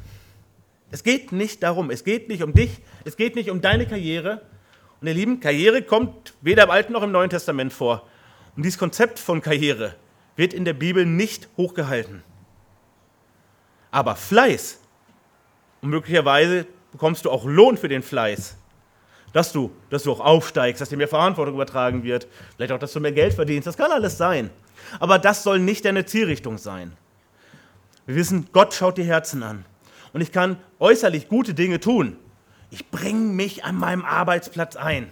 Es 0.89 1.03
geht 1.03 1.31
nicht 1.31 1.63
darum, 1.63 1.91
es 1.91 2.03
geht 2.03 2.29
nicht 2.29 2.43
um 2.43 2.53
dich, 2.53 2.79
es 3.03 3.17
geht 3.17 3.35
nicht 3.35 3.49
um 3.49 3.61
deine 3.61 3.85
Karriere. 3.85 4.41
Und 5.01 5.07
ihr 5.07 5.13
Lieben, 5.13 5.39
Karriere 5.39 5.81
kommt 5.81 6.33
weder 6.41 6.63
im 6.63 6.71
Alten 6.71 6.93
noch 6.93 7.03
im 7.03 7.11
Neuen 7.11 7.29
Testament 7.29 7.73
vor. 7.73 8.07
Und 8.55 8.63
dieses 8.63 8.79
Konzept 8.79 9.19
von 9.19 9.41
Karriere 9.41 9.95
wird 10.35 10.53
in 10.53 10.65
der 10.65 10.73
Bibel 10.73 11.05
nicht 11.05 11.49
hochgehalten. 11.57 12.23
Aber 13.91 14.15
Fleiß 14.15 14.79
und 15.81 15.89
möglicherweise 15.89 16.65
bekommst 16.97 17.25
du 17.25 17.29
auch 17.29 17.45
Lohn 17.45 17.77
für 17.77 17.89
den 17.89 18.01
Fleiß. 18.01 18.57
Dass 19.31 19.51
du, 19.51 19.71
dass 19.91 20.01
du 20.01 20.11
auch 20.11 20.19
aufsteigst, 20.19 20.81
dass 20.81 20.89
dir 20.89 20.97
mehr 20.97 21.07
Verantwortung 21.07 21.53
übertragen 21.53 22.01
wird, 22.01 22.27
vielleicht 22.55 22.71
auch, 22.71 22.79
dass 22.79 22.91
du 22.91 22.99
mehr 22.99 23.11
Geld 23.11 23.35
verdienst, 23.35 23.67
das 23.67 23.77
kann 23.77 23.91
alles 23.91 24.17
sein. 24.17 24.49
Aber 24.99 25.19
das 25.19 25.43
soll 25.43 25.59
nicht 25.59 25.85
deine 25.85 26.05
Zielrichtung 26.05 26.57
sein. 26.57 26.93
Wir 28.07 28.15
wissen, 28.15 28.47
Gott 28.51 28.73
schaut 28.73 28.97
die 28.97 29.03
Herzen 29.03 29.43
an. 29.43 29.63
Und 30.11 30.21
ich 30.21 30.31
kann 30.31 30.57
äußerlich 30.79 31.27
gute 31.27 31.53
Dinge 31.53 31.79
tun. 31.79 32.17
Ich 32.71 32.89
bringe 32.89 33.31
mich 33.31 33.63
an 33.63 33.75
meinem 33.75 34.03
Arbeitsplatz 34.03 34.75
ein. 34.75 35.11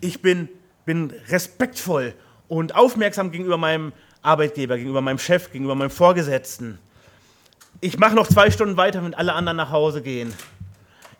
Ich 0.00 0.22
bin, 0.22 0.48
bin 0.84 1.12
respektvoll 1.30 2.14
und 2.46 2.76
aufmerksam 2.76 3.32
gegenüber 3.32 3.56
meinem 3.56 3.92
Arbeitgeber, 4.20 4.76
gegenüber 4.76 5.00
meinem 5.00 5.18
Chef, 5.18 5.50
gegenüber 5.50 5.74
meinem 5.74 5.90
Vorgesetzten. 5.90 6.78
Ich 7.80 7.98
mache 7.98 8.14
noch 8.14 8.28
zwei 8.28 8.52
Stunden 8.52 8.76
weiter, 8.76 9.02
wenn 9.02 9.14
alle 9.14 9.32
anderen 9.32 9.56
nach 9.56 9.70
Hause 9.72 10.00
gehen. 10.00 10.32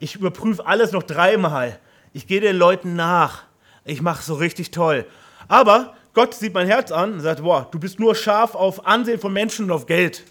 Ich 0.02 0.16
überprüfe 0.16 0.66
alles 0.66 0.90
noch 0.90 1.04
dreimal. 1.04 1.78
Ich 2.12 2.26
gehe 2.26 2.40
den 2.40 2.56
Leuten 2.56 2.96
nach. 2.96 3.44
ich 3.84 4.02
mache 4.02 4.20
so 4.20 4.34
richtig 4.34 4.72
toll. 4.72 5.06
Aber 5.46 5.94
Gott 6.12 6.34
sieht 6.34 6.54
mein 6.54 6.66
Herz 6.66 6.90
an 6.90 7.12
und 7.12 7.20
sagt, 7.20 7.40
boah, 7.40 7.68
du 7.70 7.78
bist 7.78 8.00
nur 8.00 8.16
scharf 8.16 8.56
auf 8.56 8.84
Ansehen 8.84 9.20
von 9.20 9.32
Menschen 9.32 9.66
und 9.66 9.70
auf 9.70 9.86
Geld. 9.86 10.24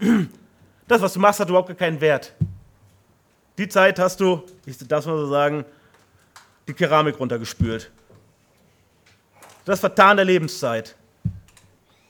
Das, 0.86 1.00
was 1.00 1.14
du 1.14 1.20
machst, 1.20 1.40
hat 1.40 1.48
überhaupt 1.48 1.76
keinen 1.78 1.98
Wert. 2.00 2.34
Die 3.56 3.68
Zeit 3.68 3.98
hast 3.98 4.20
du, 4.20 4.42
ich 4.66 4.76
darf 4.86 5.06
mal 5.06 5.16
so 5.16 5.26
sagen, 5.26 5.64
die 6.68 6.74
Keramik 6.74 7.18
runtergespült. 7.18 7.90
Das 9.64 9.76
ist 9.76 9.80
vertane 9.80 10.24
Lebenszeit. 10.24 10.94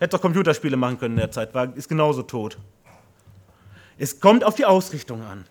Hätte 0.01 0.17
doch 0.17 0.21
Computerspiele 0.21 0.77
machen 0.77 0.99
können 0.99 1.15
in 1.15 1.21
der 1.21 1.31
Zeit, 1.31 1.55
war, 1.55 1.77
ist 1.77 1.89
genauso 1.89 2.23
tot. 2.23 2.59
Es 3.97 4.19
kommt 4.19 4.43
auf 4.43 4.57
die 4.57 4.65
Ausrichtung 4.65 5.23
an. 5.23 5.45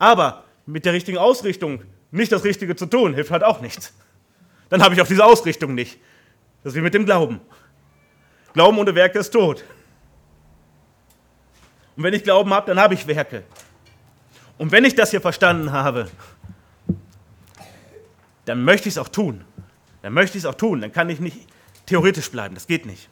Aber 0.00 0.42
mit 0.66 0.84
der 0.84 0.92
richtigen 0.92 1.18
Ausrichtung 1.18 1.82
nicht 2.10 2.30
das 2.30 2.44
Richtige 2.44 2.76
zu 2.76 2.86
tun, 2.86 3.14
hilft 3.14 3.30
halt 3.30 3.42
auch 3.42 3.60
nichts. 3.60 3.92
Dann 4.68 4.82
habe 4.82 4.94
ich 4.94 5.02
auch 5.02 5.06
diese 5.06 5.24
Ausrichtung 5.24 5.74
nicht. 5.74 5.98
Das 6.62 6.72
ist 6.72 6.76
wie 6.76 6.82
mit 6.82 6.94
dem 6.94 7.04
Glauben. 7.04 7.40
Glauben 8.52 8.78
ohne 8.78 8.94
Werke 8.94 9.18
ist 9.18 9.30
tot. 9.30 9.64
Und 11.96 12.04
wenn 12.04 12.14
ich 12.14 12.22
Glauben 12.22 12.52
habe, 12.52 12.66
dann 12.66 12.80
habe 12.80 12.94
ich 12.94 13.06
Werke. 13.06 13.44
Und 14.58 14.72
wenn 14.72 14.84
ich 14.84 14.94
das 14.94 15.10
hier 15.10 15.20
verstanden 15.20 15.72
habe, 15.72 16.08
dann 18.44 18.64
möchte 18.64 18.88
ich 18.88 18.94
es 18.94 18.98
auch 18.98 19.08
tun. 19.08 19.44
Dann 20.02 20.12
möchte 20.12 20.36
ich 20.36 20.44
es 20.44 20.48
auch 20.48 20.54
tun. 20.54 20.80
Dann 20.80 20.92
kann 20.92 21.08
ich 21.10 21.20
nicht 21.20 21.46
theoretisch 21.86 22.30
bleiben. 22.30 22.54
Das 22.54 22.66
geht 22.66 22.86
nicht. 22.86 23.08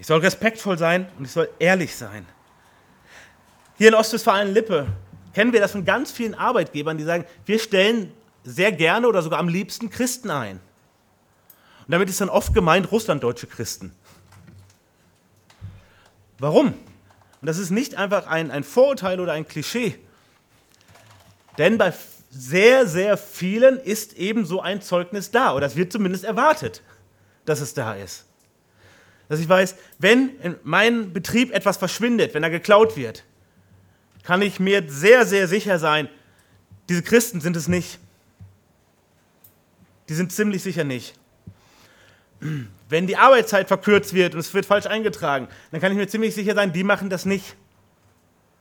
Ich 0.00 0.06
soll 0.06 0.20
respektvoll 0.20 0.78
sein 0.78 1.06
und 1.18 1.26
ich 1.26 1.30
soll 1.30 1.50
ehrlich 1.58 1.94
sein. 1.94 2.24
Hier 3.76 3.88
in 3.88 3.94
Ostwestfalen-Lippe 3.94 4.86
kennen 5.34 5.52
wir 5.52 5.60
das 5.60 5.72
von 5.72 5.84
ganz 5.84 6.10
vielen 6.10 6.34
Arbeitgebern, 6.34 6.96
die 6.96 7.04
sagen, 7.04 7.26
wir 7.44 7.58
stellen 7.58 8.10
sehr 8.42 8.72
gerne 8.72 9.06
oder 9.06 9.20
sogar 9.20 9.38
am 9.38 9.48
liebsten 9.48 9.90
Christen 9.90 10.30
ein. 10.30 10.56
Und 11.80 11.92
damit 11.92 12.08
ist 12.08 12.18
dann 12.18 12.30
oft 12.30 12.54
gemeint 12.54 12.90
russlanddeutsche 12.90 13.46
Christen. 13.46 13.92
Warum? 16.38 16.68
Und 16.68 17.46
das 17.46 17.58
ist 17.58 17.70
nicht 17.70 17.96
einfach 17.96 18.26
ein, 18.26 18.50
ein 18.50 18.64
Vorurteil 18.64 19.20
oder 19.20 19.34
ein 19.34 19.46
Klischee. 19.46 19.98
Denn 21.58 21.76
bei 21.76 21.92
sehr, 22.30 22.86
sehr 22.86 23.18
vielen 23.18 23.78
ist 23.78 24.14
eben 24.14 24.46
so 24.46 24.62
ein 24.62 24.80
Zeugnis 24.80 25.30
da. 25.30 25.54
Oder 25.54 25.66
es 25.66 25.76
wird 25.76 25.92
zumindest 25.92 26.24
erwartet, 26.24 26.80
dass 27.44 27.60
es 27.60 27.74
da 27.74 27.92
ist. 27.92 28.24
Dass 29.30 29.38
ich 29.38 29.48
weiß, 29.48 29.76
wenn 30.00 30.36
in 30.40 30.56
meinem 30.64 31.12
Betrieb 31.12 31.54
etwas 31.54 31.76
verschwindet, 31.76 32.34
wenn 32.34 32.42
er 32.42 32.50
geklaut 32.50 32.96
wird, 32.96 33.22
kann 34.24 34.42
ich 34.42 34.58
mir 34.58 34.82
sehr, 34.88 35.24
sehr 35.24 35.46
sicher 35.46 35.78
sein, 35.78 36.08
diese 36.88 37.04
Christen 37.04 37.40
sind 37.40 37.54
es 37.56 37.68
nicht. 37.68 38.00
Die 40.08 40.14
sind 40.14 40.32
ziemlich 40.32 40.64
sicher 40.64 40.82
nicht. 40.82 41.14
Wenn 42.88 43.06
die 43.06 43.16
Arbeitszeit 43.16 43.68
verkürzt 43.68 44.14
wird 44.14 44.34
und 44.34 44.40
es 44.40 44.52
wird 44.52 44.66
falsch 44.66 44.86
eingetragen, 44.86 45.46
dann 45.70 45.80
kann 45.80 45.92
ich 45.92 45.98
mir 45.98 46.08
ziemlich 46.08 46.34
sicher 46.34 46.56
sein, 46.56 46.72
die 46.72 46.82
machen 46.82 47.08
das 47.08 47.24
nicht. 47.24 47.54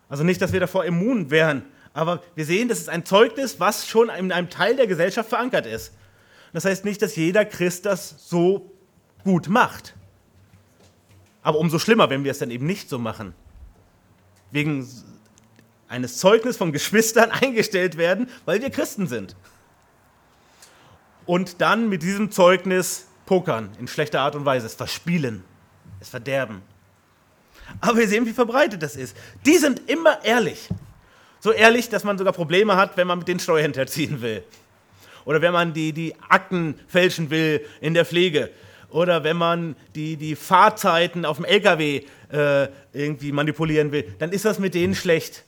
Also 0.07 0.23
nicht, 0.23 0.39
dass 0.39 0.53
wir 0.53 0.59
davor 0.59 0.85
immun 0.85 1.31
wären, 1.31 1.63
aber 1.95 2.21
wir 2.35 2.45
sehen, 2.45 2.67
das 2.67 2.77
ist 2.77 2.89
ein 2.89 3.05
Zeugnis, 3.05 3.59
was 3.59 3.87
schon 3.87 4.09
in 4.09 4.31
einem 4.31 4.51
Teil 4.51 4.75
der 4.75 4.85
Gesellschaft 4.85 5.29
verankert 5.29 5.65
ist. 5.65 5.93
Das 6.53 6.65
heißt 6.65 6.85
nicht, 6.85 7.01
dass 7.01 7.15
jeder 7.15 7.43
Christ 7.43 7.87
das 7.87 8.29
so 8.29 8.71
gut 9.23 9.47
macht. 9.47 9.95
Aber 11.41 11.59
umso 11.59 11.79
schlimmer, 11.79 12.09
wenn 12.09 12.23
wir 12.23 12.31
es 12.31 12.39
dann 12.39 12.51
eben 12.51 12.65
nicht 12.65 12.89
so 12.89 12.99
machen. 12.99 13.33
Wegen 14.51 14.87
eines 15.87 16.17
Zeugnisses 16.17 16.57
von 16.57 16.71
Geschwistern 16.71 17.31
eingestellt 17.31 17.97
werden, 17.97 18.29
weil 18.45 18.61
wir 18.61 18.69
Christen 18.69 19.07
sind. 19.07 19.35
Und 21.25 21.61
dann 21.61 21.89
mit 21.89 22.01
diesem 22.01 22.31
Zeugnis 22.31 23.07
pokern 23.25 23.69
in 23.79 23.87
schlechter 23.87 24.21
Art 24.21 24.35
und 24.35 24.45
Weise, 24.45 24.65
es 24.65 24.73
verspielen, 24.73 25.43
es 25.99 26.09
verderben. 26.09 26.61
Aber 27.81 27.97
wir 27.97 28.07
sehen, 28.07 28.25
wie 28.25 28.33
verbreitet 28.33 28.81
das 28.81 28.95
ist. 28.95 29.15
Die 29.45 29.57
sind 29.57 29.87
immer 29.89 30.23
ehrlich. 30.25 30.69
So 31.39 31.51
ehrlich, 31.51 31.89
dass 31.89 32.03
man 32.03 32.17
sogar 32.17 32.33
Probleme 32.33 32.75
hat, 32.75 32.97
wenn 32.97 33.07
man 33.07 33.19
mit 33.19 33.27
den 33.27 33.39
Steuern 33.39 33.65
hinterziehen 33.65 34.21
will. 34.21 34.43
Oder 35.25 35.41
wenn 35.41 35.53
man 35.53 35.73
die, 35.73 35.93
die 35.93 36.15
Akten 36.27 36.79
fälschen 36.87 37.29
will 37.29 37.65
in 37.81 37.93
der 37.93 38.05
Pflege. 38.05 38.49
Oder 38.91 39.23
wenn 39.23 39.37
man 39.37 39.75
die, 39.95 40.17
die 40.17 40.35
Fahrzeiten 40.35 41.25
auf 41.25 41.37
dem 41.37 41.45
LKW 41.45 42.03
äh, 42.31 42.67
irgendwie 42.93 43.31
manipulieren 43.31 43.91
will, 43.91 44.15
dann 44.19 44.31
ist 44.31 44.45
das 44.45 44.59
mit 44.59 44.73
denen 44.73 44.95
schlecht. 44.95 45.43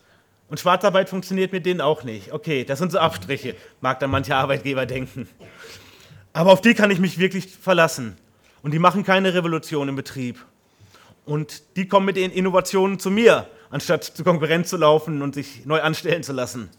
Und 0.48 0.60
Schwarzarbeit 0.60 1.10
funktioniert 1.10 1.52
mit 1.52 1.66
denen 1.66 1.82
auch 1.82 2.04
nicht. 2.04 2.34
Okay, 2.34 2.66
das 2.66 2.80
sind 2.80 2.92
so 2.92 3.00
Abstriche, 3.00 3.56
mag 3.80 4.00
dann 4.00 4.12
manche 4.12 4.36
Arbeitgeber 4.36 4.86
denken. 4.86 5.28
Aber 6.34 6.52
auf 6.52 6.62
die 6.62 6.74
kann 6.74 6.92
ich 6.92 7.00
mich 7.00 7.18
wirklich 7.18 7.48
verlassen. 7.48 8.18
Und 8.62 8.72
die 8.72 8.80
machen 8.80 9.04
keine 9.04 9.34
Revolution 9.34 9.90
im 9.90 9.96
Betrieb. 9.96 10.46
Und 11.26 11.64
die 11.78 11.88
kommen 11.88 12.06
mit 12.06 12.16
den 12.16 12.32
Innovationen 12.32 13.00
zu 13.00 13.10
mir, 13.10 13.48
anstatt 13.70 14.04
zur 14.04 14.26
Konkurrenz 14.26 14.70
zu 14.70 14.78
laufen 14.78 15.22
und 15.22 15.36
sich 15.36 15.66
neu 15.66 15.82
anstellen 15.82 16.24
zu 16.24 16.34
lassen. 16.34 16.70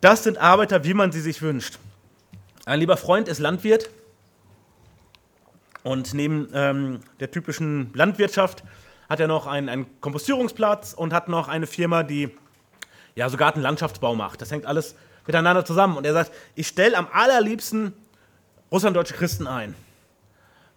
Das 0.00 0.24
sind 0.24 0.38
Arbeiter, 0.38 0.84
wie 0.84 0.94
man 0.94 1.12
sie 1.12 1.20
sich 1.20 1.42
wünscht. 1.42 1.78
Ein 2.64 2.80
lieber 2.80 2.96
Freund 2.96 3.28
ist 3.28 3.38
Landwirt 3.38 3.90
und 5.82 6.14
neben 6.14 6.48
ähm, 6.54 7.00
der 7.20 7.30
typischen 7.30 7.90
Landwirtschaft 7.94 8.62
hat 9.08 9.20
er 9.20 9.26
noch 9.26 9.46
einen, 9.46 9.68
einen 9.68 10.00
Kompostierungsplatz 10.00 10.94
und 10.94 11.12
hat 11.12 11.28
noch 11.28 11.48
eine 11.48 11.66
Firma, 11.66 12.02
die 12.02 12.30
ja 13.14 13.28
so 13.28 13.36
Gartenlandschaftsbau 13.36 14.14
macht. 14.14 14.40
Das 14.40 14.50
hängt 14.50 14.64
alles 14.64 14.94
miteinander 15.26 15.64
zusammen. 15.64 15.96
Und 15.96 16.06
er 16.06 16.12
sagt, 16.12 16.32
ich 16.54 16.68
stelle 16.68 16.96
am 16.96 17.08
allerliebsten 17.12 17.92
russlanddeutsche 18.70 19.14
Christen 19.14 19.46
ein. 19.46 19.74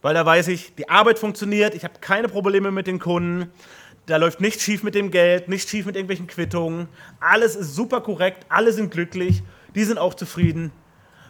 Weil 0.01 0.13
da 0.13 0.25
weiß 0.25 0.49
ich, 0.49 0.75
die 0.75 0.89
Arbeit 0.89 1.17
funktioniert, 1.17 1.73
ich 1.73 1.83
habe 1.83 1.95
keine 1.99 2.27
Probleme 2.27 2.71
mit 2.71 2.87
den 2.87 2.99
Kunden, 2.99 3.51
da 4.05 4.17
läuft 4.17 4.39
nichts 4.39 4.63
schief 4.63 4.83
mit 4.83 4.93
dem 4.93 5.09
Geld, 5.09 5.49
nichts 5.49 5.71
schief 5.71 5.87
mit 5.87 5.95
irgendwelchen 5.95 6.27
Quittungen, 6.27 6.87
alles 7.19 7.55
ist 7.55 7.73
super 7.73 8.01
korrekt, 8.01 8.45
alle 8.49 8.71
sind 8.71 8.91
glücklich, 8.91 9.41
die 9.73 9.83
sind 9.83 9.97
auch 9.97 10.13
zufrieden. 10.13 10.71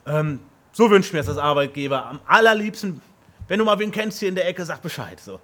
Ähm, 0.05 0.39
so 0.73 0.89
wünscht 0.91 1.13
mir 1.13 1.19
das 1.19 1.30
als 1.30 1.38
Arbeitgeber. 1.38 2.05
Am 2.05 2.19
allerliebsten, 2.26 3.01
wenn 3.47 3.59
du 3.59 3.65
mal 3.65 3.79
wen 3.79 3.91
kennst 3.91 4.19
hier 4.19 4.29
in 4.29 4.35
der 4.35 4.47
Ecke, 4.47 4.65
sag 4.65 4.81
Bescheid. 4.81 5.19
So. 5.19 5.39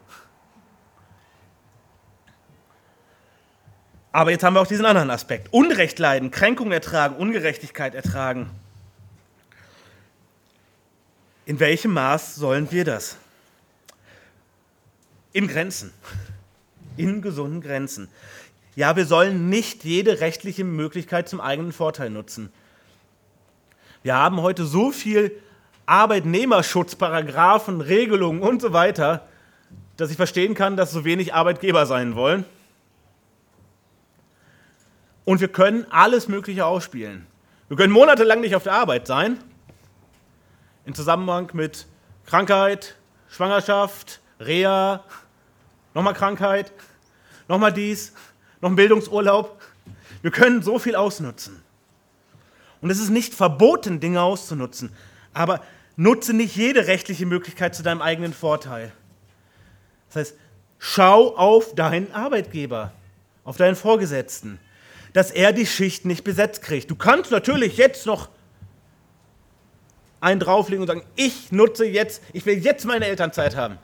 Aber 4.12 4.32
jetzt 4.32 4.44
haben 4.44 4.56
wir 4.56 4.62
auch 4.62 4.68
diesen 4.68 4.86
anderen 4.86 5.10
Aspekt. 5.10 5.54
Unrecht 5.54 6.00
leiden, 6.00 6.32
Kränkung 6.32 6.72
ertragen, 6.72 7.16
Ungerechtigkeit 7.16 7.96
ertragen. 7.96 8.50
In 11.46 11.60
welchem 11.60 11.94
Maß 11.94 12.36
sollen 12.36 12.72
wir 12.72 12.86
das? 12.86 13.18
In 15.34 15.48
Grenzen. 15.48 15.94
In 16.98 17.22
gesunden 17.22 17.62
Grenzen. 17.62 18.10
Ja, 18.76 18.96
wir 18.96 19.06
sollen 19.06 19.50
nicht 19.50 19.84
jede 19.84 20.20
rechtliche 20.20 20.64
Möglichkeit 20.64 21.30
zum 21.30 21.42
eigenen 21.42 21.72
Vorteil 21.72 22.10
nutzen. 22.10 22.52
Wir 24.04 24.16
haben 24.16 24.42
heute 24.42 24.66
so 24.66 24.92
viel 24.92 25.32
Arbeitnehmerschutzparagraphen, 25.92 27.82
Regelungen 27.82 28.42
und 28.42 28.62
so 28.62 28.72
weiter, 28.72 29.28
dass 29.98 30.10
ich 30.10 30.16
verstehen 30.16 30.54
kann, 30.54 30.78
dass 30.78 30.92
so 30.92 31.04
wenig 31.04 31.34
Arbeitgeber 31.34 31.86
sein 31.86 32.16
wollen. 32.16 32.46
Und 35.26 35.42
wir 35.42 35.50
können 35.50 35.86
alles 35.90 36.30
Mögliche 36.30 36.66
ausspielen. 36.66 37.28
Wir 37.68 37.76
können 37.76 37.92
monatelang 37.92 38.40
nicht 38.40 38.56
auf 38.56 38.64
der 38.64 38.72
Arbeit 38.74 39.06
sein, 39.06 39.38
in 40.86 40.96
Zusammenhang 40.96 41.50
mit 41.54 41.88
Krankheit, 42.26 42.96
Schwangerschaft, 43.30 44.22
Reha, 44.40 45.04
nochmal 45.94 46.14
Krankheit, 46.14 46.72
nochmal 47.50 47.74
dies, 47.74 48.14
noch 48.62 48.70
ein 48.70 48.78
Bildungsurlaub. 48.78 49.62
Wir 50.22 50.32
können 50.32 50.64
so 50.64 50.80
viel 50.80 50.96
ausnutzen. 50.96 51.62
Und 52.80 52.92
es 52.92 53.00
ist 53.00 53.10
nicht 53.10 53.34
verboten, 53.34 54.00
Dinge 54.00 54.22
auszunutzen, 54.22 54.94
aber 55.34 55.60
nutze 55.96 56.34
nicht 56.34 56.56
jede 56.56 56.88
rechtliche 56.88 57.26
Möglichkeit 57.26 57.76
zu 57.76 57.84
deinem 57.84 58.02
eigenen 58.02 58.34
Vorteil. 58.34 58.92
Das 60.08 60.16
heißt, 60.16 60.36
schau 60.80 61.36
auf 61.36 61.76
deinen 61.76 62.12
Arbeitgeber, 62.12 62.92
auf 63.44 63.58
deinen 63.58 63.76
Vorgesetzten 63.76 64.60
dass 65.14 65.32
er 65.32 65.54
die 65.54 65.66
Schicht 65.66 66.06
nicht 66.06 66.24
besetzt 66.24 66.62
kriegt. 66.62 66.90
Du 66.90 66.96
kannst 66.96 67.32
natürlich 67.32 67.78
jetzt 67.78 68.06
noch 68.06 68.30
einen 70.20 70.40
drauflegen 70.40 70.82
und 70.82 70.88
sagen, 70.88 71.04
ich 71.16 71.52
nutze 71.52 71.86
jetzt, 71.86 72.22
ich 72.34 72.46
will 72.46 72.58
jetzt 72.58 72.86
meine 72.86 73.06
Elternzeit 73.06 73.56
haben. 73.56 73.78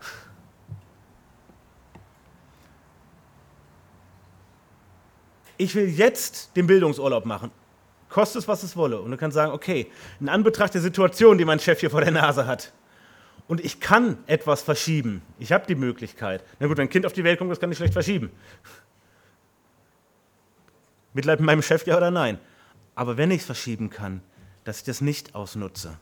Ich 5.57 5.73
will 5.73 5.89
jetzt 5.89 6.55
den 6.55 6.67
Bildungsurlaub 6.67 7.25
machen. 7.25 7.51
Kostet 8.17 8.41
es, 8.41 8.47
was 8.47 8.63
es 8.63 8.75
wolle. 8.75 8.99
Und 8.99 9.11
du 9.11 9.17
kannst 9.17 9.35
sagen, 9.35 9.51
okay, 9.51 9.85
in 10.19 10.27
Anbetracht 10.27 10.73
der 10.73 10.81
Situation, 10.81 11.37
die 11.37 11.45
mein 11.45 11.59
Chef 11.59 11.81
hier 11.81 11.91
vor 11.91 12.01
der 12.01 12.09
Nase 12.09 12.47
hat, 12.47 12.73
und 13.47 13.63
ich 13.63 13.79
kann 13.79 14.17
etwas 14.25 14.63
verschieben. 14.63 15.21
Ich 15.37 15.51
habe 15.51 15.67
die 15.67 15.75
Möglichkeit. 15.75 16.43
Na 16.59 16.65
gut, 16.65 16.77
wenn 16.77 16.87
ein 16.87 16.89
Kind 16.89 17.05
auf 17.05 17.13
die 17.13 17.23
Welt 17.23 17.37
kommt, 17.37 17.51
das 17.51 17.59
kann 17.59 17.71
ich 17.71 17.77
schlecht 17.77 17.93
verschieben 17.93 18.31
Mitleid 21.13 21.39
mit 21.39 21.45
meinem 21.45 21.61
Chef, 21.61 21.85
ja 21.85 21.95
oder 21.95 22.09
nein. 22.09 22.39
Aber 22.95 23.17
wenn 23.17 23.29
ich 23.29 23.41
es 23.41 23.45
verschieben 23.45 23.91
kann, 23.91 24.21
dass 24.63 24.79
ich 24.79 24.83
das 24.85 24.99
nicht 24.99 25.35
ausnutze. 25.35 25.99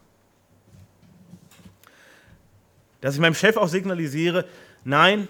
Dass 3.02 3.16
ich 3.16 3.20
meinem 3.20 3.36
Chef 3.36 3.58
auch 3.58 3.68
signalisiere, 3.68 4.46
nein, 4.86 5.28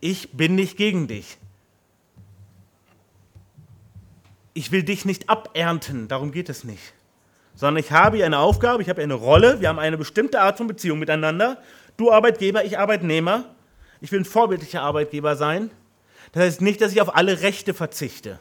ich 0.00 0.32
bin 0.32 0.56
nicht 0.56 0.76
gegen 0.76 1.06
dich. 1.06 1.38
Ich 4.54 4.70
will 4.70 4.84
dich 4.84 5.04
nicht 5.04 5.28
abernten, 5.28 6.08
darum 6.08 6.30
geht 6.32 6.48
es 6.48 6.64
nicht. 6.64 6.94
Sondern 7.56 7.82
ich 7.82 7.92
habe 7.92 8.16
hier 8.16 8.26
eine 8.26 8.38
Aufgabe, 8.38 8.82
ich 8.82 8.88
habe 8.88 9.02
eine 9.02 9.14
Rolle, 9.14 9.60
wir 9.60 9.68
haben 9.68 9.78
eine 9.78 9.98
bestimmte 9.98 10.40
Art 10.40 10.58
von 10.58 10.66
Beziehung 10.66 10.98
miteinander. 10.98 11.58
Du 11.96 12.10
Arbeitgeber, 12.10 12.64
ich 12.64 12.78
Arbeitnehmer. 12.78 13.44
Ich 14.00 14.10
will 14.12 14.20
ein 14.20 14.24
vorbildlicher 14.24 14.82
Arbeitgeber 14.82 15.36
sein. 15.36 15.70
Das 16.32 16.42
heißt 16.42 16.60
nicht, 16.60 16.80
dass 16.80 16.92
ich 16.92 17.00
auf 17.00 17.14
alle 17.14 17.42
Rechte 17.42 17.74
verzichte. 17.74 18.38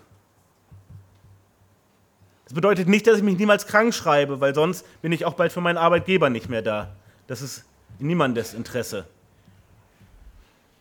Das 2.46 2.54
bedeutet 2.54 2.88
nicht, 2.88 3.08
dass 3.08 3.18
ich 3.18 3.24
mich 3.24 3.38
niemals 3.38 3.68
krank 3.68 3.94
schreibe, 3.94 4.42
weil 4.42 4.54
sonst 4.54 4.86
bin 5.02 5.12
ich 5.12 5.26
auch 5.26 5.34
bald 5.34 5.52
für 5.52 5.62
meinen 5.62 5.78
Arbeitgeber 5.78 6.30
nicht 6.30 6.50
mehr 6.50 6.62
da. 6.62 6.96
Das 7.28 7.42
ist 7.42 7.66
in 8.00 8.08
niemandes 8.08 8.54
Interesse. 8.54 9.06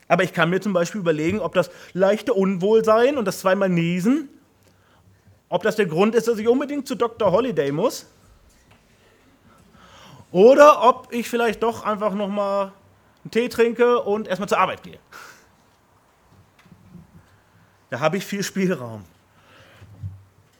Aber 0.08 0.24
ich 0.24 0.32
kann 0.32 0.50
mir 0.50 0.60
zum 0.60 0.72
Beispiel 0.72 1.00
überlegen, 1.00 1.40
ob 1.40 1.54
das 1.54 1.70
leichte 1.92 2.34
Unwohlsein 2.34 3.16
und 3.16 3.24
das 3.24 3.40
zweimal 3.40 3.68
Niesen, 3.68 4.28
ob 5.52 5.62
das 5.62 5.76
der 5.76 5.84
Grund 5.84 6.14
ist, 6.14 6.28
dass 6.28 6.38
ich 6.38 6.48
unbedingt 6.48 6.88
zu 6.88 6.94
Dr. 6.94 7.30
Holiday 7.30 7.72
muss. 7.72 8.06
Oder 10.30 10.82
ob 10.82 11.12
ich 11.12 11.28
vielleicht 11.28 11.62
doch 11.62 11.84
einfach 11.84 12.14
nochmal 12.14 12.72
einen 13.22 13.30
Tee 13.30 13.50
trinke 13.50 14.00
und 14.00 14.28
erstmal 14.28 14.48
zur 14.48 14.58
Arbeit 14.58 14.82
gehe. 14.82 14.98
Da 17.90 18.00
habe 18.00 18.16
ich 18.16 18.24
viel 18.24 18.42
Spielraum. 18.42 19.04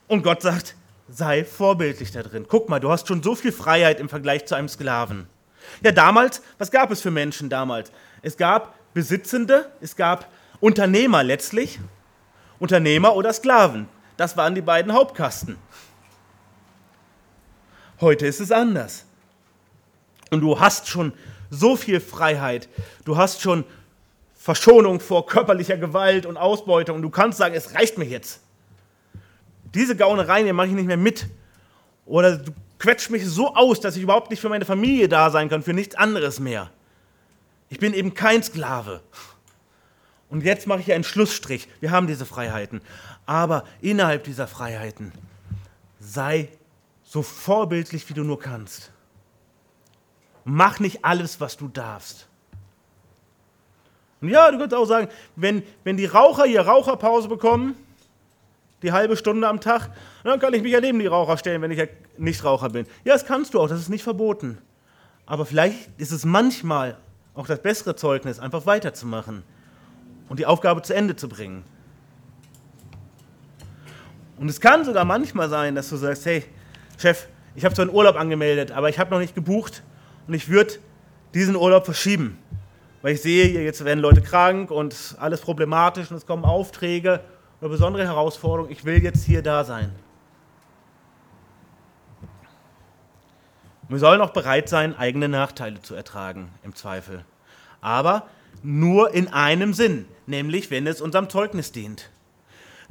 Und 0.07 0.21
Gott 0.21 0.43
sagt, 0.43 0.75
sei 1.09 1.43
vorbildlich 1.43 2.11
da 2.11 2.21
drin. 2.21 2.45
Guck 2.47 2.69
mal, 2.69 2.79
du 2.79 2.91
hast 2.91 3.07
schon 3.07 3.23
so 3.23 3.33
viel 3.33 3.51
Freiheit 3.51 3.99
im 3.99 4.09
Vergleich 4.09 4.45
zu 4.45 4.53
einem 4.53 4.69
Sklaven. 4.69 5.27
Ja, 5.81 5.91
damals, 5.91 6.43
was 6.59 6.69
gab 6.69 6.91
es 6.91 7.01
für 7.01 7.09
Menschen 7.09 7.49
damals? 7.49 7.91
Es 8.21 8.37
gab 8.37 8.75
Besitzende, 8.93 9.71
es 9.81 9.95
gab 9.95 10.29
Unternehmer 10.59 11.23
letztlich, 11.23 11.79
Unternehmer 12.59 13.15
oder 13.15 13.33
Sklaven. 13.33 13.87
Das 14.23 14.37
waren 14.37 14.55
die 14.55 14.61
beiden 14.61 14.93
Hauptkasten. 14.93 15.57
Heute 17.99 18.25
ist 18.25 18.39
es 18.39 18.53
anders. 18.53 19.03
Und 20.31 20.39
du 20.39 20.61
hast 20.61 20.87
schon 20.87 21.11
so 21.49 21.75
viel 21.75 21.99
Freiheit. 21.99 22.69
Du 23.03 23.17
hast 23.17 23.41
schon 23.41 23.65
Verschonung 24.33 25.01
vor 25.01 25.25
körperlicher 25.25 25.75
Gewalt 25.75 26.25
und 26.25 26.37
Ausbeutung. 26.37 26.95
Und 26.95 27.01
du 27.01 27.09
kannst 27.09 27.37
sagen, 27.37 27.53
es 27.53 27.75
reicht 27.75 27.97
mir 27.97 28.05
jetzt. 28.05 28.39
Diese 29.73 29.93
Gaunereien 29.93 30.45
hier 30.45 30.53
mache 30.53 30.67
ich 30.67 30.73
nicht 30.73 30.87
mehr 30.87 30.95
mit. 30.95 31.27
Oder 32.05 32.37
du 32.37 32.53
quetscht 32.79 33.09
mich 33.09 33.25
so 33.25 33.53
aus, 33.53 33.81
dass 33.81 33.97
ich 33.97 34.03
überhaupt 34.03 34.29
nicht 34.29 34.39
für 34.39 34.47
meine 34.47 34.63
Familie 34.63 35.09
da 35.09 35.31
sein 35.31 35.49
kann, 35.49 35.63
für 35.63 35.73
nichts 35.73 35.95
anderes 35.95 36.39
mehr. 36.39 36.71
Ich 37.67 37.79
bin 37.79 37.93
eben 37.93 38.13
kein 38.13 38.41
Sklave. 38.41 39.01
Und 40.29 40.45
jetzt 40.45 40.65
mache 40.65 40.79
ich 40.79 40.93
einen 40.93 41.03
Schlussstrich. 41.03 41.67
Wir 41.81 41.91
haben 41.91 42.07
diese 42.07 42.25
Freiheiten. 42.25 42.81
Aber 43.25 43.63
innerhalb 43.81 44.23
dieser 44.23 44.47
Freiheiten 44.47 45.11
sei 45.99 46.49
so 47.03 47.21
vorbildlich, 47.21 48.09
wie 48.09 48.13
du 48.13 48.23
nur 48.23 48.39
kannst. 48.39 48.91
Mach 50.45 50.79
nicht 50.79 51.05
alles, 51.05 51.39
was 51.39 51.55
du 51.57 51.67
darfst. 51.67 52.27
Und 54.19 54.29
ja, 54.29 54.49
du 54.51 54.57
könntest 54.57 54.81
auch 54.81 54.85
sagen, 54.85 55.09
wenn, 55.35 55.63
wenn 55.83 55.97
die 55.97 56.05
Raucher 56.05 56.45
hier 56.45 56.61
Raucherpause 56.61 57.27
bekommen, 57.27 57.75
die 58.81 58.91
halbe 58.91 59.15
Stunde 59.15 59.47
am 59.47 59.61
Tag, 59.61 59.89
dann 60.23 60.39
kann 60.39 60.53
ich 60.53 60.61
mich 60.61 60.71
ja 60.71 60.81
neben 60.81 60.99
die 60.99 61.07
Raucher 61.07 61.37
stellen, 61.37 61.61
wenn 61.61 61.71
ich 61.71 61.79
ja 61.79 61.85
nicht 62.17 62.43
Raucher 62.43 62.69
bin. 62.69 62.85
Ja, 63.03 63.13
das 63.13 63.25
kannst 63.25 63.53
du 63.53 63.59
auch, 63.59 63.67
das 63.67 63.79
ist 63.79 63.89
nicht 63.89 64.03
verboten. 64.03 64.57
Aber 65.25 65.45
vielleicht 65.45 65.89
ist 65.97 66.11
es 66.11 66.25
manchmal 66.25 66.97
auch 67.33 67.47
das 67.47 67.61
bessere 67.61 67.95
Zeugnis, 67.95 68.39
einfach 68.39 68.65
weiterzumachen 68.65 69.43
und 70.29 70.39
die 70.39 70.45
Aufgabe 70.45 70.81
zu 70.81 70.93
Ende 70.93 71.15
zu 71.15 71.29
bringen. 71.29 71.63
Und 74.37 74.49
es 74.49 74.59
kann 74.59 74.83
sogar 74.83 75.05
manchmal 75.05 75.49
sein, 75.49 75.75
dass 75.75 75.89
du 75.89 75.95
sagst, 75.95 76.25
hey, 76.25 76.43
Chef, 76.97 77.27
ich 77.55 77.65
habe 77.65 77.75
zwar 77.75 77.83
einen 77.83 77.93
Urlaub 77.93 78.15
angemeldet, 78.15 78.71
aber 78.71 78.89
ich 78.89 78.99
habe 78.99 79.11
noch 79.11 79.19
nicht 79.19 79.35
gebucht 79.35 79.83
und 80.27 80.33
ich 80.33 80.49
würde 80.49 80.73
diesen 81.33 81.55
Urlaub 81.55 81.85
verschieben. 81.85 82.37
Weil 83.01 83.15
ich 83.15 83.21
sehe, 83.21 83.61
jetzt 83.61 83.83
werden 83.83 83.99
Leute 83.99 84.21
krank 84.21 84.71
und 84.71 85.15
alles 85.19 85.41
problematisch 85.41 86.09
und 86.09 86.17
es 86.17 86.25
kommen 86.25 86.45
Aufträge 86.45 87.19
oder 87.59 87.69
besondere 87.69 88.05
Herausforderungen. 88.05 88.71
Ich 88.71 88.85
will 88.85 89.03
jetzt 89.03 89.25
hier 89.25 89.41
da 89.41 89.63
sein. 89.63 89.91
wir 93.93 93.99
sollen 93.99 94.21
auch 94.21 94.31
bereit 94.31 94.69
sein, 94.69 94.95
eigene 94.97 95.29
Nachteile 95.29 95.81
zu 95.81 95.93
ertragen, 95.93 96.49
im 96.63 96.75
Zweifel. 96.75 97.23
Aber 97.81 98.27
nur 98.63 99.13
in 99.13 99.27
einem 99.27 99.73
Sinn, 99.73 100.05
nämlich 100.25 100.71
wenn 100.71 100.87
es 100.87 101.01
unserem 101.01 101.29
Zeugnis 101.29 101.71
dient. 101.71 102.09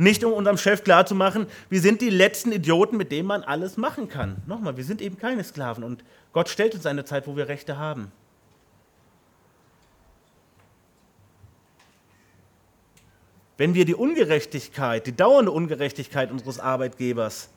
Nicht 0.03 0.24
um 0.24 0.32
unserem 0.32 0.59
Chef 0.59 0.82
klarzumachen, 0.82 1.46
wir 1.70 1.80
sind 1.80 2.00
die 2.00 2.11
letzten 2.11 2.50
Idioten, 2.50 2.96
mit 2.96 3.12
denen 3.12 3.28
man 3.28 3.44
alles 3.44 3.76
machen 3.76 4.09
kann. 4.09 4.42
Nochmal, 4.48 4.76
wir 4.76 4.82
sind 4.82 5.00
eben 5.00 5.16
keine 5.16 5.44
Sklaven 5.44 5.84
und 5.84 6.03
Gott 6.32 6.48
stellt 6.48 6.74
uns 6.74 6.86
eine 6.86 7.05
Zeit, 7.05 7.28
wo 7.28 7.36
wir 7.36 7.46
Rechte 7.46 7.78
haben. 7.78 8.11
Wenn 13.57 13.74
wir 13.74 13.84
die 13.84 13.94
Ungerechtigkeit, 13.94 15.07
die 15.07 15.14
dauernde 15.14 15.53
Ungerechtigkeit 15.53 16.32
unseres 16.32 16.59
Arbeitgebers 16.59 17.48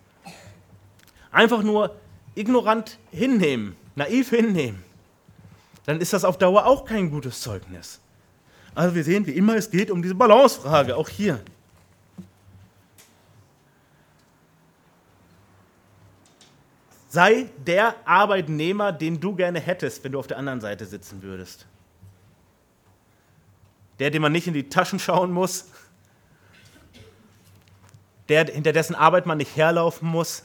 einfach 1.32 1.64
nur 1.64 1.96
ignorant 2.36 3.00
hinnehmen, 3.10 3.76
naiv 3.96 4.30
hinnehmen, 4.30 4.84
dann 5.88 6.00
ist 6.00 6.14
das 6.14 6.24
auf 6.24 6.38
Dauer 6.38 6.68
auch 6.68 6.86
kein 6.86 7.10
gutes 7.10 7.42
Zeugnis. 7.42 8.00
Also 8.76 8.94
wir 8.94 9.04
sehen, 9.04 9.26
wie 9.26 9.32
immer, 9.32 9.56
es 9.56 9.72
geht 9.72 9.90
um 9.90 10.04
diese 10.04 10.14
Balancefrage, 10.14 10.96
auch 10.96 11.10
hier. 11.10 11.40
Sei 17.16 17.50
der 17.66 17.96
Arbeitnehmer, 18.04 18.92
den 18.92 19.22
du 19.22 19.36
gerne 19.36 19.62
hättest, 19.62 20.04
wenn 20.04 20.12
du 20.12 20.20
auf 20.20 20.28
der 20.28 20.38
anderen 20.38 20.60
Seite 20.60 20.86
sitzen 20.86 21.24
würdest. 21.24 21.66
Der, 24.00 24.12
dem 24.12 24.22
man 24.22 24.34
nicht 24.34 24.48
in 24.48 24.54
die 24.54 24.68
Taschen 24.68 25.00
schauen 25.00 25.32
muss. 25.32 25.70
Der, 28.28 28.44
hinter 28.48 28.74
dessen 28.74 28.96
Arbeit 28.96 29.28
man 29.28 29.38
nicht 29.38 29.56
herlaufen 29.56 30.10
muss. 30.10 30.44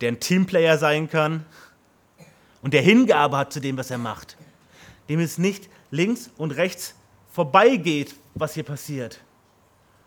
Der 0.00 0.12
ein 0.12 0.18
Teamplayer 0.18 0.78
sein 0.78 1.10
kann. 1.10 1.44
Und 2.62 2.72
der 2.72 2.80
Hingabe 2.80 3.36
hat 3.36 3.52
zu 3.52 3.60
dem, 3.60 3.76
was 3.76 3.90
er 3.90 3.98
macht. 3.98 4.38
Dem 5.10 5.20
es 5.20 5.36
nicht 5.36 5.68
links 5.90 6.30
und 6.38 6.52
rechts 6.52 6.94
vorbeigeht, 7.32 8.14
was 8.34 8.54
hier 8.54 8.64
passiert. 8.64 9.20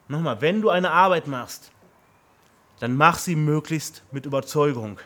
Nochmal, 0.08 0.42
wenn 0.42 0.64
du 0.64 0.72
eine 0.72 0.90
Arbeit 0.90 1.28
machst, 1.28 1.72
dann 2.80 2.96
mach 2.96 3.18
sie 3.20 3.36
möglichst 3.36 4.04
mit 4.12 4.26
Überzeugung. 4.26 5.00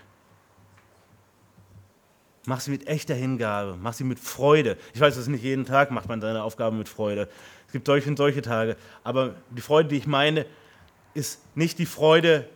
Mach 2.46 2.60
sie 2.60 2.72
mit 2.72 2.88
echter 2.88 3.16
Hingabe, 3.16 3.78
mach 3.82 3.94
sie 3.94 4.04
mit 4.04 4.20
Freude. 4.20 4.78
Ich 4.94 5.00
weiß, 5.00 5.16
dass 5.16 5.28
nicht 5.28 5.44
jeden 5.44 5.66
Tag 5.66 5.92
macht 5.92 6.10
man 6.10 6.20
seine 6.20 6.44
Aufgabe 6.44 6.76
mit 6.76 6.90
Freude. 6.90 7.30
Es 7.68 7.72
gibt 7.72 7.88
solche 7.88 8.10
und 8.10 8.18
solche 8.18 8.42
Tage. 8.42 8.76
Aber 9.04 9.36
die 9.50 9.62
Freude, 9.62 9.90
die 9.90 9.98
ich 9.98 10.08
meine, 10.08 10.46
ist 11.14 11.40
nicht 11.56 11.80
die 11.80 11.86
Freude, 11.86 12.50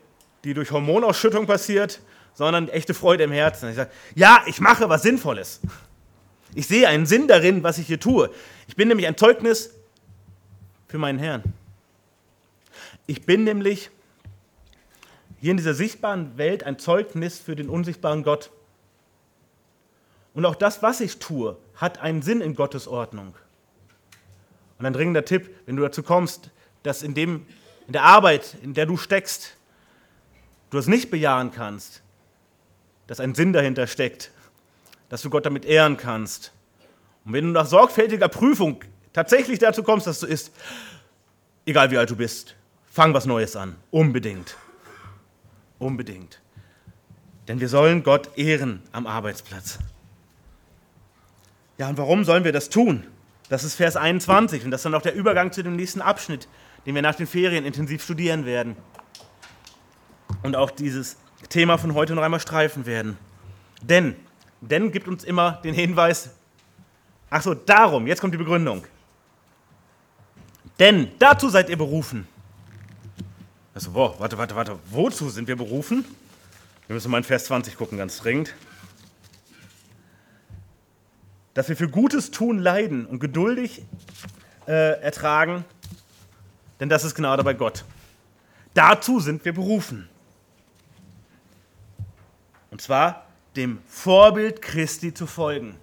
die 0.44 0.54
durch 0.54 0.72
Hormonausschüttung 0.72 1.48
passiert, 1.48 2.02
sondern 2.34 2.68
echte 2.68 2.94
Freude 2.94 3.24
im 3.24 3.32
Herzen. 3.32 3.70
Ich 3.70 3.76
sage, 3.76 3.90
ja, 4.14 4.44
ich 4.46 4.60
mache 4.60 4.90
was 4.90 5.04
Sinnvolles. 5.04 5.62
Ich 6.54 6.68
sehe 6.68 6.88
einen 6.88 7.06
Sinn 7.06 7.28
darin, 7.28 7.64
was 7.64 7.78
ich 7.78 7.88
hier 7.88 8.00
tue. 8.00 8.30
Ich 8.68 8.76
bin 8.76 8.90
nämlich 8.90 9.08
ein 9.08 9.18
Zeugnis 9.18 9.74
für 10.88 10.98
meinen 10.98 11.20
Herrn. 11.20 11.44
Ich 13.06 13.26
bin 13.26 13.44
nämlich 13.44 13.90
hier 15.40 15.52
in 15.52 15.58
dieser 15.58 15.74
sichtbaren 15.74 16.38
Welt 16.38 16.64
ein 16.64 16.80
Zeugnis 16.80 17.40
für 17.40 17.56
den 17.56 17.70
unsichtbaren 17.70 18.24
Gott. 18.24 18.52
Und 20.34 20.46
auch 20.46 20.56
das, 20.56 20.82
was 20.82 21.02
ich 21.02 21.20
tue, 21.20 21.58
hat 21.76 22.00
einen 22.00 22.22
Sinn 22.22 22.42
in 22.42 22.56
Gottes 22.56 22.88
Ordnung. 22.88 23.36
Und 24.80 24.86
ein 24.86 24.94
dringender 24.94 25.26
Tipp, 25.26 25.50
wenn 25.66 25.76
du 25.76 25.84
dazu 25.84 26.04
kommst, 26.04 26.52
dass 26.84 27.02
in, 27.02 27.14
dem, 27.14 27.46
in 27.88 27.94
der 27.94 28.04
Arbeit, 28.04 28.56
in 28.62 28.74
der 28.74 28.86
du 28.86 28.98
steckst, 28.98 29.56
du 30.70 30.78
es 30.78 30.88
nicht 30.88 31.10
bejahen 31.10 31.52
kannst, 31.52 32.02
dass 33.08 33.20
ein 33.20 33.36
Sinn 33.36 33.54
dahinter 33.54 33.88
steckt, 33.88 34.32
dass 35.10 35.22
du 35.22 35.30
Gott 35.30 35.46
damit 35.46 35.66
ehren 35.66 35.98
kannst. 35.98 36.52
Und 37.26 37.34
wenn 37.34 37.46
du 37.46 37.52
nach 37.52 37.66
sorgfältiger 37.66 38.28
Prüfung 38.28 38.84
tatsächlich 39.14 39.60
dazu 39.60 39.84
kommst, 39.84 40.08
dass 40.08 40.20
du 40.20 40.28
isst, 40.28 40.52
egal 41.66 41.90
wie 41.92 41.98
alt 41.98 42.10
du 42.10 42.16
bist, 42.16 42.56
fang 42.92 43.14
was 43.14 43.26
Neues 43.26 43.56
an, 43.56 43.76
unbedingt. 43.92 44.56
Unbedingt. 45.80 46.42
Denn 47.48 47.60
wir 47.60 47.70
sollen 47.70 48.04
Gott 48.04 48.38
ehren 48.38 48.82
am 48.92 49.08
Arbeitsplatz. 49.08 49.80
Ja, 51.78 51.88
und 51.90 51.98
warum 51.98 52.26
sollen 52.26 52.44
wir 52.44 52.52
das 52.52 52.70
tun? 52.70 53.06
Das 53.50 53.64
ist 53.64 53.76
Vers 53.76 53.96
21 53.96 54.66
und 54.66 54.72
das 54.72 54.80
ist 54.80 54.86
dann 54.86 54.96
auch 54.96 55.02
der 55.02 55.14
Übergang 55.14 55.52
zu 55.52 55.64
dem 55.64 55.76
nächsten 55.76 56.02
Abschnitt, 56.02 56.48
den 56.86 56.96
wir 56.96 57.02
nach 57.02 57.16
den 57.16 57.28
Ferien 57.28 57.66
intensiv 57.66 58.04
studieren 58.04 58.46
werden. 58.46 58.76
Und 60.44 60.56
auch 60.56 60.72
dieses 60.72 61.18
Thema 61.50 61.78
von 61.78 61.94
heute 61.94 62.16
noch 62.16 62.24
einmal 62.24 62.40
streifen 62.40 62.86
werden. 62.86 63.18
Denn, 63.82 64.16
denn 64.60 64.92
gibt 64.92 65.08
uns 65.08 65.24
immer 65.24 65.62
den 65.64 65.74
Hinweis, 65.74 66.32
ach 67.30 67.42
so, 67.42 67.54
darum, 67.54 68.08
jetzt 68.08 68.20
kommt 68.20 68.34
die 68.34 68.40
Begründung. 68.40 68.84
Denn 70.80 71.12
dazu 71.20 71.50
seid 71.50 71.70
ihr 71.70 71.78
berufen. 71.78 72.28
Also, 73.78 73.92
boah, 73.92 74.20
warte, 74.20 74.40
warte, 74.40 74.56
warte, 74.56 74.80
wozu 74.90 75.30
sind 75.30 75.48
wir 75.48 75.56
berufen? 75.56 76.04
Wir 76.88 76.96
müssen 76.96 77.12
mal 77.12 77.20
in 77.20 77.24
Vers 77.24 77.46
20 77.46 77.78
gucken, 77.78 78.00
ganz 78.00 78.18
dringend. 78.18 78.56
Dass 81.54 81.70
wir 81.70 81.78
für 81.78 81.88
Gutes 81.88 82.32
tun 82.32 82.58
leiden 82.58 83.06
und 83.06 83.20
geduldig 83.20 83.84
äh, 84.66 85.00
ertragen, 85.00 85.64
denn 86.80 86.90
das 86.90 87.04
ist 87.04 87.14
Gnade 87.14 87.44
bei 87.44 87.54
Gott. 87.54 87.86
Dazu 88.74 89.20
sind 89.20 89.46
wir 89.46 89.54
berufen. 89.54 90.10
Und 92.72 92.82
zwar 92.82 93.28
dem 93.56 93.78
Vorbild 93.88 94.64
Christi 94.64 95.14
zu 95.14 95.28
folgen. 95.28 95.78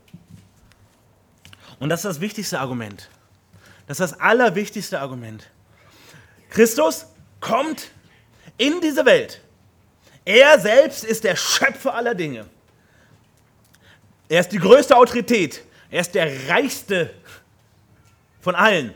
Und 1.79 1.91
das 1.91 2.01
ist 2.01 2.07
das 2.07 2.21
wichtigste 2.21 2.59
Argument. 2.59 3.09
Das 3.87 4.01
ist 4.01 4.11
das 4.11 4.21
allerwichtigste 4.21 4.99
Argument. 4.99 5.49
Christus 6.51 7.07
kommt 7.45 7.91
in 8.57 8.81
diese 8.81 9.05
Welt. 9.05 9.41
Er 10.25 10.59
selbst 10.59 11.05
ist 11.05 11.25
der 11.25 11.37
Schöpfer 11.37 11.95
aller 11.95 12.15
Dinge. 12.15 12.47
Er 14.29 14.41
ist 14.41 14.49
die 14.49 14.59
größte 14.59 14.97
Autorität. 14.97 15.63
Er 15.91 16.01
ist 16.01 16.15
der 16.15 16.49
reichste 16.49 17.11
von 18.41 18.55
allen. 18.55 18.95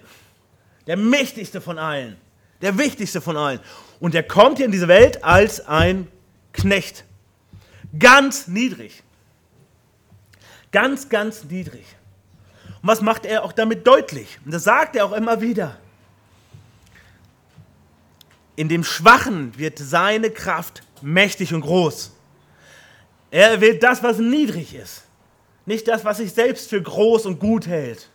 Der 0.86 0.96
mächtigste 0.96 1.60
von 1.60 1.78
allen. 1.78 2.16
Der 2.62 2.78
wichtigste 2.78 3.20
von 3.20 3.36
allen. 3.36 3.60
Und 4.00 4.14
er 4.14 4.22
kommt 4.22 4.56
hier 4.56 4.66
in 4.66 4.72
diese 4.72 4.88
Welt 4.88 5.22
als 5.22 5.66
ein 5.66 6.08
Knecht. 6.54 7.04
Ganz 7.98 8.48
niedrig. 8.48 9.02
Ganz, 10.72 11.10
ganz 11.10 11.44
niedrig. 11.44 11.84
Und 12.80 12.88
was 12.88 13.02
macht 13.02 13.26
er 13.26 13.44
auch 13.44 13.52
damit 13.52 13.86
deutlich? 13.86 14.38
Und 14.44 14.54
das 14.54 14.64
sagt 14.64 14.96
er 14.96 15.04
auch 15.04 15.12
immer 15.12 15.42
wieder. 15.42 15.76
In 18.58 18.68
dem 18.68 18.82
Schwachen 18.82 19.56
wird 19.56 19.78
seine 19.78 20.30
Kraft 20.30 20.82
mächtig 21.00 21.54
und 21.54 21.60
groß. 21.60 22.10
Er 23.30 23.60
will 23.60 23.78
das, 23.78 24.02
was 24.02 24.18
niedrig 24.18 24.74
ist, 24.74 25.04
nicht 25.64 25.86
das, 25.86 26.04
was 26.04 26.16
sich 26.16 26.32
selbst 26.32 26.68
für 26.68 26.82
groß 26.82 27.26
und 27.26 27.38
gut 27.38 27.68
hält, 27.68 28.08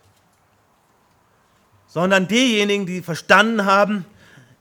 sondern 1.86 2.28
diejenigen, 2.28 2.84
die 2.84 3.00
verstanden 3.00 3.64
haben, 3.64 4.04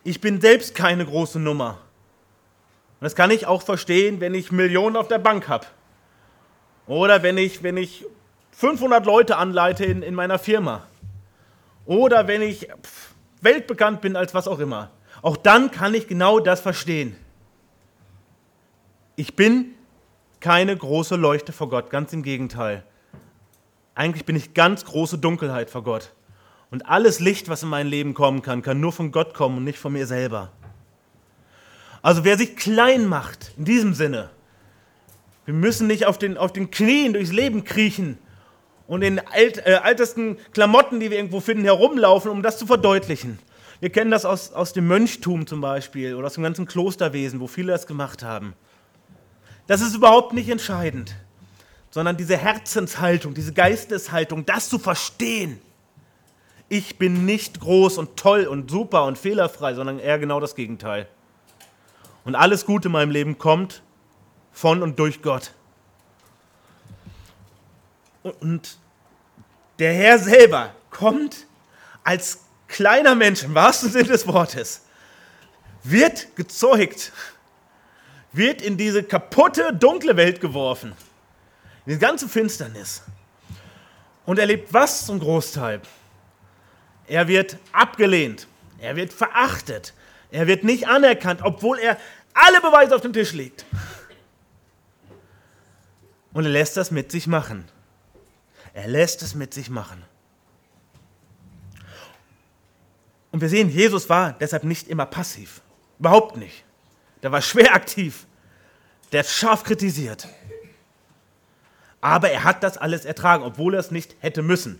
ich 0.05 0.21
bin 0.21 0.39
selbst 0.39 0.73
keine 0.73 1.05
große 1.05 1.37
Nummer. 1.37 1.79
Und 3.01 3.03
das 3.03 3.13
kann 3.13 3.29
ich 3.29 3.45
auch 3.45 3.63
verstehen, 3.63 4.21
wenn 4.21 4.35
ich 4.35 4.53
Millionen 4.53 4.95
auf 4.95 5.09
der 5.09 5.19
Bank 5.19 5.49
habe. 5.49 5.65
Oder 6.87 7.23
wenn 7.23 7.37
ich, 7.37 7.61
wenn 7.61 7.75
ich 7.75 8.05
500 8.53 9.05
Leute 9.05 9.35
anleite 9.35 9.83
in, 9.83 10.01
in 10.01 10.15
meiner 10.15 10.39
Firma. 10.39 10.87
Oder 11.85 12.29
wenn 12.29 12.41
ich 12.41 12.69
weltbekannt 13.41 13.99
bin 13.99 14.15
als 14.15 14.33
was 14.33 14.47
auch 14.47 14.59
immer. 14.59 14.89
Auch 15.23 15.37
dann 15.37 15.71
kann 15.71 15.93
ich 15.95 16.07
genau 16.07 16.39
das 16.39 16.59
verstehen. 16.59 17.15
Ich 19.15 19.35
bin 19.35 19.73
keine 20.41 20.75
große 20.75 21.15
Leuchte 21.15 21.53
vor 21.53 21.69
Gott, 21.69 21.89
ganz 21.89 22.11
im 22.11 22.23
Gegenteil. 22.23 22.83
Eigentlich 23.95 24.25
bin 24.25 24.35
ich 24.35 24.53
ganz 24.53 24.83
große 24.83 25.17
Dunkelheit 25.17 25.69
vor 25.69 25.83
Gott. 25.83 26.11
Und 26.71 26.89
alles 26.89 27.21
Licht, 27.21 27.47
was 27.47 27.63
in 27.63 27.69
mein 27.69 27.87
Leben 27.87 28.13
kommen 28.13 28.41
kann, 28.41 28.61
kann 28.61 28.81
nur 28.81 28.91
von 28.91 29.11
Gott 29.11 29.33
kommen 29.33 29.57
und 29.57 29.63
nicht 29.63 29.79
von 29.79 29.93
mir 29.93 30.07
selber. 30.07 30.51
Also 32.01 32.25
wer 32.25 32.37
sich 32.37 32.57
klein 32.57 33.05
macht, 33.05 33.53
in 33.57 33.63
diesem 33.63 33.93
Sinne, 33.93 34.29
wir 35.45 35.53
müssen 35.53 35.87
nicht 35.87 36.05
auf 36.05 36.17
den, 36.17 36.37
auf 36.37 36.51
den 36.51 36.69
Knien 36.69 37.13
durchs 37.13 37.31
Leben 37.31 37.63
kriechen 37.63 38.17
und 38.87 39.03
in 39.03 39.19
alt, 39.19 39.65
äh, 39.65 39.79
altesten 39.81 40.37
Klamotten, 40.51 40.99
die 40.99 41.11
wir 41.11 41.17
irgendwo 41.17 41.39
finden, 41.39 41.63
herumlaufen, 41.63 42.29
um 42.29 42.41
das 42.41 42.57
zu 42.57 42.65
verdeutlichen. 42.65 43.39
Wir 43.83 43.89
kennen 43.89 44.11
das 44.11 44.23
aus, 44.23 44.53
aus 44.53 44.71
dem 44.71 44.87
Mönchtum 44.87 45.45
zum 45.45 45.59
Beispiel 45.59 46.15
oder 46.15 46.27
aus 46.27 46.35
dem 46.35 46.43
ganzen 46.43 46.65
Klosterwesen, 46.65 47.41
wo 47.41 47.47
viele 47.47 47.73
das 47.73 47.85
gemacht 47.85 48.23
haben. 48.23 48.53
Das 49.67 49.81
ist 49.81 49.93
überhaupt 49.93 50.31
nicht 50.31 50.47
entscheidend, 50.47 51.13
sondern 51.91 52.15
diese 52.15 52.37
Herzenshaltung, 52.37 53.33
diese 53.33 53.51
Geisteshaltung, 53.51 54.45
das 54.45 54.69
zu 54.69 54.79
verstehen. 54.79 55.59
Ich 56.69 56.97
bin 56.97 57.25
nicht 57.25 57.59
groß 57.59 57.97
und 57.97 58.15
toll 58.15 58.45
und 58.45 58.71
super 58.71 59.03
und 59.03 59.17
fehlerfrei, 59.17 59.73
sondern 59.73 59.99
eher 59.99 60.17
genau 60.17 60.39
das 60.39 60.55
Gegenteil. 60.55 61.09
Und 62.23 62.35
alles 62.35 62.65
Gute 62.65 62.87
in 62.87 62.93
meinem 62.93 63.11
Leben 63.11 63.37
kommt 63.37 63.81
von 64.53 64.81
und 64.81 64.97
durch 64.97 65.21
Gott. 65.21 65.51
Und 68.39 68.77
der 69.77 69.93
Herr 69.93 70.19
selber 70.19 70.73
kommt 70.89 71.47
als 72.05 72.43
kleiner 72.73 73.15
Mensch, 73.15 73.43
im 73.43 73.53
wahrsten 73.55 73.89
Sinne 73.89 74.09
des 74.09 74.27
Wortes, 74.27 74.81
wird 75.83 76.35
gezeugt, 76.35 77.13
wird 78.33 78.61
in 78.61 78.77
diese 78.77 79.03
kaputte, 79.03 79.73
dunkle 79.73 80.17
Welt 80.17 80.41
geworfen, 80.41 80.93
in 81.85 81.93
die 81.93 81.99
ganze 81.99 82.27
Finsternis. 82.27 83.03
Und 84.25 84.39
erlebt 84.39 84.73
was 84.73 85.05
zum 85.05 85.19
Großteil? 85.19 85.81
Er 87.07 87.27
wird 87.27 87.57
abgelehnt, 87.71 88.47
er 88.79 88.95
wird 88.95 89.13
verachtet, 89.13 89.93
er 90.31 90.47
wird 90.47 90.63
nicht 90.63 90.87
anerkannt, 90.87 91.41
obwohl 91.43 91.77
er 91.77 91.97
alle 92.33 92.59
Beweise 92.59 92.95
auf 92.95 93.01
den 93.01 93.13
Tisch 93.13 93.33
legt. 93.33 93.65
Und 96.33 96.45
er 96.45 96.49
lässt 96.49 96.75
das 96.75 96.89
mit 96.89 97.11
sich 97.11 97.27
machen. 97.27 97.65
Er 98.73 98.87
lässt 98.87 99.21
es 99.21 99.35
mit 99.35 99.53
sich 99.53 99.69
machen. 99.69 100.03
Und 103.33 103.41
wir 103.41 103.49
sehen, 103.49 103.69
Jesus 103.69 104.09
war 104.09 104.31
deshalb 104.33 104.63
nicht 104.63 104.87
immer 104.87 105.07
passiv. 105.07 105.61
Überhaupt 105.97 106.37
nicht. 106.37 106.63
Der 107.23 107.31
war 107.31 107.41
schwer 107.41 107.73
aktiv. 107.73 108.27
Der 109.11 109.21
hat 109.21 109.27
scharf 109.27 109.63
kritisiert. 109.63 110.27
Aber 111.99 112.29
er 112.29 112.43
hat 112.43 112.61
das 112.61 112.77
alles 112.77 113.05
ertragen, 113.05 113.43
obwohl 113.43 113.73
er 113.73 113.79
es 113.79 113.89
nicht 113.89 114.15
hätte 114.19 114.43
müssen. 114.43 114.79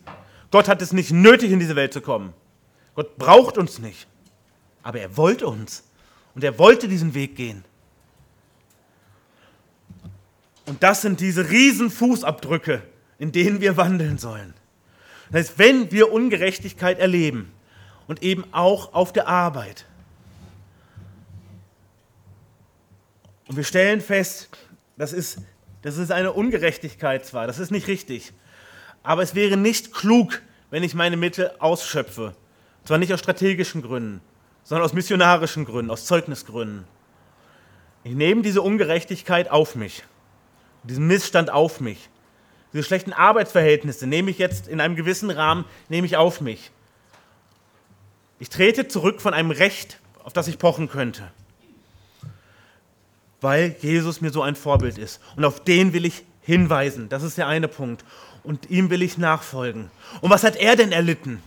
Gott 0.52 0.68
hat 0.68 0.84
es 0.84 0.94
nicht 0.94 1.10
nötig, 1.10 1.52
in 1.52 1.60
diese 1.60 1.76
Welt 1.76 1.94
zu 1.94 2.02
kommen. 2.02 2.32
Gott 2.94 3.18
braucht 3.18 3.58
uns 3.58 3.80
nicht. 3.80 4.08
Aber 4.84 5.00
er 5.00 5.18
wollte 5.18 5.48
uns. 5.48 5.84
Und 6.36 6.44
er 6.44 6.60
wollte 6.60 6.88
diesen 6.88 7.16
Weg 7.16 7.36
gehen. 7.36 7.66
Und 10.68 10.84
das 10.84 11.02
sind 11.02 11.22
diese 11.22 11.50
riesen 11.50 11.90
Fußabdrücke, 11.90 12.84
in 13.18 13.32
denen 13.32 13.62
wir 13.62 13.78
wandeln 13.78 14.20
sollen. 14.20 14.54
Das 15.32 15.48
heißt, 15.48 15.58
wenn 15.58 15.92
wir 15.92 16.12
Ungerechtigkeit 16.12 17.00
erleben 17.00 17.52
und 18.08 18.24
eben 18.24 18.46
auch 18.54 18.94
auf 18.94 19.14
der 19.14 19.28
Arbeit, 19.28 19.86
und 23.48 23.58
wir 23.58 23.64
stellen 23.64 24.02
fest, 24.02 24.50
das 24.98 25.14
ist, 25.14 25.40
das 25.82 25.98
ist 25.98 26.12
eine 26.12 26.34
Ungerechtigkeit 26.34 27.26
zwar, 27.26 27.46
das 27.46 27.60
ist 27.60 27.72
nicht 27.72 27.88
richtig, 27.88 28.34
aber 29.04 29.22
es 29.22 29.36
wäre 29.36 29.58
nicht 29.58 29.94
klug, 29.94 30.42
wenn 30.70 30.82
ich 30.82 30.96
meine 30.96 31.18
Mittel 31.18 31.52
ausschöpfe. 31.60 32.36
Zwar 32.84 32.98
nicht 32.98 33.14
aus 33.14 33.20
strategischen 33.20 33.82
Gründen, 33.82 34.22
sondern 34.64 34.86
aus 34.86 34.94
missionarischen 34.94 35.66
Gründen, 35.66 35.92
aus 35.92 36.06
Zeugnisgründen. 36.06 36.86
Ich 38.04 38.16
nehme 38.16 38.42
diese 38.42 38.62
Ungerechtigkeit 38.62 39.52
auf 39.52 39.76
mich, 39.76 40.04
diesen 40.84 41.08
Missstand 41.08 41.52
auf 41.52 41.80
mich. 41.80 42.10
Diese 42.74 42.84
schlechten 42.84 43.14
Arbeitsverhältnisse 43.14 44.08
nehme 44.08 44.32
ich 44.32 44.40
jetzt 44.40 44.68
in 44.68 44.82
einem 44.82 44.96
gewissen 44.96 45.30
Rahmen, 45.30 45.66
nehme 45.90 46.08
ich 46.08 46.18
auf 46.18 46.42
mich. 46.42 46.72
Ich 48.40 48.50
trete 48.50 48.88
zurück 48.88 49.22
von 49.22 49.34
einem 49.34 49.52
Recht, 49.52 50.00
auf 50.24 50.34
das 50.34 50.48
ich 50.48 50.58
pochen 50.58 50.90
könnte. 50.90 51.32
Weil 53.42 53.76
Jesus 53.80 54.22
mir 54.22 54.32
so 54.32 54.42
ein 54.42 54.56
Vorbild 54.56 54.98
ist. 54.98 55.22
Und 55.36 55.46
auf 55.46 55.64
den 55.64 55.94
will 55.94 56.06
ich 56.06 56.24
hinweisen. 56.42 57.10
Das 57.10 57.24
ist 57.24 57.38
der 57.38 57.48
eine 57.48 57.68
Punkt. 57.68 58.06
Und 58.44 58.70
ihm 58.70 58.90
will 58.90 59.02
ich 59.02 59.18
nachfolgen. 59.18 59.90
Und 60.22 60.30
was 60.30 60.44
hat 60.44 60.56
er 60.56 60.76
denn 60.76 60.92
erlitten? 60.92 61.42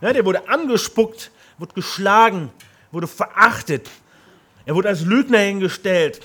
Ja, 0.00 0.12
der 0.12 0.24
wurde 0.24 0.48
angespuckt, 0.48 1.30
wurde 1.58 1.74
geschlagen, 1.74 2.50
wurde 2.92 3.06
verachtet. 3.06 3.90
Er 4.66 4.74
wurde 4.74 4.88
als 4.88 5.02
Lügner 5.02 5.38
hingestellt, 5.38 6.20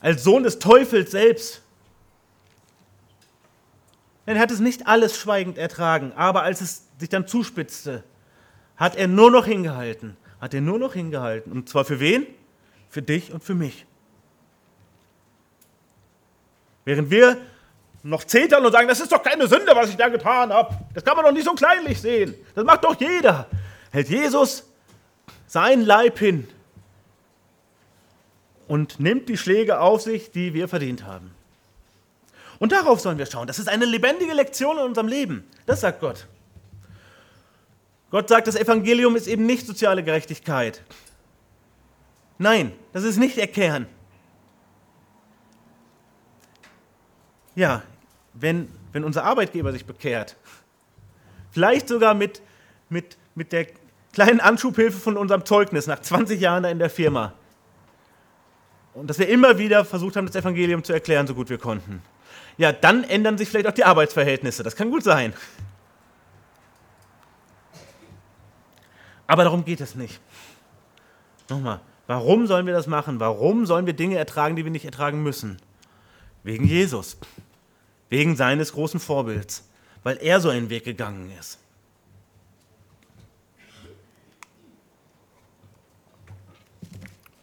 als 0.00 0.22
Sohn 0.22 0.42
des 0.42 0.58
Teufels 0.58 1.10
selbst. 1.10 1.62
Er 4.26 4.38
hat 4.38 4.50
es 4.50 4.60
nicht 4.60 4.86
alles 4.86 5.16
schweigend 5.18 5.56
ertragen, 5.56 6.12
aber 6.16 6.42
als 6.42 6.60
es 6.60 6.82
sich 6.98 7.08
dann 7.08 7.28
zuspitzte, 7.28 8.02
hat 8.76 8.96
er 8.96 9.08
nur 9.08 9.30
noch 9.30 9.46
hingehalten. 9.46 10.16
Hat 10.40 10.54
er 10.54 10.60
nur 10.60 10.78
noch 10.78 10.92
hingehalten. 10.92 11.52
Und 11.52 11.68
zwar 11.68 11.84
für 11.84 12.00
wen? 12.00 12.26
Für 12.88 13.02
dich 13.02 13.32
und 13.32 13.42
für 13.42 13.54
mich. 13.54 13.86
Während 16.84 17.10
wir 17.10 17.38
noch 18.02 18.24
zetern 18.24 18.64
und 18.64 18.72
sagen, 18.72 18.86
das 18.86 19.00
ist 19.00 19.10
doch 19.10 19.22
keine 19.22 19.48
Sünde, 19.48 19.72
was 19.74 19.90
ich 19.90 19.96
da 19.96 20.08
getan 20.08 20.52
habe. 20.52 20.76
Das 20.94 21.04
kann 21.04 21.16
man 21.16 21.24
doch 21.24 21.32
nicht 21.32 21.44
so 21.44 21.54
kleinlich 21.54 22.00
sehen. 22.00 22.34
Das 22.54 22.64
macht 22.64 22.84
doch 22.84 22.98
jeder. 23.00 23.48
Hält 23.90 24.08
Jesus 24.08 24.64
sein 25.46 25.84
Leib 25.84 26.18
hin 26.18 26.46
und 28.68 29.00
nimmt 29.00 29.28
die 29.28 29.36
Schläge 29.36 29.80
auf 29.80 30.02
sich, 30.02 30.30
die 30.30 30.54
wir 30.54 30.68
verdient 30.68 31.04
haben. 31.04 31.32
Und 32.58 32.72
darauf 32.72 33.00
sollen 33.00 33.18
wir 33.18 33.26
schauen. 33.26 33.46
Das 33.46 33.58
ist 33.58 33.68
eine 33.68 33.84
lebendige 33.84 34.32
Lektion 34.32 34.78
in 34.78 34.84
unserem 34.84 35.08
Leben. 35.08 35.44
Das 35.66 35.80
sagt 35.80 36.00
Gott. 36.00 36.26
Gott 38.10 38.28
sagt, 38.28 38.46
das 38.46 38.56
Evangelium 38.56 39.16
ist 39.16 39.26
eben 39.26 39.46
nicht 39.46 39.66
soziale 39.66 40.02
Gerechtigkeit. 40.02 40.82
Nein, 42.38 42.72
das 42.92 43.04
ist 43.04 43.16
nicht 43.16 43.36
der 43.36 43.48
Kern. 43.48 43.86
Ja, 47.54 47.82
wenn, 48.34 48.70
wenn 48.92 49.04
unser 49.04 49.24
Arbeitgeber 49.24 49.72
sich 49.72 49.86
bekehrt, 49.86 50.36
vielleicht 51.50 51.88
sogar 51.88 52.14
mit, 52.14 52.42
mit, 52.90 53.16
mit 53.34 53.52
der 53.52 53.66
kleinen 54.12 54.40
Anschubhilfe 54.40 54.98
von 54.98 55.16
unserem 55.16 55.44
Zeugnis 55.44 55.86
nach 55.86 56.00
20 56.00 56.40
Jahren 56.40 56.62
da 56.62 56.68
in 56.68 56.78
der 56.78 56.90
Firma, 56.90 57.32
und 58.96 59.10
dass 59.10 59.18
wir 59.18 59.28
immer 59.28 59.58
wieder 59.58 59.84
versucht 59.84 60.16
haben, 60.16 60.26
das 60.26 60.36
Evangelium 60.36 60.82
zu 60.82 60.94
erklären, 60.94 61.26
so 61.26 61.34
gut 61.34 61.50
wir 61.50 61.58
konnten. 61.58 62.00
Ja, 62.56 62.72
dann 62.72 63.04
ändern 63.04 63.36
sich 63.36 63.46
vielleicht 63.46 63.66
auch 63.66 63.72
die 63.72 63.84
Arbeitsverhältnisse. 63.84 64.62
Das 64.62 64.74
kann 64.74 64.90
gut 64.90 65.04
sein. 65.04 65.34
Aber 69.26 69.44
darum 69.44 69.64
geht 69.64 69.80
es 69.80 69.94
nicht. 69.94 70.20
Nochmal, 71.48 71.80
warum 72.06 72.46
sollen 72.46 72.66
wir 72.66 72.74
das 72.74 72.86
machen? 72.86 73.20
Warum 73.20 73.66
sollen 73.66 73.86
wir 73.86 73.92
Dinge 73.92 74.16
ertragen, 74.16 74.56
die 74.56 74.64
wir 74.64 74.70
nicht 74.70 74.84
ertragen 74.84 75.22
müssen? 75.22 75.58
Wegen 76.42 76.66
Jesus. 76.66 77.16
Wegen 78.08 78.36
seines 78.36 78.72
großen 78.72 79.00
Vorbilds. 79.00 79.68
Weil 80.02 80.18
er 80.18 80.40
so 80.40 80.48
einen 80.48 80.70
Weg 80.70 80.84
gegangen 80.84 81.32
ist. 81.38 81.58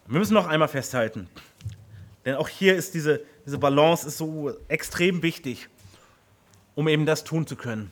Wir 0.06 0.18
müssen 0.18 0.34
noch 0.34 0.46
einmal 0.46 0.68
festhalten, 0.68 1.28
denn 2.26 2.34
auch 2.34 2.48
hier 2.48 2.76
ist 2.76 2.92
diese, 2.92 3.22
diese 3.46 3.56
Balance 3.56 4.06
ist 4.06 4.18
so 4.18 4.52
extrem 4.68 5.22
wichtig, 5.22 5.68
um 6.74 6.88
eben 6.88 7.06
das 7.06 7.24
tun 7.24 7.46
zu 7.46 7.56
können. 7.56 7.90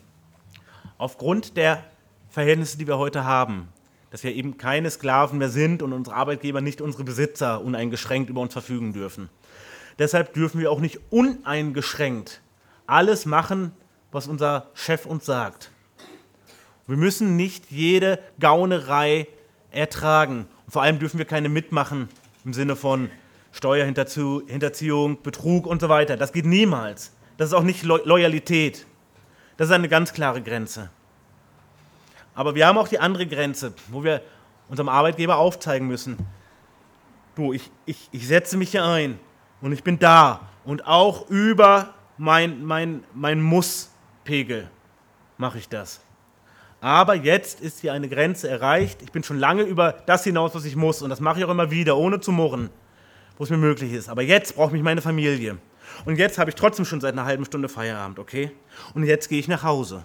Aufgrund 0.99 1.57
der 1.57 1.83
Verhältnisse, 2.29 2.77
die 2.77 2.85
wir 2.85 2.99
heute 2.99 3.25
haben, 3.25 3.67
dass 4.13 4.23
wir 4.23 4.35
eben 4.35 4.59
keine 4.59 4.91
Sklaven 4.91 5.39
mehr 5.39 5.49
sind 5.49 5.81
und 5.81 5.91
unsere 5.91 6.15
Arbeitgeber 6.15 6.61
nicht 6.61 6.81
unsere 6.81 7.03
Besitzer 7.03 7.61
uneingeschränkt 7.61 8.29
über 8.29 8.41
uns 8.41 8.53
verfügen 8.53 8.93
dürfen. 8.93 9.27
Deshalb 9.97 10.35
dürfen 10.35 10.61
wir 10.61 10.69
auch 10.69 10.79
nicht 10.79 10.99
uneingeschränkt 11.09 12.41
alles 12.85 13.25
machen, 13.25 13.71
was 14.11 14.27
unser 14.27 14.69
Chef 14.75 15.07
uns 15.07 15.25
sagt. 15.25 15.71
Wir 16.85 16.95
müssen 16.95 17.37
nicht 17.37 17.71
jede 17.71 18.19
Gaunerei 18.39 19.27
ertragen. 19.71 20.45
Und 20.67 20.71
vor 20.71 20.83
allem 20.83 20.99
dürfen 20.99 21.17
wir 21.17 21.25
keine 21.25 21.49
mitmachen 21.49 22.07
im 22.45 22.53
Sinne 22.53 22.75
von 22.75 23.09
Steuerhinterziehung, 23.51 25.23
Betrug 25.23 25.65
und 25.65 25.81
so 25.81 25.89
weiter. 25.89 26.17
Das 26.17 26.33
geht 26.33 26.45
niemals. 26.45 27.13
Das 27.37 27.47
ist 27.47 27.53
auch 27.55 27.63
nicht 27.63 27.81
Lo 27.81 27.97
Loyalität. 28.05 28.85
Das 29.57 29.69
ist 29.69 29.73
eine 29.73 29.89
ganz 29.89 30.13
klare 30.13 30.43
Grenze. 30.43 30.91
Aber 32.35 32.55
wir 32.55 32.67
haben 32.67 32.77
auch 32.77 32.87
die 32.87 32.99
andere 32.99 33.27
Grenze, 33.27 33.73
wo 33.89 34.03
wir 34.03 34.21
unserem 34.69 34.89
Arbeitgeber 34.89 35.37
aufzeigen 35.37 35.87
müssen, 35.87 36.17
du, 37.35 37.53
ich, 37.53 37.69
ich, 37.85 38.09
ich 38.11 38.27
setze 38.27 38.57
mich 38.57 38.71
hier 38.71 38.85
ein 38.85 39.19
und 39.61 39.71
ich 39.71 39.83
bin 39.83 39.99
da 39.99 40.41
und 40.65 40.87
auch 40.87 41.29
über 41.29 41.93
mein, 42.17 42.63
mein, 42.63 43.03
mein 43.13 43.41
Muss-Pegel 43.41 44.69
mache 45.37 45.57
ich 45.57 45.69
das. 45.69 46.01
Aber 46.81 47.15
jetzt 47.15 47.61
ist 47.61 47.79
hier 47.79 47.93
eine 47.93 48.09
Grenze 48.09 48.49
erreicht. 48.49 49.01
Ich 49.01 49.11
bin 49.11 49.23
schon 49.23 49.39
lange 49.39 49.63
über 49.63 49.93
das 50.05 50.25
hinaus, 50.25 50.53
was 50.53 50.65
ich 50.65 50.75
muss. 50.75 51.01
Und 51.01 51.09
das 51.09 51.21
mache 51.21 51.39
ich 51.39 51.45
auch 51.45 51.49
immer 51.49 51.71
wieder, 51.71 51.95
ohne 51.95 52.19
zu 52.19 52.33
murren, 52.33 52.69
wo 53.37 53.45
es 53.45 53.49
mir 53.49 53.57
möglich 53.57 53.93
ist. 53.93 54.09
Aber 54.09 54.21
jetzt 54.21 54.55
braucht 54.57 54.73
mich 54.73 54.83
meine 54.83 55.01
Familie. 55.01 55.57
Und 56.03 56.17
jetzt 56.17 56.37
habe 56.37 56.49
ich 56.49 56.55
trotzdem 56.55 56.83
schon 56.83 56.99
seit 56.99 57.13
einer 57.13 57.23
halben 57.23 57.45
Stunde 57.45 57.69
Feierabend, 57.69 58.19
okay? 58.19 58.51
Und 58.93 59.05
jetzt 59.05 59.29
gehe 59.29 59.39
ich 59.39 59.47
nach 59.47 59.63
Hause. 59.63 60.03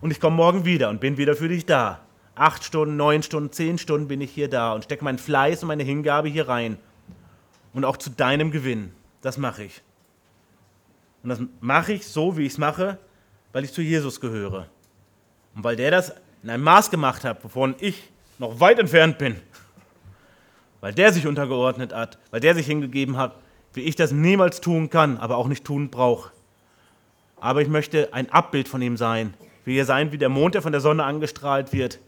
Und 0.00 0.10
ich 0.10 0.20
komme 0.20 0.36
morgen 0.36 0.64
wieder 0.64 0.90
und 0.90 1.00
bin 1.00 1.16
wieder 1.16 1.36
für 1.36 1.48
dich 1.48 1.66
da. 1.66 2.00
Acht 2.34 2.64
Stunden, 2.64 2.96
neun 2.96 3.22
Stunden, 3.22 3.50
zehn 3.50 3.78
Stunden 3.78 4.08
bin 4.08 4.20
ich 4.20 4.30
hier 4.30 4.48
da 4.48 4.72
und 4.72 4.84
stecke 4.84 5.04
meinen 5.04 5.18
Fleiß 5.18 5.62
und 5.62 5.68
meine 5.68 5.82
Hingabe 5.82 6.28
hier 6.28 6.48
rein. 6.48 6.78
Und 7.72 7.84
auch 7.84 7.96
zu 7.96 8.10
deinem 8.10 8.50
Gewinn. 8.50 8.92
Das 9.22 9.38
mache 9.38 9.64
ich. 9.64 9.82
Und 11.22 11.30
das 11.30 11.40
mache 11.60 11.94
ich 11.94 12.06
so, 12.06 12.36
wie 12.36 12.46
ich 12.46 12.52
es 12.52 12.58
mache, 12.58 12.98
weil 13.52 13.64
ich 13.64 13.72
zu 13.72 13.82
Jesus 13.82 14.20
gehöre. 14.20 14.68
Und 15.54 15.64
weil 15.64 15.76
der 15.76 15.90
das 15.90 16.12
in 16.42 16.50
einem 16.50 16.62
Maß 16.62 16.90
gemacht 16.90 17.24
hat, 17.24 17.42
wovon 17.42 17.74
ich 17.80 18.10
noch 18.38 18.60
weit 18.60 18.78
entfernt 18.78 19.18
bin, 19.18 19.36
weil 20.80 20.92
der 20.92 21.12
sich 21.12 21.26
untergeordnet 21.26 21.92
hat, 21.94 22.18
weil 22.30 22.40
der 22.40 22.54
sich 22.54 22.66
hingegeben 22.66 23.16
hat, 23.16 23.34
wie 23.72 23.80
ich 23.80 23.96
das 23.96 24.12
niemals 24.12 24.60
tun 24.60 24.90
kann, 24.90 25.16
aber 25.16 25.36
auch 25.36 25.48
nicht 25.48 25.64
tun 25.64 25.90
brauche. 25.90 26.30
Aber 27.40 27.62
ich 27.62 27.68
möchte 27.68 28.12
ein 28.12 28.30
Abbild 28.30 28.68
von 28.68 28.80
ihm 28.82 28.96
sein, 28.96 29.34
wie 29.66 29.76
er 29.76 29.84
sein, 29.84 30.12
wie 30.12 30.18
der 30.18 30.28
Mond, 30.28 30.54
der 30.54 30.62
von 30.62 30.72
der 30.72 30.80
Sonne 30.80 31.04
angestrahlt 31.04 31.72
wird. 31.72 31.98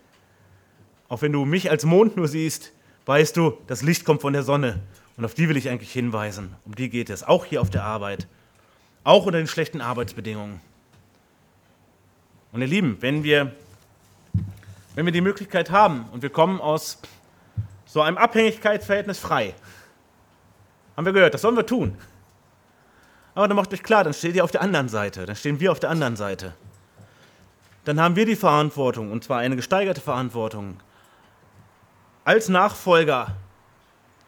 Auch 1.08 1.22
wenn 1.22 1.32
du 1.32 1.44
mich 1.44 1.70
als 1.70 1.84
Mond 1.84 2.16
nur 2.16 2.28
siehst, 2.28 2.72
weißt 3.04 3.36
du, 3.36 3.58
das 3.66 3.82
Licht 3.82 4.04
kommt 4.04 4.22
von 4.22 4.32
der 4.32 4.44
Sonne. 4.44 4.80
Und 5.16 5.24
auf 5.24 5.34
die 5.34 5.48
will 5.48 5.56
ich 5.56 5.68
eigentlich 5.68 5.92
hinweisen. 5.92 6.54
Um 6.64 6.76
die 6.76 6.88
geht 6.88 7.10
es, 7.10 7.24
auch 7.24 7.44
hier 7.44 7.60
auf 7.60 7.68
der 7.68 7.82
Arbeit. 7.82 8.28
Auch 9.02 9.26
unter 9.26 9.38
den 9.38 9.48
schlechten 9.48 9.80
Arbeitsbedingungen. 9.80 10.60
Und 12.52 12.60
ihr 12.60 12.68
Lieben, 12.68 12.96
wenn 13.00 13.24
wir, 13.24 13.52
wenn 14.94 15.04
wir 15.04 15.12
die 15.12 15.20
Möglichkeit 15.20 15.72
haben 15.72 16.06
und 16.12 16.22
wir 16.22 16.30
kommen 16.30 16.60
aus 16.60 17.00
so 17.86 18.02
einem 18.02 18.18
Abhängigkeitsverhältnis 18.18 19.18
frei, 19.18 19.54
haben 20.96 21.04
wir 21.04 21.12
gehört, 21.12 21.34
das 21.34 21.42
sollen 21.42 21.56
wir 21.56 21.66
tun. 21.66 21.98
Aber 23.34 23.48
dann 23.48 23.56
macht 23.56 23.72
euch 23.72 23.82
klar, 23.82 24.04
dann 24.04 24.14
steht 24.14 24.36
ihr 24.36 24.44
auf 24.44 24.52
der 24.52 24.60
anderen 24.62 24.88
Seite, 24.88 25.26
dann 25.26 25.34
stehen 25.34 25.58
wir 25.58 25.72
auf 25.72 25.80
der 25.80 25.90
anderen 25.90 26.14
Seite. 26.14 26.54
Dann 27.88 28.02
haben 28.02 28.16
wir 28.16 28.26
die 28.26 28.36
Verantwortung, 28.36 29.10
und 29.10 29.24
zwar 29.24 29.38
eine 29.38 29.56
gesteigerte 29.56 30.02
Verantwortung, 30.02 30.76
als 32.22 32.50
Nachfolger 32.50 33.34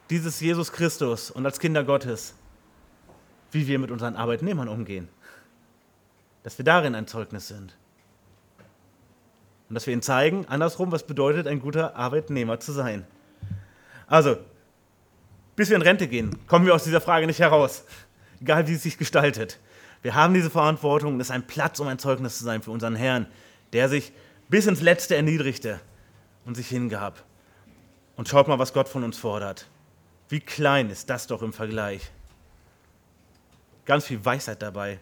dieses 0.08 0.40
Jesus 0.40 0.72
Christus 0.72 1.30
und 1.30 1.44
als 1.44 1.60
Kinder 1.60 1.84
Gottes, 1.84 2.34
wie 3.52 3.66
wir 3.66 3.78
mit 3.78 3.90
unseren 3.90 4.16
Arbeitnehmern 4.16 4.66
umgehen. 4.66 5.10
Dass 6.42 6.56
wir 6.56 6.64
darin 6.64 6.94
ein 6.94 7.06
Zeugnis 7.06 7.48
sind. 7.48 7.76
Und 9.68 9.74
dass 9.74 9.86
wir 9.86 9.92
ihnen 9.92 10.00
zeigen, 10.00 10.46
andersrum, 10.48 10.90
was 10.90 11.06
bedeutet, 11.06 11.46
ein 11.46 11.60
guter 11.60 11.96
Arbeitnehmer 11.96 12.60
zu 12.60 12.72
sein. 12.72 13.06
Also, 14.06 14.38
bis 15.54 15.68
wir 15.68 15.76
in 15.76 15.82
Rente 15.82 16.08
gehen, 16.08 16.34
kommen 16.46 16.64
wir 16.64 16.74
aus 16.74 16.84
dieser 16.84 17.02
Frage 17.02 17.26
nicht 17.26 17.40
heraus. 17.40 17.84
Egal 18.40 18.68
wie 18.68 18.72
es 18.72 18.84
sich 18.84 18.96
gestaltet. 18.96 19.58
Wir 20.00 20.14
haben 20.14 20.32
diese 20.32 20.48
Verantwortung 20.48 21.12
und 21.12 21.20
es 21.20 21.26
ist 21.26 21.34
ein 21.34 21.46
Platz, 21.46 21.78
um 21.78 21.88
ein 21.88 21.98
Zeugnis 21.98 22.38
zu 22.38 22.44
sein 22.44 22.62
für 22.62 22.70
unseren 22.70 22.96
Herrn, 22.96 23.26
der 23.72 23.88
sich 23.88 24.12
bis 24.48 24.66
ins 24.66 24.80
Letzte 24.80 25.16
erniedrigte 25.16 25.80
und 26.44 26.56
sich 26.56 26.68
hingab. 26.68 27.22
Und 28.16 28.28
schaut 28.28 28.48
mal, 28.48 28.58
was 28.58 28.72
Gott 28.72 28.88
von 28.88 29.04
uns 29.04 29.16
fordert. 29.16 29.66
Wie 30.28 30.40
klein 30.40 30.90
ist 30.90 31.08
das 31.10 31.26
doch 31.26 31.42
im 31.42 31.52
Vergleich. 31.52 32.10
Ganz 33.84 34.06
viel 34.06 34.24
Weisheit 34.24 34.62
dabei. 34.62 34.98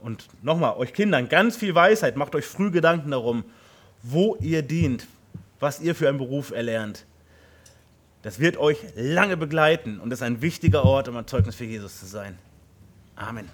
Und 0.00 0.26
nochmal, 0.42 0.76
euch 0.76 0.92
Kindern, 0.92 1.28
ganz 1.28 1.56
viel 1.56 1.74
Weisheit. 1.74 2.16
Macht 2.16 2.34
euch 2.34 2.44
früh 2.44 2.70
Gedanken 2.70 3.10
darum, 3.10 3.44
wo 4.02 4.36
ihr 4.36 4.62
dient, 4.62 5.06
was 5.60 5.80
ihr 5.80 5.94
für 5.94 6.08
einen 6.08 6.18
Beruf 6.18 6.50
erlernt. 6.50 7.04
Das 8.22 8.40
wird 8.40 8.56
euch 8.56 8.78
lange 8.96 9.36
begleiten 9.36 10.00
und 10.00 10.12
ist 10.12 10.22
ein 10.22 10.42
wichtiger 10.42 10.84
Ort, 10.84 11.08
um 11.08 11.16
ein 11.16 11.26
Zeugnis 11.26 11.54
für 11.54 11.64
Jesus 11.64 12.00
zu 12.00 12.06
sein. 12.06 12.38
Amen. 13.16 13.48